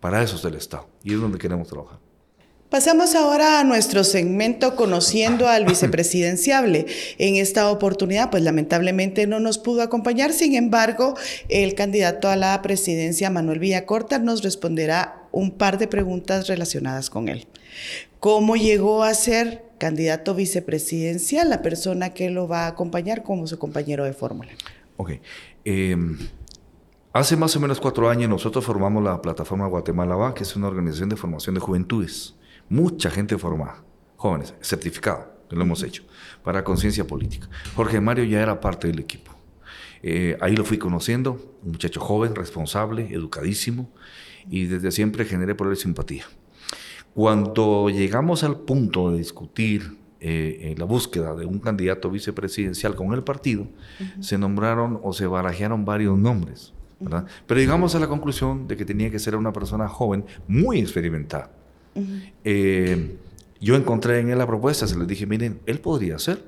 Para 0.00 0.22
eso 0.22 0.36
es 0.36 0.44
el 0.44 0.54
Estado 0.54 0.88
y 1.02 1.14
es 1.14 1.20
donde 1.20 1.38
queremos 1.38 1.68
trabajar. 1.68 1.98
Pasamos 2.72 3.14
ahora 3.14 3.60
a 3.60 3.64
nuestro 3.64 4.02
segmento 4.02 4.76
Conociendo 4.76 5.46
al 5.46 5.66
Vicepresidenciable. 5.66 6.86
En 7.18 7.36
esta 7.36 7.70
oportunidad, 7.70 8.30
pues 8.30 8.42
lamentablemente 8.42 9.26
no 9.26 9.40
nos 9.40 9.58
pudo 9.58 9.82
acompañar, 9.82 10.32
sin 10.32 10.54
embargo, 10.54 11.14
el 11.50 11.74
candidato 11.74 12.30
a 12.30 12.36
la 12.36 12.62
presidencia, 12.62 13.28
Manuel 13.28 13.58
Villacorta, 13.58 14.18
nos 14.18 14.42
responderá 14.42 15.28
un 15.32 15.50
par 15.50 15.76
de 15.76 15.86
preguntas 15.86 16.48
relacionadas 16.48 17.10
con 17.10 17.28
él. 17.28 17.46
¿Cómo 18.20 18.56
llegó 18.56 19.02
a 19.02 19.12
ser 19.12 19.64
candidato 19.82 20.32
vicepresidencial, 20.36 21.50
la 21.50 21.60
persona 21.60 22.10
que 22.14 22.30
lo 22.30 22.46
va 22.46 22.66
a 22.66 22.68
acompañar 22.68 23.24
como 23.24 23.48
su 23.48 23.58
compañero 23.58 24.04
de 24.04 24.12
fórmula? 24.12 24.52
Ok. 24.96 25.14
Em, 25.64 26.16
hace 27.12 27.36
más 27.36 27.56
o 27.56 27.60
menos 27.60 27.80
cuatro 27.80 28.08
años 28.08 28.30
nosotros 28.30 28.64
formamos 28.64 29.02
la 29.02 29.20
plataforma 29.20 29.66
Guatemala 29.66 30.14
Va, 30.14 30.34
que 30.34 30.44
es 30.44 30.54
una 30.54 30.68
organización 30.68 31.08
de 31.08 31.16
formación 31.16 31.56
de 31.56 31.60
juventudes 31.60 32.36
mucha 32.68 33.10
gente 33.10 33.36
formada, 33.38 33.82
jóvenes, 34.16 34.54
certificado, 34.60 35.32
que 35.50 35.56
lo 35.56 35.62
hemos 35.62 35.82
hecho, 35.82 36.04
para 36.44 36.62
conciencia 36.62 37.04
política. 37.04 37.48
Jorge 37.74 38.00
Mario 38.00 38.22
ya 38.22 38.40
era 38.40 38.60
parte 38.60 38.86
del 38.86 39.00
equipo. 39.00 39.32
Eh, 40.04 40.38
ahí 40.40 40.54
lo 40.54 40.64
fui 40.64 40.78
conociendo, 40.78 41.58
un 41.64 41.72
muchacho 41.72 42.00
joven, 42.00 42.36
responsable, 42.36 43.12
educadísimo, 43.12 43.90
y 44.48 44.66
desde 44.66 44.92
siempre 44.92 45.24
generé 45.24 45.56
por 45.56 45.68
él 45.68 45.76
simpatía. 45.76 46.24
Cuando 47.14 47.90
llegamos 47.90 48.44
al 48.44 48.56
punto 48.60 49.10
de 49.10 49.18
discutir 49.18 49.98
eh, 50.20 50.74
la 50.78 50.84
búsqueda 50.84 51.34
de 51.34 51.44
un 51.44 51.58
candidato 51.58 52.10
vicepresidencial 52.10 52.94
con 52.94 53.12
el 53.12 53.22
partido, 53.22 53.66
se 54.20 54.38
nombraron 54.38 55.00
o 55.02 55.12
se 55.12 55.26
barajearon 55.26 55.84
varios 55.84 56.16
nombres. 56.16 56.72
¿verdad? 57.00 57.26
Pero 57.46 57.58
llegamos 57.60 57.94
a 57.96 57.98
la 57.98 58.06
conclusión 58.06 58.68
de 58.68 58.76
que 58.76 58.84
tenía 58.84 59.10
que 59.10 59.18
ser 59.18 59.34
una 59.34 59.52
persona 59.52 59.88
joven, 59.88 60.24
muy 60.46 60.78
experimentada 60.78 61.50
eh, 62.44 63.16
yo 63.60 63.76
encontré 63.76 64.18
en 64.18 64.30
él 64.30 64.38
la 64.38 64.46
propuesta, 64.46 64.86
se 64.86 64.98
les 64.98 65.06
dije, 65.06 65.26
miren, 65.26 65.60
él 65.66 65.78
podría 65.78 66.18
ser. 66.18 66.42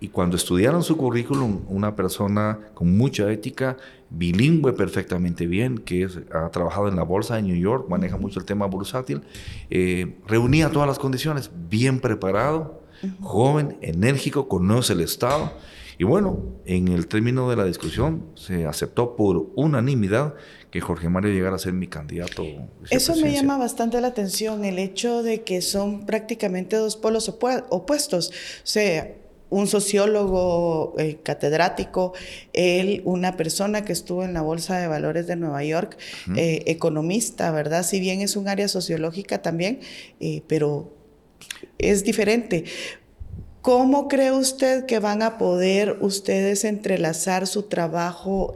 Y 0.00 0.08
cuando 0.08 0.36
estudiaron 0.36 0.82
su 0.82 0.96
currículum, 0.96 1.62
una 1.68 1.96
persona 1.96 2.58
con 2.74 2.96
mucha 2.96 3.30
ética, 3.30 3.76
bilingüe 4.10 4.72
perfectamente 4.72 5.46
bien, 5.46 5.78
que 5.78 6.08
ha 6.32 6.48
trabajado 6.50 6.88
en 6.88 6.96
la 6.96 7.02
bolsa 7.02 7.36
de 7.36 7.42
New 7.42 7.56
York, 7.56 7.88
maneja 7.88 8.16
mucho 8.16 8.38
el 8.38 8.44
tema 8.44 8.66
bursátil, 8.66 9.22
eh, 9.70 10.16
reunía 10.26 10.70
todas 10.70 10.88
las 10.88 10.98
condiciones, 10.98 11.50
bien 11.68 12.00
preparado, 12.00 12.82
joven, 13.20 13.78
enérgico, 13.80 14.48
conoce 14.48 14.92
el 14.92 15.00
Estado. 15.00 15.52
Y 15.98 16.04
bueno, 16.04 16.38
en 16.66 16.88
el 16.88 17.06
término 17.06 17.48
de 17.48 17.56
la 17.56 17.64
discusión 17.64 18.26
se 18.34 18.66
aceptó 18.66 19.16
por 19.16 19.50
unanimidad 19.54 20.34
que 20.70 20.80
Jorge 20.82 21.08
Mario 21.08 21.32
llegara 21.32 21.56
a 21.56 21.58
ser 21.58 21.72
mi 21.72 21.86
candidato. 21.86 22.44
Eso 22.90 23.16
me 23.16 23.32
llama 23.32 23.56
bastante 23.56 23.98
la 24.02 24.08
atención, 24.08 24.66
el 24.66 24.78
hecho 24.78 25.22
de 25.22 25.42
que 25.42 25.62
son 25.62 26.04
prácticamente 26.04 26.76
dos 26.76 26.96
polos 26.96 27.30
opuestos. 27.30 28.28
O 28.28 28.32
sea, 28.64 29.14
un 29.48 29.66
sociólogo 29.66 30.94
eh, 30.98 31.18
catedrático, 31.22 32.12
él, 32.52 33.02
una 33.04 33.36
persona 33.36 33.84
que 33.84 33.92
estuvo 33.92 34.24
en 34.24 34.34
la 34.34 34.42
Bolsa 34.42 34.78
de 34.78 34.88
Valores 34.88 35.26
de 35.26 35.36
Nueva 35.36 35.62
York, 35.62 35.96
eh, 36.36 36.64
economista, 36.66 37.50
¿verdad? 37.52 37.84
Si 37.84 38.00
bien 38.00 38.20
es 38.20 38.36
un 38.36 38.48
área 38.48 38.68
sociológica 38.68 39.42
también, 39.42 39.80
eh, 40.20 40.42
pero 40.46 40.92
es 41.78 42.04
diferente. 42.04 42.64
¿Cómo 43.62 44.08
cree 44.08 44.32
usted 44.32 44.86
que 44.86 44.98
van 44.98 45.22
a 45.22 45.38
poder 45.38 45.98
ustedes 46.00 46.64
entrelazar 46.64 47.46
su 47.46 47.64
trabajo 47.64 48.52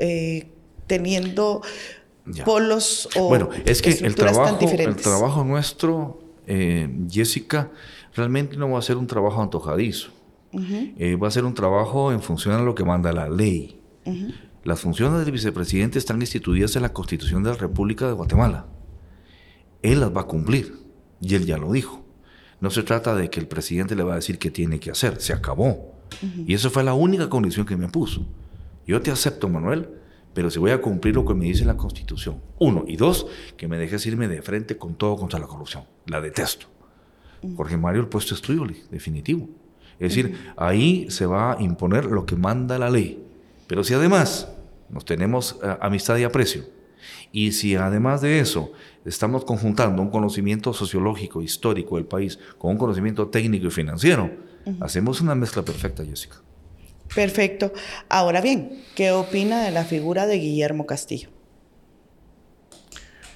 teniendo 0.86 1.62
polos 2.44 3.08
o 3.16 3.28
Bueno, 3.28 3.50
es 3.64 3.82
que 3.82 3.90
el 3.90 4.14
trabajo, 4.14 4.58
el 4.70 4.96
trabajo 4.96 5.42
nuestro, 5.42 6.20
Jessica, 7.10 7.70
realmente 8.14 8.56
no 8.56 8.70
va 8.70 8.78
a 8.78 8.82
ser 8.82 8.96
un 8.98 9.08
trabajo 9.08 9.42
antojadizo. 9.42 10.12
Eh, 10.52 11.16
va 11.16 11.28
a 11.28 11.30
ser 11.30 11.44
un 11.44 11.54
trabajo 11.54 12.12
en 12.12 12.20
función 12.20 12.56
de 12.58 12.64
lo 12.64 12.74
que 12.74 12.84
manda 12.84 13.12
la 13.12 13.28
ley. 13.28 13.80
Las 14.64 14.80
funciones 14.80 15.20
del 15.20 15.32
vicepresidente 15.32 15.98
están 15.98 16.20
instituidas 16.20 16.76
en 16.76 16.82
la 16.82 16.92
Constitución 16.92 17.42
de 17.42 17.50
la 17.50 17.56
República 17.56 18.06
de 18.06 18.12
Guatemala. 18.12 18.66
Él 19.82 20.00
las 20.00 20.14
va 20.14 20.22
a 20.22 20.26
cumplir 20.26 20.74
y 21.20 21.34
él 21.34 21.46
ya 21.46 21.56
lo 21.56 21.72
dijo. 21.72 22.04
No 22.60 22.70
se 22.70 22.82
trata 22.82 23.14
de 23.14 23.30
que 23.30 23.40
el 23.40 23.48
presidente 23.48 23.94
le 23.94 24.02
va 24.02 24.12
a 24.12 24.16
decir 24.16 24.38
qué 24.38 24.50
tiene 24.50 24.78
que 24.78 24.90
hacer, 24.90 25.20
se 25.20 25.32
acabó. 25.32 25.94
Y 26.46 26.54
esa 26.54 26.68
fue 26.68 26.84
la 26.84 26.92
única 26.92 27.30
condición 27.30 27.64
que 27.64 27.76
me 27.76 27.88
puso. 27.88 28.26
Yo 28.86 29.00
te 29.00 29.10
acepto, 29.10 29.48
Manuel, 29.48 29.88
pero 30.34 30.50
si 30.50 30.58
voy 30.58 30.72
a 30.72 30.80
cumplir 30.80 31.14
lo 31.14 31.24
que 31.24 31.34
me 31.34 31.46
dice 31.46 31.64
la 31.64 31.76
Constitución. 31.76 32.42
Uno. 32.58 32.84
Y 32.86 32.96
dos, 32.96 33.26
que 33.56 33.68
me 33.68 33.78
dejes 33.78 34.04
irme 34.06 34.28
de 34.28 34.42
frente 34.42 34.76
con 34.76 34.94
todo 34.94 35.16
contra 35.16 35.38
la 35.38 35.46
corrupción. 35.46 35.84
La 36.06 36.20
detesto. 36.20 36.66
Jorge 37.56 37.76
Mario, 37.78 38.02
el 38.02 38.08
puesto 38.08 38.34
es 38.34 38.42
tuyo, 38.42 38.66
definitivo. 38.90 39.48
Es 40.00 40.14
decir, 40.14 40.52
ahí 40.56 41.06
se 41.10 41.26
va 41.26 41.52
a 41.52 41.62
imponer 41.62 42.06
lo 42.06 42.24
que 42.24 42.34
manda 42.34 42.78
la 42.78 42.90
ley. 42.90 43.22
Pero 43.66 43.84
si 43.84 43.94
además 43.94 44.48
nos 44.88 45.04
tenemos 45.04 45.58
eh, 45.62 45.76
amistad 45.80 46.16
y 46.16 46.24
aprecio, 46.24 46.64
y 47.32 47.52
si 47.52 47.76
además 47.76 48.22
de 48.22 48.40
eso 48.40 48.72
estamos 49.04 49.44
conjuntando 49.44 50.02
un 50.02 50.10
conocimiento 50.10 50.72
sociológico, 50.72 51.42
histórico 51.42 51.96
del 51.96 52.06
país 52.06 52.38
con 52.58 52.72
un 52.72 52.78
conocimiento 52.78 53.28
técnico 53.28 53.66
y 53.66 53.70
financiero, 53.70 54.30
hacemos 54.80 55.20
una 55.20 55.34
mezcla 55.34 55.62
perfecta, 55.62 56.04
Jessica. 56.04 56.36
Perfecto. 57.14 57.72
Ahora 58.08 58.40
bien, 58.40 58.82
¿qué 58.94 59.12
opina 59.12 59.62
de 59.62 59.70
la 59.70 59.84
figura 59.84 60.26
de 60.26 60.38
Guillermo 60.38 60.86
Castillo? 60.86 61.28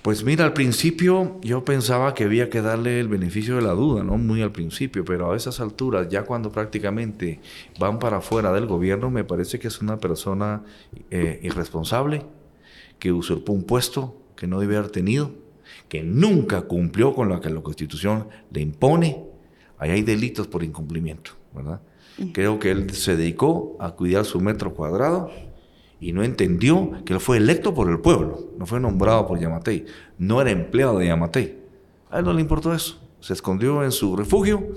Pues 0.05 0.23
mira, 0.23 0.45
al 0.45 0.53
principio 0.53 1.41
yo 1.41 1.65
pensaba 1.65 2.13
que 2.13 2.25
había 2.25 2.51
que 2.51 2.61
darle 2.61 3.01
el 3.01 3.09
beneficio 3.09 3.57
de 3.57 3.63
la 3.63 3.71
duda, 3.71 4.05
no 4.05 4.19
muy 4.19 4.43
al 4.43 4.53
principio, 4.53 5.03
pero 5.03 5.33
a 5.33 5.35
esas 5.35 5.61
alturas, 5.61 6.11
ya 6.11 6.25
cuando 6.25 6.53
prácticamente 6.53 7.41
van 7.81 7.99
para 7.99 8.19
afuera 8.19 8.53
del 8.53 8.67
gobierno, 8.67 9.09
me 9.09 9.25
parece 9.25 9.59
que 9.59 9.69
es 9.69 9.81
una 9.81 9.97
persona 9.97 10.63
eh, 11.11 11.41
irresponsable, 11.43 12.21
que 12.99 13.13
usurpó 13.13 13.55
un 13.55 13.65
puesto 13.65 14.21
que 14.37 14.47
no 14.47 14.61
debe 14.61 14.77
haber 14.77 14.91
tenido, 14.91 15.31
que 15.89 16.03
nunca 16.03 16.61
cumplió 16.61 17.15
con 17.15 17.31
lo 17.31 17.41
que 17.41 17.49
la 17.49 17.63
Constitución 17.63 18.29
le 18.51 18.61
impone. 18.61 19.25
Ahí 19.79 19.91
hay 19.91 20.03
delitos 20.03 20.47
por 20.49 20.63
incumplimiento, 20.65 21.31
¿verdad? 21.55 21.81
Creo 22.35 22.59
que 22.59 22.73
él 22.73 22.91
se 22.91 23.17
dedicó 23.17 23.79
a 23.81 23.93
cuidar 23.93 24.27
su 24.27 24.39
metro 24.39 24.75
cuadrado 24.75 25.31
y 26.05 26.13
no 26.13 26.23
entendió 26.23 27.03
que 27.07 27.15
él 27.15 27.21
fue 27.21 27.39
electo 27.39 27.73
por 27.73 27.89
el 27.89 27.99
pueblo, 27.99 28.51
no 28.59 28.67
fue 28.67 28.79
nombrado 28.79 29.27
por 29.27 29.41
Yamatei, 29.41 29.87
no 30.19 30.43
era 30.43 30.51
empleado 30.51 30.99
de 30.99 31.07
Yamatei. 31.07 31.59
A 32.11 32.19
él 32.19 32.27
no 32.27 32.35
le 32.35 32.43
importó 32.43 32.75
eso, 32.75 33.01
se 33.21 33.33
escondió 33.33 33.83
en 33.83 33.91
su 33.91 34.15
refugio 34.15 34.69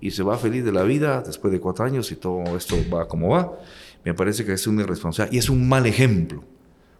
y 0.00 0.10
se 0.10 0.24
va 0.24 0.36
feliz 0.36 0.64
de 0.64 0.72
la 0.72 0.82
vida 0.82 1.22
después 1.24 1.52
de 1.52 1.60
cuatro 1.60 1.84
años 1.84 2.10
y 2.10 2.16
todo 2.16 2.56
esto 2.56 2.76
va 2.92 3.06
como 3.06 3.28
va. 3.28 3.60
Me 4.04 4.12
parece 4.12 4.44
que 4.44 4.54
es 4.54 4.66
un 4.66 4.80
irresponsable 4.80 5.32
y 5.32 5.38
es 5.38 5.48
un 5.48 5.68
mal 5.68 5.86
ejemplo, 5.86 6.42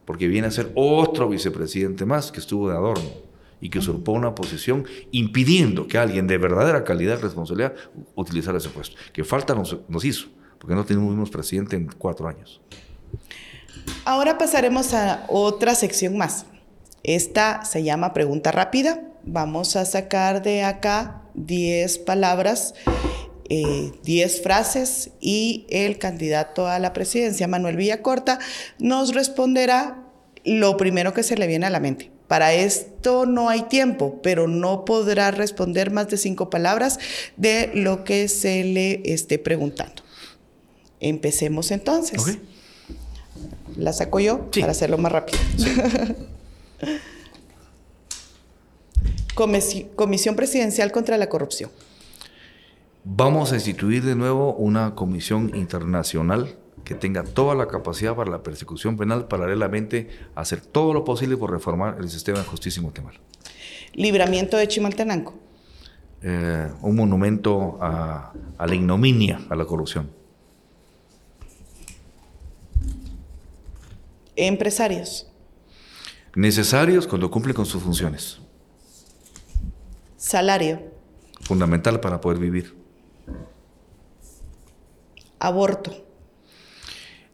porque 0.05 0.28
viene 0.28 0.47
a 0.47 0.53
ser 0.53 0.70
otro 0.76 1.28
vicepresidente 1.28 2.07
más 2.07 2.30
que 2.30 2.39
estuvo 2.39 2.70
de 2.70 2.76
adorno 2.76 3.11
y 3.61 3.68
que 3.68 3.80
usurpó 3.80 4.12
una 4.12 4.33
posición 4.33 4.85
impidiendo 5.11 5.89
que 5.89 5.99
alguien 5.99 6.28
de 6.28 6.39
verdadera 6.39 6.85
calidad 6.85 7.18
y 7.18 7.22
responsabilidad 7.22 7.74
utilizara 8.14 8.59
ese 8.59 8.68
puesto. 8.68 8.97
Que 9.12 9.24
falta 9.24 9.57
nos, 9.57 10.05
hizo, 10.05 10.28
porque 10.61 10.76
no 10.76 10.85
tenemos 10.85 11.30
presidente 11.30 11.74
en 11.74 11.89
cuatro 11.99 12.28
años. 12.28 12.61
Ahora 14.05 14.39
pasaremos 14.39 14.95
a 14.95 15.24
otra 15.28 15.74
sección 15.74 16.16
más. 16.16 16.47
Esta 17.03 17.64
se 17.64 17.83
llama 17.83 18.12
pregunta 18.12 18.53
rápida. 18.53 19.01
Vamos 19.24 19.76
a 19.76 19.85
sacar 19.85 20.43
de 20.43 20.62
acá 20.62 21.22
10 21.35 21.99
palabras, 21.99 22.74
10 23.49 24.01
eh, 24.07 24.43
frases 24.43 25.11
y 25.20 25.66
el 25.70 25.99
candidato 25.99 26.66
a 26.66 26.78
la 26.78 26.93
presidencia, 26.93 27.49
Manuel 27.49 27.76
Villacorta, 27.76 28.39
nos 28.78 29.14
responderá 29.14 30.03
lo 30.45 30.76
primero 30.76 31.12
que 31.12 31.22
se 31.22 31.37
le 31.37 31.47
viene 31.47 31.66
a 31.66 31.70
la 31.70 31.80
mente. 31.80 32.11
Para 32.28 32.55
esto 32.55 33.26
no 33.26 33.49
hay 33.49 33.62
tiempo, 33.62 34.20
pero 34.22 34.49
no 34.49 34.85
podrá 34.85 35.30
responder 35.30 35.91
más 35.91 36.09
de 36.09 36.16
cinco 36.16 36.51
palabras 36.51 36.99
de 37.37 37.70
lo 37.74 38.05
que 38.05 38.28
se 38.28 38.64
le 38.64 39.03
esté 39.05 39.39
preguntando. 39.39 40.03
Empecemos 41.01 41.70
entonces. 41.70 42.39
La 43.76 43.93
saco 43.93 44.20
yo 44.20 44.51
para 44.51 44.72
hacerlo 44.72 44.99
más 44.99 45.12
rápido. 45.12 45.38
Comisión 49.34 50.36
Presidencial 50.36 50.93
contra 50.93 51.16
la 51.16 51.28
Corrupción. 51.28 51.70
Vamos 53.05 53.53
a 53.53 53.57
instituir 53.57 54.05
de 54.05 54.14
nuevo 54.14 54.55
una 54.55 54.95
comisión 54.95 55.51
internacional 55.57 56.55
que 56.84 56.95
tenga 56.95 57.24
toda 57.24 57.55
la 57.55 57.66
capacidad 57.66 58.14
para 58.14 58.30
la 58.30 58.43
persecución 58.43 58.97
penal, 58.97 59.26
paralelamente 59.26 60.09
a 60.34 60.43
hacer 60.43 60.61
todo 60.61 60.95
lo 60.95 61.05
posible 61.05 61.36
por 61.36 61.51
reformar 61.51 61.97
el 61.99 62.09
sistema 62.09 62.38
de 62.38 62.45
justicia 62.45 62.80
en 62.80 62.84
Guatemala. 62.84 63.18
Libramiento 63.95 64.57
de 64.57 64.68
Chimaltenango. 64.68 65.34
Eh, 66.22 66.68
un 66.82 66.97
monumento 66.97 67.78
a, 67.80 68.32
a 68.57 68.66
la 68.66 68.74
ignominia, 68.74 69.40
a 69.49 69.57
la 69.57 69.64
corrupción. 69.64 70.22
Empresarios. 74.37 75.26
Necesarios 76.35 77.07
cuando 77.07 77.30
cumplen 77.30 77.55
con 77.55 77.66
sus 77.66 77.83
funciones. 77.83 78.39
Salario. 80.16 80.80
Fundamental 81.43 82.01
para 82.01 82.20
poder 82.20 82.39
vivir. 82.39 82.74
Aborto. 85.39 85.93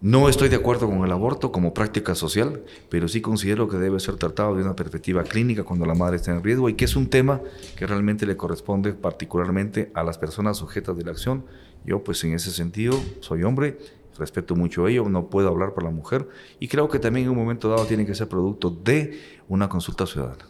No 0.01 0.29
estoy 0.29 0.49
de 0.49 0.57
acuerdo 0.57 0.89
con 0.89 1.05
el 1.05 1.13
aborto 1.13 1.53
como 1.53 1.75
práctica 1.75 2.15
social, 2.15 2.63
pero 2.89 3.09
sí 3.09 3.21
considero 3.21 3.69
que 3.69 3.77
debe 3.77 4.01
ser 4.01 4.17
tratado 4.17 4.57
de 4.57 4.63
una 4.63 4.75
perspectiva 4.75 5.23
clínica 5.25 5.65
cuando 5.65 5.87
la 5.87 5.95
madre 5.95 6.17
está 6.17 6.33
en 6.33 6.43
riesgo 6.43 6.69
y 6.69 6.75
que 6.75 6.85
es 6.85 6.97
un 6.97 7.09
tema 7.09 7.41
que 7.77 7.87
realmente 7.87 8.25
le 8.25 8.37
corresponde 8.37 8.93
particularmente 8.93 9.91
a 9.95 10.03
las 10.03 10.17
personas 10.19 10.57
sujetas 10.57 10.97
de 10.97 11.05
la 11.05 11.13
acción. 11.13 11.45
Yo 11.85 12.03
pues 12.03 12.23
en 12.25 12.33
ese 12.33 12.51
sentido 12.51 12.99
soy 13.21 13.43
hombre, 13.43 13.79
respeto 14.19 14.57
mucho 14.57 14.89
ello, 14.89 15.09
no 15.09 15.31
puedo 15.31 15.49
hablar 15.49 15.75
por 15.75 15.85
la 15.85 15.91
mujer 15.91 16.29
y 16.61 16.69
creo 16.69 16.89
que 16.89 16.99
también 16.99 17.27
en 17.27 17.31
un 17.31 17.39
momento 17.39 17.69
dado 17.69 17.85
tiene 17.87 18.05
que 18.05 18.15
ser 18.15 18.29
producto 18.29 18.71
de 18.71 19.21
una 19.49 19.69
consulta 19.69 20.07
ciudadana. 20.07 20.47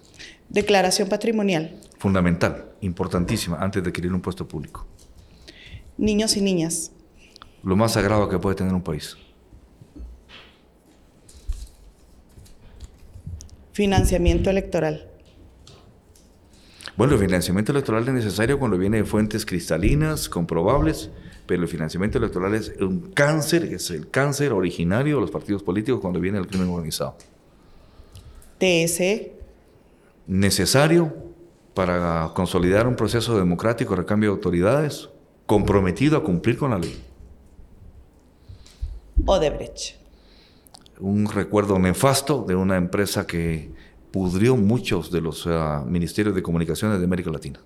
Declaración 0.49 1.09
patrimonial. 1.09 1.79
Fundamental, 1.99 2.73
importantísima, 2.81 3.59
antes 3.59 3.83
de 3.83 3.91
adquirir 3.91 4.13
un 4.13 4.21
puesto 4.21 4.49
público. 4.49 4.87
Niños 5.97 6.37
y 6.37 6.41
niñas. 6.41 6.93
Lo 7.63 7.77
más 7.77 7.93
sagrado 7.93 8.29
que 8.29 8.39
puede 8.39 8.57
tener 8.57 8.73
un 8.73 8.83
país. 8.83 9.17
Financiamiento 13.73 14.51
electoral. 14.51 15.09
Bueno, 16.99 17.15
el 17.15 17.21
financiamiento 17.21 17.71
electoral 17.71 18.09
es 18.09 18.13
necesario 18.13 18.59
cuando 18.59 18.77
viene 18.77 18.97
de 18.97 19.05
fuentes 19.05 19.47
cristalinas, 19.47 20.29
comprobables, 20.29 21.11
pero 21.47 21.63
el 21.63 21.69
financiamiento 21.69 22.19
electoral 22.19 22.57
es 22.57 22.73
un 22.81 23.13
cáncer, 23.13 23.67
es 23.67 23.93
el 23.93 24.11
cáncer 24.11 24.53
originario 24.53 25.15
de 25.15 25.21
los 25.21 25.31
partidos 25.31 25.63
políticos 25.63 26.01
cuando 26.01 26.19
viene 26.19 26.39
el 26.39 26.49
crimen 26.49 26.69
organizado. 26.69 27.15
TSE. 28.59 29.33
Necesario 30.27 31.15
para 31.73 32.33
consolidar 32.35 32.89
un 32.89 32.97
proceso 32.97 33.39
democrático 33.39 33.95
de 33.95 33.99
recambio 33.99 34.31
de 34.31 34.35
autoridades, 34.35 35.09
comprometido 35.47 36.17
a 36.17 36.25
cumplir 36.25 36.59
con 36.59 36.73
la 36.73 36.81
ley. 36.81 37.01
Odebrecht 39.25 39.99
un 41.01 41.27
recuerdo 41.27 41.79
nefasto 41.79 42.45
de 42.47 42.55
una 42.55 42.77
empresa 42.77 43.27
que 43.27 43.71
pudrió 44.11 44.57
muchos 44.57 45.11
de 45.11 45.21
los 45.21 45.47
uh, 45.47 45.85
ministerios 45.87 46.35
de 46.35 46.43
comunicaciones 46.43 46.99
de 46.99 47.05
América 47.05 47.31
Latina. 47.31 47.61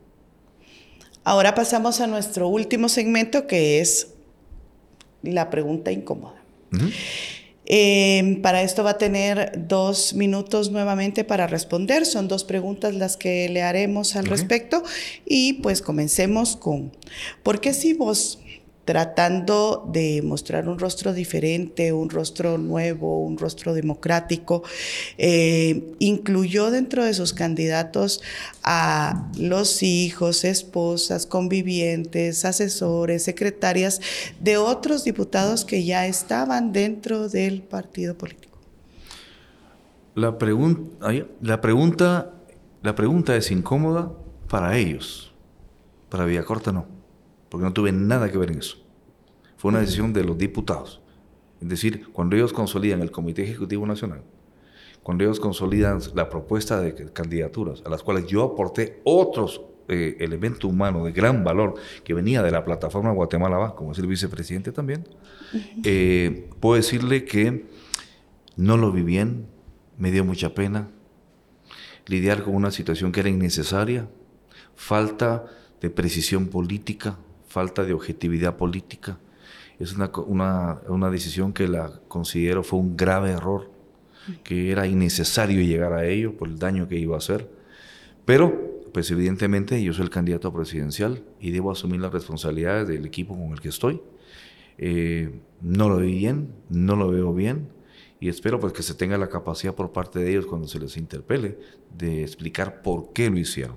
Ahora 1.25 1.55
pasamos 1.55 2.01
a 2.01 2.07
nuestro 2.07 2.49
último 2.49 2.89
segmento 2.89 3.47
que 3.47 3.81
es 3.81 4.09
la 5.23 5.51
pregunta 5.51 5.93
incómoda. 5.93 6.43
Uh 6.73 6.77
-huh. 6.77 6.93
eh, 7.67 8.41
para 8.43 8.63
esto 8.63 8.83
va 8.83 8.91
a 8.91 8.99
tener 8.99 9.67
dos 9.69 10.15
minutos 10.15 10.71
nuevamente 10.71 11.23
para 11.23 11.47
responder. 11.47 12.07
Son 12.07 12.27
dos 12.27 12.43
preguntas 12.45 12.95
las 12.95 13.17
que 13.17 13.49
le 13.49 13.63
haremos 13.63 14.17
al 14.17 14.27
respecto. 14.27 14.83
Y 15.25 15.55
pues 15.55 15.81
comencemos 15.81 16.57
con, 16.57 16.93
¿por 17.45 17.61
qué 17.61 17.73
si 17.73 17.95
vos 17.95 18.41
tratando 18.85 19.89
de 19.93 20.23
mostrar 20.23 20.69
un 20.69 20.79
rostro 20.79 21.13
diferente, 21.13 21.93
un 21.93 22.11
rostro 22.11 22.59
nuevo, 22.59 23.25
un 23.25 23.39
rostro 23.39 23.75
democrático. 23.75 24.63
Eh, 25.19 25.95
incluyó 25.99 26.71
dentro 26.71 27.05
de 27.05 27.15
sus 27.15 27.33
candidatos 27.33 28.23
a 28.63 29.31
los 29.39 29.83
hijos, 29.83 30.45
esposas, 30.45 31.27
convivientes, 31.27 32.45
asesores, 32.45 33.23
secretarias 33.23 34.01
de 34.41 34.57
otros 34.57 35.05
diputados 35.05 35.65
que 35.65 35.85
ya 35.85 36.07
estaban 36.07 36.73
dentro 36.73 37.29
del 37.29 37.63
partido 37.63 38.17
político. 38.17 38.59
La, 40.15 40.37
la, 41.41 41.61
pregunta, 41.61 42.33
la 42.83 42.95
pregunta 42.95 43.37
es 43.37 43.51
incómoda 43.51 44.13
para 44.49 44.77
ellos, 44.77 45.33
para 46.11 46.27
Villacorta 46.27 46.73
no 46.73 46.92
porque 47.53 47.67
no 47.67 47.75
tuve 47.75 47.93
nada 47.93 48.33
que 48.33 48.39
ver 48.39 48.51
en 48.51 48.61
eso. 48.61 48.79
Fue 49.59 49.69
una 49.69 49.81
decisión 49.81 50.15
de 50.15 50.25
los 50.25 50.39
diputados. 50.39 51.03
Es 51.61 51.69
decir, 51.69 52.07
cuando 52.11 52.35
ellos 52.35 52.51
consolidan 52.51 53.03
el 53.03 53.11
Comité 53.11 53.43
Ejecutivo 53.43 53.87
Nacional, 53.87 54.23
cuando 55.03 55.25
ellos 55.25 55.39
consolidan 55.39 56.01
la 56.15 56.31
propuesta 56.31 56.81
de 56.81 57.13
candidaturas 57.13 57.83
a 57.85 57.91
las 57.91 58.03
cuales 58.03 58.27
yo 58.27 58.43
aporté 58.43 59.03
otros 59.05 59.61
eh, 59.89 60.17
elementos 60.21 60.65
humanos 60.65 61.05
de 61.05 61.13
gran 61.13 61.45
valor 61.45 61.75
que 62.03 62.15
venía 62.15 62.43
de 62.43 62.51
la 62.51 62.65
plataforma 62.65 63.13
Guatemala 63.13 63.59
Va, 63.59 63.77
como 63.77 63.93
es 63.93 63.99
el 63.99 64.07
vicepresidente 64.07 64.73
también, 64.73 65.07
eh, 65.85 66.49
puedo 66.59 66.77
decirle 66.77 67.27
que 67.27 67.67
no 68.57 68.79
lo 68.79 68.93
vi 68.93 69.03
bien, 69.03 69.47
me 69.99 70.11
dio 70.11 70.25
mucha 70.25 70.55
pena 70.55 70.89
lidiar 72.07 72.45
con 72.45 72.55
una 72.55 72.71
situación 72.71 73.13
que 73.13 73.21
era 73.21 73.29
innecesaria, 73.29 74.09
falta 74.75 75.45
de 75.83 75.91
precisión 75.91 76.47
política, 76.47 77.19
falta 77.53 77.85
de 77.85 77.93
objetividad 77.93 78.57
política. 78.57 79.19
Es 79.79 79.95
una, 79.95 80.11
una, 80.27 80.81
una, 80.89 81.11
decisión 81.11 81.53
que 81.53 81.69
la 81.69 82.01
considero 82.09 82.63
fue 82.63 82.79
un 82.79 82.97
grave 82.97 83.33
error, 83.33 83.71
que 84.43 84.71
era 84.71 84.87
innecesario 84.87 85.61
llegar 85.61 85.93
a 85.93 86.07
ello 86.07 86.37
por 86.37 86.49
el 86.49 86.59
daño 86.59 86.89
que 86.89 86.99
iba 86.99 87.15
a 87.15 87.19
hacer. 87.19 87.51
Pero, 88.25 88.91
pues 88.93 89.11
evidentemente 89.11 89.83
yo 89.83 89.93
soy 89.93 90.05
el 90.05 90.11
candidato 90.11 90.53
presidencial 90.53 91.23
y 91.41 91.51
debo 91.51 91.71
asumir 91.71 92.01
las 92.01 92.13
responsabilidades 92.13 92.89
del 92.89 93.05
equipo 93.05 93.35
con 93.35 93.53
el 93.53 93.61
que 93.61 93.69
estoy. 93.69 94.01
Eh, 94.79 95.41
no 95.61 95.89
lo 95.89 95.99
vi 95.99 96.15
bien, 96.17 96.55
no 96.71 96.97
lo 96.97 97.11
veo 97.11 97.35
bien 97.35 97.69
y 98.23 98.29
espero 98.29 98.61
pues 98.61 98.73
que 98.73 98.85
se 98.85 98.95
tenga 98.95 99.19
la 99.19 99.29
capacidad 99.29 99.75
por 99.75 99.91
parte 99.91 100.21
de 100.21 100.31
ellos 100.31 100.47
cuando 100.47 100.69
se 100.69 100.79
les 100.79 100.97
interpele 100.97 101.59
de 101.99 102.23
explicar 102.23 102.81
por 102.81 103.13
qué 103.13 103.29
lo 103.29 103.37
hicieron. 103.37 103.77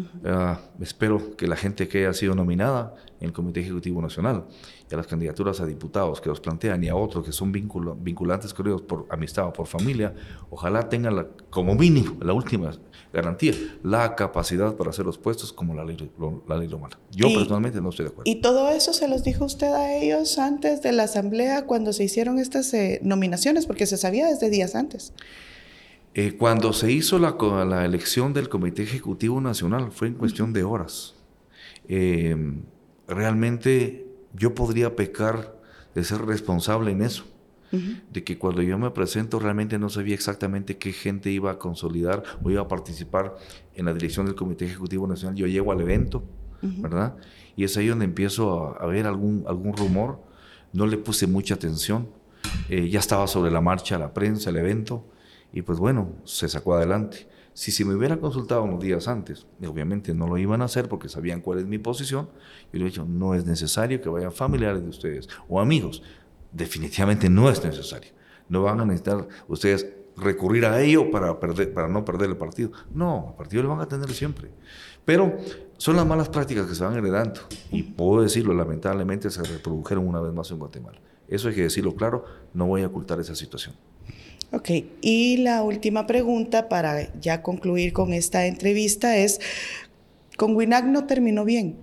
Uh 0.00 0.26
-huh. 0.26 0.54
uh, 0.54 0.82
espero 0.82 1.36
que 1.36 1.46
la 1.46 1.56
gente 1.56 1.88
que 1.88 1.98
haya 1.98 2.14
sido 2.14 2.34
nominada 2.34 2.94
en 3.20 3.28
el 3.28 3.32
Comité 3.32 3.60
Ejecutivo 3.60 4.00
Nacional 4.00 4.46
y 4.90 4.94
a 4.94 4.96
las 4.96 5.06
candidaturas 5.06 5.60
a 5.60 5.66
diputados 5.66 6.20
que 6.20 6.28
los 6.28 6.40
plantean 6.40 6.82
y 6.82 6.88
a 6.88 6.96
otros 6.96 7.24
que 7.24 7.32
son 7.32 7.52
vincul 7.52 7.94
vinculantes 8.00 8.54
con 8.54 8.66
ellos 8.66 8.82
por 8.82 9.06
amistad 9.10 9.46
o 9.46 9.52
por 9.52 9.66
familia, 9.66 10.14
ojalá 10.50 10.88
tengan 10.88 11.16
la, 11.16 11.26
como 11.50 11.74
mínimo 11.74 12.16
la 12.20 12.32
última 12.32 12.72
garantía, 13.12 13.54
la 13.82 14.14
capacidad 14.14 14.74
para 14.76 14.90
hacer 14.90 15.04
los 15.04 15.18
puestos 15.18 15.52
como 15.52 15.74
la 15.74 15.84
ley, 15.84 15.96
lo, 16.18 16.42
la 16.48 16.56
ley 16.56 16.68
lo 16.68 16.78
manda. 16.78 16.98
Yo 17.10 17.28
y, 17.28 17.34
personalmente 17.34 17.80
no 17.80 17.90
estoy 17.90 18.06
de 18.06 18.10
acuerdo. 18.10 18.30
¿Y 18.30 18.40
todo 18.40 18.70
eso 18.70 18.92
se 18.92 19.08
los 19.08 19.24
dijo 19.24 19.44
usted 19.44 19.72
a 19.72 19.94
ellos 19.94 20.38
antes 20.38 20.82
de 20.82 20.92
la 20.92 21.04
asamblea 21.04 21.66
cuando 21.66 21.92
se 21.92 22.04
hicieron 22.04 22.38
estas 22.38 22.72
eh, 22.74 23.00
nominaciones? 23.02 23.66
Porque 23.66 23.86
se 23.86 23.96
sabía 23.96 24.26
desde 24.26 24.48
días 24.48 24.74
antes. 24.74 25.12
Eh, 26.14 26.36
cuando 26.36 26.72
se 26.72 26.90
hizo 26.90 27.18
la, 27.18 27.36
la, 27.64 27.84
elección 27.84 28.32
del 28.32 28.48
Comité 28.48 28.82
Ejecutivo 28.82 29.40
Nacional 29.40 29.92
fue 29.92 30.08
en 30.08 30.14
cuestión 30.14 30.52
de 30.52 30.64
horas. 30.64 31.14
Eh, 31.88 32.36
realmente 33.06 34.06
yo 34.34 34.54
podría 34.54 34.96
pecar 34.96 35.56
de 35.94 36.02
ser 36.02 36.22
responsable 36.22 36.90
en 36.90 37.02
eso. 37.02 37.24
Uh 37.72 37.76
-huh. 37.76 38.00
De 38.12 38.24
que 38.24 38.38
cuando 38.38 38.62
yo 38.62 38.76
me 38.78 38.90
presento 38.90 39.38
realmente 39.38 39.78
no 39.78 39.88
sabía 39.88 40.14
exactamente 40.14 40.76
qué 40.76 40.92
gente 40.92 41.30
iba 41.30 41.52
a 41.52 41.58
consolidar 41.58 42.24
o 42.42 42.50
iba 42.50 42.62
a 42.62 42.66
participar 42.68 43.36
en 43.76 43.84
la 43.84 43.92
dirección 43.94 44.26
del 44.26 44.34
Comité 44.34 44.64
Ejecutivo 44.64 45.06
Nacional. 45.06 45.36
Yo 45.36 45.46
llego 45.46 45.70
al 45.70 45.80
evento, 45.80 46.24
uh 46.62 46.66
-huh. 46.66 46.82
¿verdad? 46.82 47.16
Y 47.54 47.62
es 47.62 47.76
ahí 47.76 47.86
donde 47.86 48.04
empiezo 48.04 48.74
a, 48.74 48.82
a, 48.82 48.86
ver 48.86 49.06
algún, 49.06 49.44
algún 49.46 49.76
rumor. 49.76 50.18
No 50.72 50.86
le 50.86 50.96
puse 50.96 51.28
mucha 51.28 51.54
atención. 51.54 52.08
Eh, 52.68 52.88
ya 52.88 52.98
estaba 52.98 53.26
sobre 53.28 53.50
la 53.52 53.60
marcha 53.60 53.98
la 53.98 54.12
prensa, 54.12 54.50
el 54.50 54.56
evento. 54.56 55.04
Y 55.52 55.62
pues 55.62 55.78
bueno, 55.78 56.12
se 56.24 56.48
sacó 56.48 56.74
adelante. 56.74 57.28
Si 57.52 57.72
se 57.72 57.84
me 57.84 57.94
hubiera 57.94 58.16
consultado 58.18 58.62
unos 58.62 58.80
días 58.80 59.08
antes, 59.08 59.46
obviamente 59.66 60.14
no 60.14 60.26
lo 60.28 60.38
iban 60.38 60.62
a 60.62 60.66
hacer 60.66 60.88
porque 60.88 61.08
sabían 61.08 61.40
cuál 61.40 61.58
es 61.58 61.66
mi 61.66 61.78
posición, 61.78 62.28
yo 62.72 62.78
le 62.78 62.82
he 62.82 62.88
dicho, 62.88 63.04
no 63.04 63.34
es 63.34 63.44
necesario 63.44 64.00
que 64.00 64.08
vayan 64.08 64.32
familiares 64.32 64.82
de 64.82 64.88
ustedes 64.88 65.28
o 65.48 65.60
amigos. 65.60 66.02
Definitivamente 66.52 67.28
no 67.28 67.50
es 67.50 67.62
necesario. 67.64 68.12
No 68.48 68.62
van 68.62 68.80
a 68.80 68.84
necesitar 68.84 69.26
ustedes 69.48 69.86
recurrir 70.16 70.64
a 70.66 70.80
ello 70.80 71.10
para, 71.10 71.38
perder, 71.38 71.72
para 71.72 71.88
no 71.88 72.04
perder 72.04 72.30
el 72.30 72.36
partido. 72.36 72.70
No, 72.92 73.28
el 73.30 73.36
partido 73.36 73.62
lo 73.64 73.70
van 73.70 73.80
a 73.80 73.88
tener 73.88 74.10
siempre. 74.12 74.50
Pero 75.04 75.36
son 75.76 75.96
las 75.96 76.06
malas 76.06 76.28
prácticas 76.28 76.66
que 76.66 76.74
se 76.74 76.84
van 76.84 76.96
heredando. 76.96 77.40
Y 77.70 77.82
puedo 77.82 78.22
decirlo, 78.22 78.54
lamentablemente 78.54 79.30
se 79.30 79.42
reprodujeron 79.42 80.06
una 80.06 80.20
vez 80.20 80.32
más 80.32 80.50
en 80.50 80.58
Guatemala. 80.58 80.98
Eso 81.26 81.48
hay 81.48 81.54
que 81.54 81.62
decirlo 81.62 81.94
claro, 81.94 82.24
no 82.54 82.66
voy 82.66 82.82
a 82.82 82.88
ocultar 82.88 83.20
esa 83.20 83.34
situación. 83.34 83.74
Ok, 84.52 84.70
y 85.00 85.36
la 85.38 85.62
última 85.62 86.06
pregunta 86.06 86.68
para 86.68 87.12
ya 87.20 87.42
concluir 87.42 87.92
con 87.92 88.12
esta 88.12 88.46
entrevista 88.46 89.16
es, 89.16 89.40
con 90.36 90.56
WINAC 90.56 90.86
no 90.86 91.06
terminó 91.06 91.44
bien. 91.44 91.76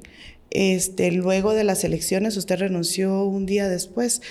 Este, 0.50 1.12
luego 1.12 1.54
de 1.54 1.64
las 1.64 1.84
elecciones 1.84 2.36
usted 2.36 2.60
renunció 2.60 3.24
un 3.24 3.46
día 3.46 3.70
después. 3.70 4.22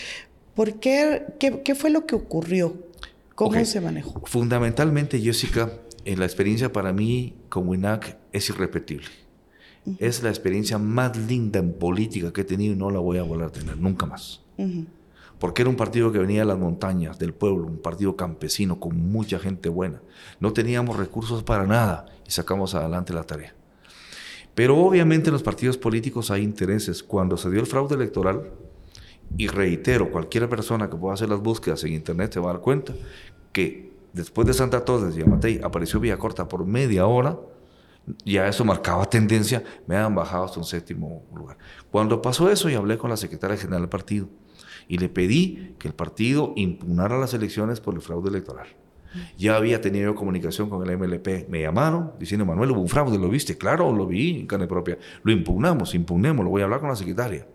¿Por 0.55 0.81
qué? 0.81 1.25
¿Qué, 1.39 1.75
fue 1.75 1.91
lo 1.91 2.07
que 2.07 2.15
ocurrió? 2.15 2.77
¿Cómo 3.35 3.65
se 3.65 3.81
manejó? 3.81 4.23
Fundamentalmente, 4.27 5.19
Jessica, 5.19 5.73
en 6.05 6.19
la 6.19 6.27
experiencia 6.27 6.73
para 6.73 6.93
mí 6.93 7.35
con 7.49 7.69
WINAC 7.69 8.19
es 8.33 8.49
irrepetible. 8.51 9.09
Es 9.99 10.23
la 10.23 10.31
experiencia 10.31 10.79
más 10.79 11.17
linda 11.17 11.61
en 11.61 11.73
política 11.73 12.33
que 12.33 12.41
he 12.41 12.45
tenido 12.45 12.75
y 12.75 12.77
no 12.77 12.91
la 12.91 12.99
voy 12.99 13.19
a 13.19 13.23
volver 13.23 13.47
a 13.47 13.53
tener 13.53 13.77
nunca 13.79 14.05
más 14.05 14.41
porque 15.39 15.63
era 15.63 15.71
un 15.71 15.77
partido 15.77 16.13
que 16.13 16.19
venía 16.19 16.41
de 16.41 16.47
las 16.47 16.59
montañas, 16.59 17.19
del 17.19 17.35
pueblo, 17.35 17.67
un 17.67 17.79
partido 17.79 18.17
campesino 18.17 18.81
con 18.81 18.97
mucha 19.11 19.39
gente 19.39 19.69
buena. 19.69 20.01
No 20.41 20.53
teníamos 20.53 20.97
recursos 20.97 21.43
para 21.43 21.67
nada 21.67 22.07
y 22.27 22.31
sacamos 22.31 22.75
adelante 22.75 23.13
la 23.13 23.25
tarea. 23.25 23.55
Pero 24.55 24.79
obviamente 24.79 25.29
en 25.29 25.35
los 25.35 25.43
partidos 25.43 25.77
políticos 25.77 26.31
hay 26.31 26.43
intereses. 26.43 27.03
Cuando 27.03 27.37
se 27.37 27.51
dio 27.51 27.61
el 27.61 27.67
fraude 27.67 27.95
electoral, 27.95 28.51
y 29.37 29.49
reitero, 29.49 30.11
cualquier 30.11 30.49
persona 30.49 30.89
que 30.89 30.97
pueda 30.97 31.15
hacer 31.15 31.29
las 31.29 31.41
búsquedas 31.41 31.83
en 31.85 31.93
internet 31.93 32.33
se 32.33 32.41
va 32.41 32.51
a 32.51 32.53
dar 32.55 32.63
cuenta 32.63 32.95
que 33.53 33.93
después 34.13 34.47
de 34.47 34.55
Santa 34.55 34.85
Torres 34.85 35.17
y 35.17 35.23
Amatei 35.23 35.61
apareció 35.63 36.01
Corta 36.19 36.49
por 36.49 36.65
media 36.65 37.07
hora, 37.07 37.39
ya 38.25 38.47
eso 38.47 38.65
marcaba 38.65 39.05
tendencia, 39.11 39.63
me 39.87 39.97
han 39.97 40.15
bajado 40.15 40.45
hasta 40.45 40.59
un 40.59 40.65
séptimo 40.65 41.25
lugar. 41.35 41.59
Cuando 41.91 42.23
pasó 42.23 42.51
eso 42.51 42.71
y 42.71 42.75
hablé 42.75 42.97
con 42.97 43.11
la 43.11 43.17
secretaria 43.17 43.57
general 43.57 43.83
del 43.83 43.89
partido, 43.89 44.29
y 44.89 44.99
le 44.99 45.09
pedí 45.09 45.75
que 45.79 45.89
el 45.89 45.95
partido 45.95 46.53
impugnara 46.57 47.19
las 47.19 47.35
elecciones 47.35 47.81
por 47.81 47.95
el 47.95 48.01
fraude 48.01 48.29
electoral. 48.31 48.69
Ya 49.39 49.57
había 49.57 49.81
tenido 49.81 50.15
comunicación 50.15 50.69
con 50.69 50.89
el 50.89 50.99
MLP. 50.99 51.49
Me 51.49 51.63
llamaron 51.63 52.13
diciendo, 52.19 52.45
Manuel, 52.45 52.73
hubo 52.73 52.81
un 52.81 52.89
fraude, 52.89 53.19
¿lo 53.19 53.29
viste? 53.29 53.57
Claro, 53.57 53.93
lo 53.93 54.07
vi 54.07 54.41
en 54.41 54.47
carne 54.47 54.67
propia. 54.67 54.99
Lo 55.23 55.33
impugnamos, 55.33 55.95
impugnemos, 55.95 56.45
lo 56.45 56.51
voy 56.51 56.63
a 56.63 56.65
hablar 56.65 56.81
con 56.81 56.91
la 56.91 56.97
secretaria. 56.97 57.47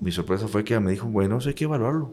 Mi 0.00 0.10
sorpresa 0.10 0.48
fue 0.48 0.64
que 0.64 0.74
ella 0.74 0.80
me 0.80 0.90
dijo, 0.90 1.06
bueno, 1.06 1.38
eso 1.38 1.48
hay 1.48 1.54
que 1.54 1.64
evaluarlo. 1.64 2.12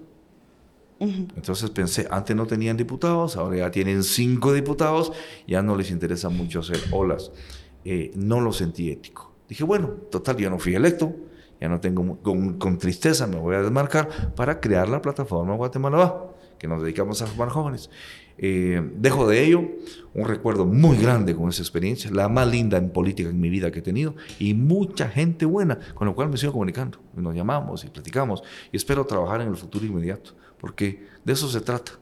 Entonces 0.99 1.69
pensé, 1.69 2.07
antes 2.09 2.35
no 2.35 2.47
tenían 2.47 2.75
diputados, 2.75 3.38
ahora 3.38 3.57
ya 3.57 3.71
tienen 3.71 4.03
cinco 4.03 4.51
diputados, 4.53 5.13
ya 5.47 5.61
no 5.61 5.75
les 5.75 5.91
interesa 5.91 6.29
mucho 6.29 6.59
hacer 6.59 6.79
olas. 6.91 7.31
Eh, 7.85 8.11
no 8.15 8.41
lo 8.41 8.51
sentí 8.51 8.89
ético. 8.89 9.31
Dije, 9.47 9.63
bueno, 9.63 9.89
total, 10.11 10.38
yo 10.38 10.49
no 10.49 10.59
fui 10.59 10.75
electo, 10.75 11.15
ya 11.60 11.70
no 11.70 11.80
tengo, 11.80 12.18
con, 12.22 12.78
tristeza 12.78 13.28
me 13.28 13.38
voy 13.38 13.55
a 13.55 13.62
desmarcar 13.62 14.34
para 14.36 14.60
crear 14.60 14.88
la 14.89 15.01
plataforma 15.01 15.55
Guatemala 15.55 15.97
Va, 15.97 16.36
que 16.60 16.68
nos 16.68 16.82
dedicamos 16.82 17.22
a 17.22 17.28
formar 17.28 17.49
jóvenes. 17.49 17.89
Eh, 18.39 18.80
dejo 18.95 19.28
de 19.28 19.43
ello 19.43 19.64
un 20.14 20.26
recuerdo 20.26 20.66
muy 20.66 20.97
grande 20.97 21.36
con 21.36 21.49
esa 21.49 21.64
experiencia, 21.64 22.12
la 22.12 22.30
más 22.30 22.47
linda 22.47 22.78
en 22.78 22.91
política 22.91 23.30
en 23.30 23.39
mi 23.39 23.49
vida 23.49 23.72
que 23.72 23.80
he 23.80 23.82
tenido 23.82 24.16
y 24.38 24.53
mucha 24.53 25.10
gente 25.10 25.45
buena 25.45 25.80
con 25.95 26.08
la 26.08 26.14
cual 26.14 26.30
me 26.30 26.38
sigo 26.38 26.51
comunicando. 26.51 26.99
Nos 27.16 27.36
llamamos 27.36 27.84
y 27.84 27.89
platicamos 27.89 28.43
y 28.72 28.78
espero 28.78 29.05
trabajar 29.05 29.41
en 29.41 29.47
el 29.47 29.58
futuro 29.58 29.86
inmediato, 29.86 30.36
porque 30.60 31.08
de 31.24 31.34
eso 31.34 31.47
se 31.49 31.62
trata, 31.62 31.93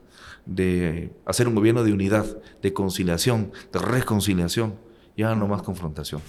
de 0.46 1.12
hacer 1.26 1.48
un 1.48 1.56
gobierno 1.56 1.84
de 1.84 1.94
unidad, 1.94 2.26
de 2.62 2.74
conciliación, 2.74 3.52
de 3.72 3.80
reconciliación, 3.80 4.76
ya 5.18 5.34
no 5.36 5.48
más 5.48 5.62
confrontación. 5.62 6.22